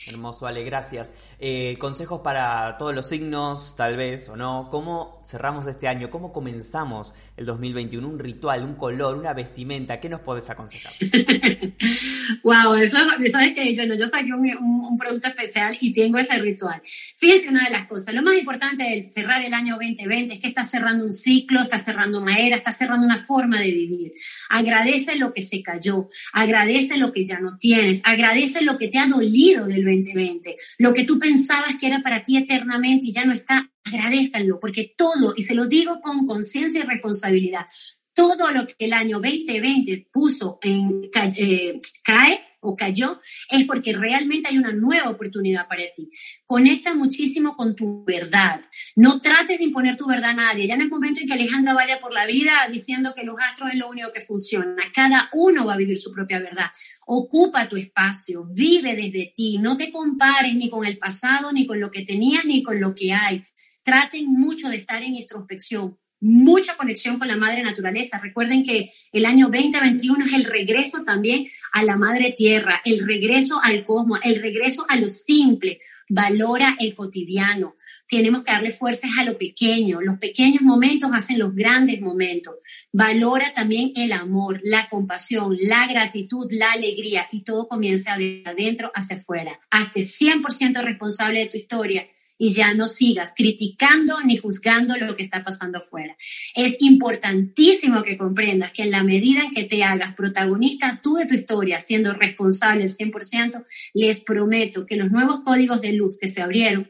Hermoso, 0.08 0.46
Ale, 0.46 0.62
gracias. 0.62 1.12
Eh, 1.38 1.76
consejos 1.78 2.22
para 2.22 2.78
todos 2.78 2.94
los 2.94 3.10
signos, 3.10 3.74
tal 3.76 3.96
vez 3.96 4.28
o 4.30 4.36
no. 4.36 4.68
¿Cómo 4.70 5.20
cerramos 5.22 5.66
este 5.66 5.86
año? 5.86 6.10
¿Cómo 6.10 6.32
comenzamos 6.32 7.12
el 7.36 7.44
2021? 7.44 8.08
Un 8.08 8.18
ritual, 8.18 8.64
un 8.64 8.74
color, 8.74 9.18
una 9.18 9.34
vestimenta. 9.34 10.00
¿Qué 10.00 10.08
nos 10.08 10.22
podés 10.22 10.48
aconsejar? 10.48 10.94
wow, 12.42 12.74
eso, 12.76 12.96
sabes 13.30 13.54
que 13.54 13.74
yo, 13.74 13.84
yo 13.84 14.06
saqué 14.06 14.32
un, 14.32 14.46
un, 14.46 14.96
producto 14.96 15.28
especial 15.28 15.76
y 15.78 15.92
tengo 15.92 16.16
ese 16.16 16.38
ritual. 16.38 16.80
Fíjense 17.18 17.50
una 17.50 17.64
de 17.64 17.70
las 17.70 17.86
cosas. 17.86 18.14
Lo 18.14 18.22
más 18.22 18.36
importante 18.38 18.84
de 18.84 19.04
cerrar 19.10 19.44
el 19.44 19.52
año 19.52 19.74
2020 19.74 20.32
es 20.32 20.40
que 20.40 20.46
estás 20.46 20.70
cerrando 20.70 21.04
un 21.04 21.12
ciclo, 21.12 21.60
estás 21.60 21.84
cerrando 21.84 22.22
una 22.22 22.38
era, 22.38 22.56
estás 22.56 22.78
cerrando 22.78 23.04
una 23.04 23.18
forma 23.18 23.60
de 23.60 23.72
vivir. 23.72 24.12
Agradece 24.48 25.16
lo 25.16 25.34
que 25.34 25.42
se 25.42 25.62
cayó, 25.62 26.08
agradece 26.32 26.96
lo 26.96 27.12
que 27.12 27.26
ya 27.26 27.38
no 27.40 27.58
tienes, 27.58 28.00
agradece 28.04 28.62
lo 28.62 28.78
que 28.78 28.88
te 28.88 28.98
ha 28.98 29.06
dolido 29.06 29.66
del 29.66 29.84
2020, 29.84 30.56
lo 30.78 30.94
que 30.94 31.04
tú 31.04 31.18
pensabas 31.26 31.76
que 31.76 31.88
era 31.88 32.02
para 32.02 32.22
ti 32.22 32.36
eternamente 32.36 33.06
y 33.06 33.12
ya 33.12 33.24
no 33.24 33.32
está, 33.32 33.70
agradezcanlo, 33.84 34.60
porque 34.60 34.94
todo, 34.96 35.34
y 35.36 35.42
se 35.42 35.54
lo 35.54 35.66
digo 35.66 36.00
con 36.00 36.24
conciencia 36.24 36.80
y 36.80 36.86
responsabilidad, 36.86 37.66
todo 38.14 38.50
lo 38.52 38.66
que 38.66 38.74
el 38.78 38.92
año 38.92 39.18
2020 39.18 40.08
puso 40.12 40.58
en, 40.62 41.10
eh, 41.36 41.80
cae 42.04 42.40
o 42.66 42.76
cayó, 42.76 43.20
es 43.50 43.64
porque 43.64 43.92
realmente 43.92 44.48
hay 44.48 44.58
una 44.58 44.72
nueva 44.72 45.10
oportunidad 45.10 45.66
para 45.68 45.82
ti. 45.94 46.10
Conecta 46.44 46.94
muchísimo 46.94 47.56
con 47.56 47.74
tu 47.74 48.04
verdad. 48.04 48.60
No 48.96 49.20
trates 49.20 49.58
de 49.58 49.64
imponer 49.64 49.96
tu 49.96 50.06
verdad 50.06 50.30
a 50.30 50.34
nadie. 50.34 50.66
Ya 50.66 50.76
no 50.76 50.84
es 50.84 50.90
momento 50.90 51.20
en 51.20 51.26
que 51.26 51.34
Alejandra 51.34 51.74
vaya 51.74 51.98
por 51.98 52.12
la 52.12 52.26
vida 52.26 52.68
diciendo 52.70 53.12
que 53.14 53.24
los 53.24 53.36
astros 53.40 53.70
es 53.72 53.78
lo 53.78 53.88
único 53.88 54.12
que 54.12 54.20
funciona. 54.20 54.82
Cada 54.94 55.30
uno 55.32 55.66
va 55.66 55.74
a 55.74 55.78
vivir 55.78 55.98
su 55.98 56.12
propia 56.12 56.38
verdad. 56.38 56.66
Ocupa 57.06 57.68
tu 57.68 57.76
espacio, 57.76 58.46
vive 58.54 58.94
desde 58.94 59.32
ti. 59.34 59.58
No 59.58 59.76
te 59.76 59.90
compares 59.90 60.54
ni 60.54 60.68
con 60.68 60.84
el 60.84 60.98
pasado, 60.98 61.52
ni 61.52 61.66
con 61.66 61.80
lo 61.80 61.90
que 61.90 62.02
tenías, 62.02 62.44
ni 62.44 62.62
con 62.62 62.80
lo 62.80 62.94
que 62.94 63.12
hay. 63.12 63.42
Traten 63.82 64.24
mucho 64.26 64.68
de 64.68 64.76
estar 64.76 65.02
en 65.02 65.14
introspección 65.14 65.98
mucha 66.20 66.76
conexión 66.76 67.18
con 67.18 67.28
la 67.28 67.36
madre 67.36 67.62
naturaleza. 67.62 68.20
Recuerden 68.22 68.64
que 68.64 68.88
el 69.12 69.26
año 69.26 69.48
2021 69.48 70.26
es 70.26 70.32
el 70.32 70.44
regreso 70.44 71.04
también 71.04 71.46
a 71.72 71.82
la 71.84 71.96
madre 71.96 72.34
tierra, 72.36 72.80
el 72.84 73.06
regreso 73.06 73.60
al 73.62 73.84
cosmos, 73.84 74.20
el 74.24 74.40
regreso 74.40 74.84
a 74.88 74.96
lo 74.96 75.08
simple. 75.08 75.78
Valora 76.08 76.76
el 76.78 76.94
cotidiano. 76.94 77.76
Tenemos 78.08 78.42
que 78.42 78.52
darle 78.52 78.70
fuerzas 78.70 79.10
a 79.18 79.24
lo 79.24 79.36
pequeño. 79.36 80.00
Los 80.00 80.18
pequeños 80.18 80.62
momentos 80.62 81.10
hacen 81.12 81.38
los 81.38 81.54
grandes 81.54 82.00
momentos. 82.00 82.56
Valora 82.92 83.52
también 83.52 83.92
el 83.96 84.12
amor, 84.12 84.60
la 84.64 84.88
compasión, 84.88 85.56
la 85.60 85.86
gratitud, 85.86 86.46
la 86.50 86.72
alegría 86.72 87.26
y 87.32 87.42
todo 87.42 87.68
comienza 87.68 88.16
de 88.16 88.42
adentro 88.44 88.90
hacia 88.94 89.16
afuera. 89.16 89.60
Hazte 89.70 90.00
100% 90.00 90.82
responsable 90.82 91.40
de 91.40 91.46
tu 91.46 91.56
historia 91.56 92.06
y 92.38 92.52
ya 92.52 92.74
no 92.74 92.86
sigas 92.86 93.32
criticando 93.36 94.20
ni 94.24 94.36
juzgando 94.36 94.96
lo 94.96 95.16
que 95.16 95.22
está 95.22 95.42
pasando 95.42 95.78
afuera. 95.78 96.16
Es 96.54 96.76
importantísimo 96.80 98.02
que 98.02 98.16
comprendas 98.16 98.72
que 98.72 98.82
en 98.82 98.90
la 98.90 99.02
medida 99.02 99.42
en 99.42 99.50
que 99.50 99.64
te 99.64 99.82
hagas 99.82 100.14
protagonista 100.14 101.00
tú 101.02 101.14
de 101.14 101.26
tu 101.26 101.34
historia, 101.34 101.80
siendo 101.80 102.12
responsable 102.12 102.84
al 102.84 102.90
100%, 102.90 103.64
les 103.94 104.20
prometo 104.20 104.86
que 104.86 104.96
los 104.96 105.10
nuevos 105.10 105.40
códigos 105.40 105.80
de 105.80 105.92
luz 105.92 106.18
que 106.18 106.28
se 106.28 106.42
abrieron 106.42 106.88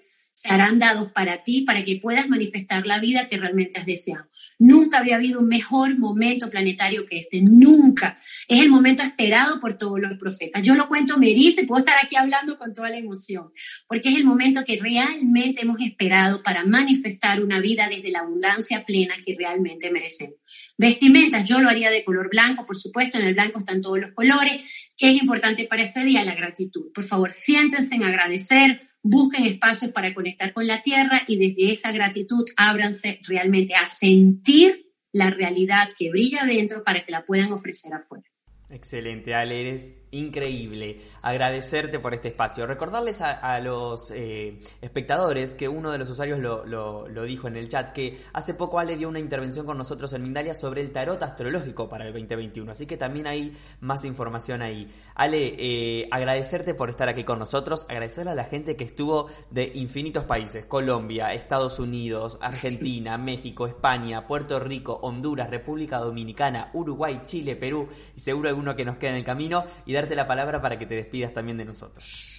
harán 0.53 0.79
dados 0.79 1.13
para 1.13 1.43
ti 1.43 1.63
para 1.63 1.85
que 1.85 2.01
puedas 2.01 2.29
manifestar 2.29 2.87
la 2.87 3.01
vida 3.01 3.29
que 3.29 3.37
realmente 3.37 3.79
has 3.79 3.87
deseado. 3.87 4.27
Nunca 4.59 4.99
había 4.99 5.17
habido 5.17 5.41
un 5.41 5.49
mejor 5.49 5.99
momento 5.99 6.49
planetario 6.49 7.07
que 7.07 7.19
este, 7.19 7.41
nunca. 7.43 8.19
Es 8.49 8.61
el 8.61 8.69
momento 8.69 9.03
esperado 9.03 9.61
por 9.61 9.75
todos 9.79 10.01
los 10.01 10.17
profetas. 10.19 10.63
Yo 10.63 10.75
lo 10.75 10.89
cuento, 10.89 11.19
me 11.19 11.29
dice, 11.29 11.67
puedo 11.67 11.81
estar 11.81 11.97
aquí 12.03 12.17
hablando 12.17 12.59
con 12.59 12.75
toda 12.75 12.91
la 12.91 12.99
emoción, 12.99 13.51
porque 13.87 14.09
es 14.09 14.17
el 14.17 14.25
momento 14.25 14.65
que 14.65 14.79
realmente 14.79 15.63
hemos 15.63 15.81
esperado 15.81 16.43
para 16.43 16.65
manifestar 16.65 17.43
una 17.43 17.61
vida 17.61 17.89
desde 17.89 18.11
la 18.11 18.21
abundancia 18.21 18.85
plena 18.85 19.15
que 19.25 19.35
realmente 19.37 19.91
merecemos. 19.91 20.37
Vestimentas, 20.79 21.49
yo 21.49 21.61
lo 21.61 21.69
haría 21.69 21.91
de 21.91 22.05
color 22.05 22.29
blanco, 22.31 22.67
por 22.67 22.77
supuesto, 22.77 23.19
en 23.19 23.27
el 23.27 23.35
blanco 23.35 23.59
están 23.59 23.81
todos 23.81 23.99
los 23.99 24.11
colores. 24.13 24.86
¿Qué 24.97 25.11
es 25.11 25.21
importante 25.21 25.67
para 25.67 25.83
ese 25.83 26.05
día? 26.05 26.25
La 26.25 26.35
gratitud. 26.35 26.91
Por 26.95 27.05
favor, 27.05 27.31
siéntense 27.31 27.95
en 27.95 28.05
agradecer, 28.05 28.81
busquen 29.03 29.45
espacios 29.45 29.93
para 29.93 30.15
conectar 30.15 30.55
con 30.55 30.67
la 30.67 30.81
tierra 30.83 31.23
y 31.27 31.37
desde 31.37 31.71
esa 31.71 31.93
gratitud 31.93 32.45
ábranse 32.57 33.21
realmente 33.29 33.75
a 33.75 33.85
sentir 33.85 34.87
la 35.13 35.31
realidad 35.31 35.89
que 35.99 36.11
brilla 36.11 36.43
adentro 36.43 36.83
para 36.83 37.05
que 37.05 37.13
la 37.13 37.25
puedan 37.25 37.53
ofrecer 37.53 37.93
afuera. 37.93 38.25
Excelente, 38.69 39.33
Ale, 39.33 39.61
eres 39.61 40.01
increíble. 40.11 41.01
Agradecerte 41.23 41.99
por 41.99 42.15
este 42.15 42.29
espacio. 42.29 42.67
Recordarles 42.67 43.21
a, 43.21 43.61
los 43.61 44.11
eh, 44.11 44.59
espectadores 44.81 45.55
que 45.55 45.69
uno 45.69 45.93
de 45.93 45.99
los 45.99 46.11
usuarios 46.11 46.41
lo, 46.41 47.25
dijo 47.25 47.49
en 47.49 47.57
el 47.57 47.69
chat, 47.69 47.93
que 47.93 48.19
hace 48.33 48.55
poco 48.55 48.79
Ale 48.79 48.97
dio 48.97 49.09
una 49.09 49.21
intervención 49.21 49.67
con 49.67 49.79
nosotros 49.79 50.13
en 50.13 50.23
Mindalia 50.23 50.55
sobre 50.55 50.81
el 50.81 50.91
tarot 50.91 51.23
astrológico 51.23 51.89
para 51.89 52.07
el 52.07 52.13
2021. 52.13 52.73
Así 52.73 52.87
que 52.87 52.97
también 52.97 53.27
hay 53.27 53.57
más 53.81 54.05
información 54.05 54.63
ahí. 54.63 54.93
Ale, 55.15 55.55
eh, 55.59 56.09
agradecerte 56.11 56.75
por 56.75 56.91
estar 56.91 57.09
aquí 57.09 57.25
con 57.25 57.39
nosotros, 57.39 57.87
agradecerle 57.89 58.33
a 58.33 58.35
la 58.35 58.45
gente 58.45 58.77
que 58.77 58.85
estuvo 58.85 59.29
de 59.51 59.71
infinitos 59.75 60.25
países, 60.25 60.67
Colombia, 60.67 61.33
Estados 61.33 61.79
Unidos, 61.79 62.39
Argentina, 62.43 63.17
México, 63.17 63.67
España, 63.67 64.27
Puerto 64.27 64.59
Rico, 64.59 64.99
Honduras, 65.03 65.51
República 65.51 65.99
Dominicana, 65.99 66.71
Uruguay, 66.73 67.23
Chile, 67.25 67.55
Perú 67.57 67.89
y 68.17 68.21
seguro 68.21 68.56
uno 68.57 68.75
que 68.75 68.85
nos 68.85 68.97
queda 68.97 69.11
en 69.11 69.17
el 69.17 69.25
camino 69.25 69.65
y 69.85 69.93
darte 69.93 70.15
la 70.15 70.27
palabra 70.27 70.61
para 70.61 70.79
que 70.79 70.87
te 70.87 70.95
despidas 70.95 71.33
también 71.33 71.57
de 71.59 71.65
nosotros. 71.65 72.33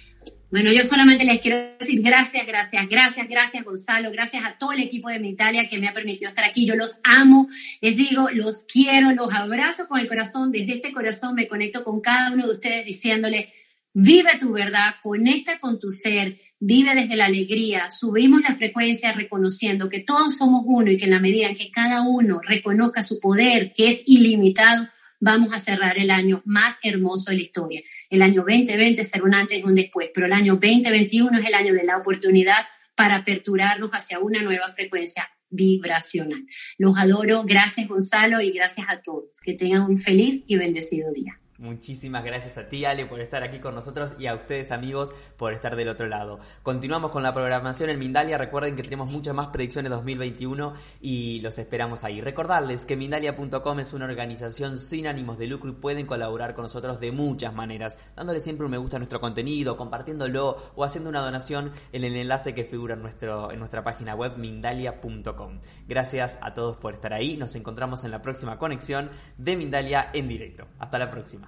Bueno, 0.50 0.72
yo 0.72 0.82
solamente 0.82 1.24
les 1.24 1.40
quiero 1.40 1.58
decir 1.78 2.00
gracias, 2.02 2.46
gracias, 2.46 2.88
gracias, 2.88 3.28
gracias 3.28 3.64
Gonzalo, 3.64 4.10
gracias 4.10 4.44
a 4.46 4.56
todo 4.56 4.72
el 4.72 4.80
equipo 4.80 5.10
de 5.10 5.18
mi 5.18 5.30
Italia 5.30 5.68
que 5.68 5.78
me 5.78 5.88
ha 5.88 5.92
permitido 5.92 6.30
estar 6.30 6.44
aquí. 6.44 6.64
Yo 6.64 6.74
los 6.74 7.00
amo, 7.04 7.46
les 7.82 7.96
digo, 7.96 8.28
los 8.32 8.62
quiero, 8.62 9.12
los 9.12 9.32
abrazo 9.34 9.86
con 9.88 10.00
el 10.00 10.08
corazón. 10.08 10.50
Desde 10.50 10.72
este 10.72 10.90
corazón 10.92 11.34
me 11.34 11.48
conecto 11.48 11.84
con 11.84 12.00
cada 12.00 12.32
uno 12.32 12.46
de 12.46 12.50
ustedes 12.50 12.86
diciéndole, 12.86 13.50
vive 13.92 14.38
tu 14.38 14.52
verdad, 14.52 14.94
conecta 15.02 15.58
con 15.58 15.78
tu 15.78 15.88
ser, 15.90 16.38
vive 16.60 16.94
desde 16.94 17.16
la 17.16 17.26
alegría, 17.26 17.90
subimos 17.90 18.42
la 18.42 18.54
frecuencia 18.54 19.12
reconociendo 19.12 19.88
que 19.88 20.00
todos 20.00 20.36
somos 20.36 20.62
uno 20.66 20.90
y 20.90 20.96
que 20.96 21.06
en 21.06 21.12
la 21.12 21.20
medida 21.20 21.48
en 21.48 21.56
que 21.56 21.70
cada 21.70 22.02
uno 22.02 22.40
reconozca 22.42 23.02
su 23.02 23.18
poder, 23.20 23.72
que 23.74 23.88
es 23.88 24.02
ilimitado, 24.06 24.86
vamos 25.20 25.52
a 25.52 25.58
cerrar 25.58 25.98
el 25.98 26.10
año 26.10 26.42
más 26.44 26.76
hermoso 26.82 27.30
de 27.30 27.36
la 27.36 27.42
historia. 27.42 27.80
El 28.10 28.22
año 28.22 28.42
2020 28.42 29.04
será 29.04 29.24
un 29.24 29.34
antes 29.34 29.58
y 29.58 29.64
un 29.64 29.74
después, 29.74 30.10
pero 30.14 30.26
el 30.26 30.32
año 30.32 30.54
2021 30.54 31.38
es 31.38 31.46
el 31.46 31.54
año 31.54 31.74
de 31.74 31.84
la 31.84 31.96
oportunidad 31.96 32.66
para 32.94 33.16
aperturarnos 33.16 33.90
hacia 33.92 34.18
una 34.18 34.42
nueva 34.42 34.68
frecuencia 34.68 35.28
vibracional. 35.50 36.44
Los 36.78 36.98
adoro, 36.98 37.44
gracias 37.44 37.88
Gonzalo 37.88 38.40
y 38.40 38.50
gracias 38.50 38.86
a 38.88 39.00
todos. 39.00 39.30
Que 39.42 39.54
tengan 39.54 39.82
un 39.82 39.96
feliz 39.96 40.44
y 40.46 40.56
bendecido 40.56 41.10
día. 41.12 41.40
Muchísimas 41.58 42.24
gracias 42.24 42.56
a 42.56 42.68
ti, 42.68 42.84
Ale, 42.84 43.06
por 43.06 43.20
estar 43.20 43.42
aquí 43.42 43.58
con 43.58 43.74
nosotros 43.74 44.14
y 44.16 44.28
a 44.28 44.34
ustedes, 44.34 44.70
amigos, 44.70 45.12
por 45.36 45.52
estar 45.52 45.74
del 45.74 45.88
otro 45.88 46.06
lado. 46.06 46.38
Continuamos 46.62 47.10
con 47.10 47.24
la 47.24 47.32
programación 47.32 47.90
en 47.90 47.98
Mindalia. 47.98 48.38
Recuerden 48.38 48.76
que 48.76 48.84
tenemos 48.84 49.10
muchas 49.10 49.34
más 49.34 49.48
predicciones 49.48 49.90
2021 49.90 50.74
y 51.00 51.40
los 51.40 51.58
esperamos 51.58 52.04
ahí. 52.04 52.20
Recordarles 52.20 52.86
que 52.86 52.96
Mindalia.com 52.96 53.80
es 53.80 53.92
una 53.92 54.04
organización 54.04 54.78
sin 54.78 55.08
ánimos 55.08 55.36
de 55.36 55.48
lucro 55.48 55.70
y 55.70 55.74
pueden 55.74 56.06
colaborar 56.06 56.54
con 56.54 56.62
nosotros 56.62 57.00
de 57.00 57.10
muchas 57.10 57.52
maneras, 57.52 57.98
dándole 58.14 58.38
siempre 58.38 58.64
un 58.64 58.70
me 58.70 58.78
gusta 58.78 58.96
a 58.96 59.00
nuestro 59.00 59.20
contenido, 59.20 59.76
compartiéndolo 59.76 60.56
o 60.76 60.84
haciendo 60.84 61.10
una 61.10 61.20
donación 61.20 61.72
en 61.92 62.04
el 62.04 62.14
enlace 62.14 62.54
que 62.54 62.62
figura 62.62 62.94
en, 62.94 63.02
nuestro, 63.02 63.50
en 63.50 63.58
nuestra 63.58 63.82
página 63.82 64.14
web 64.14 64.36
Mindalia.com. 64.36 65.58
Gracias 65.88 66.38
a 66.40 66.54
todos 66.54 66.76
por 66.76 66.94
estar 66.94 67.12
ahí. 67.12 67.36
Nos 67.36 67.56
encontramos 67.56 68.04
en 68.04 68.12
la 68.12 68.22
próxima 68.22 68.58
conexión 68.58 69.10
de 69.36 69.56
Mindalia 69.56 70.10
en 70.12 70.28
directo. 70.28 70.68
Hasta 70.78 71.00
la 71.00 71.10
próxima. 71.10 71.47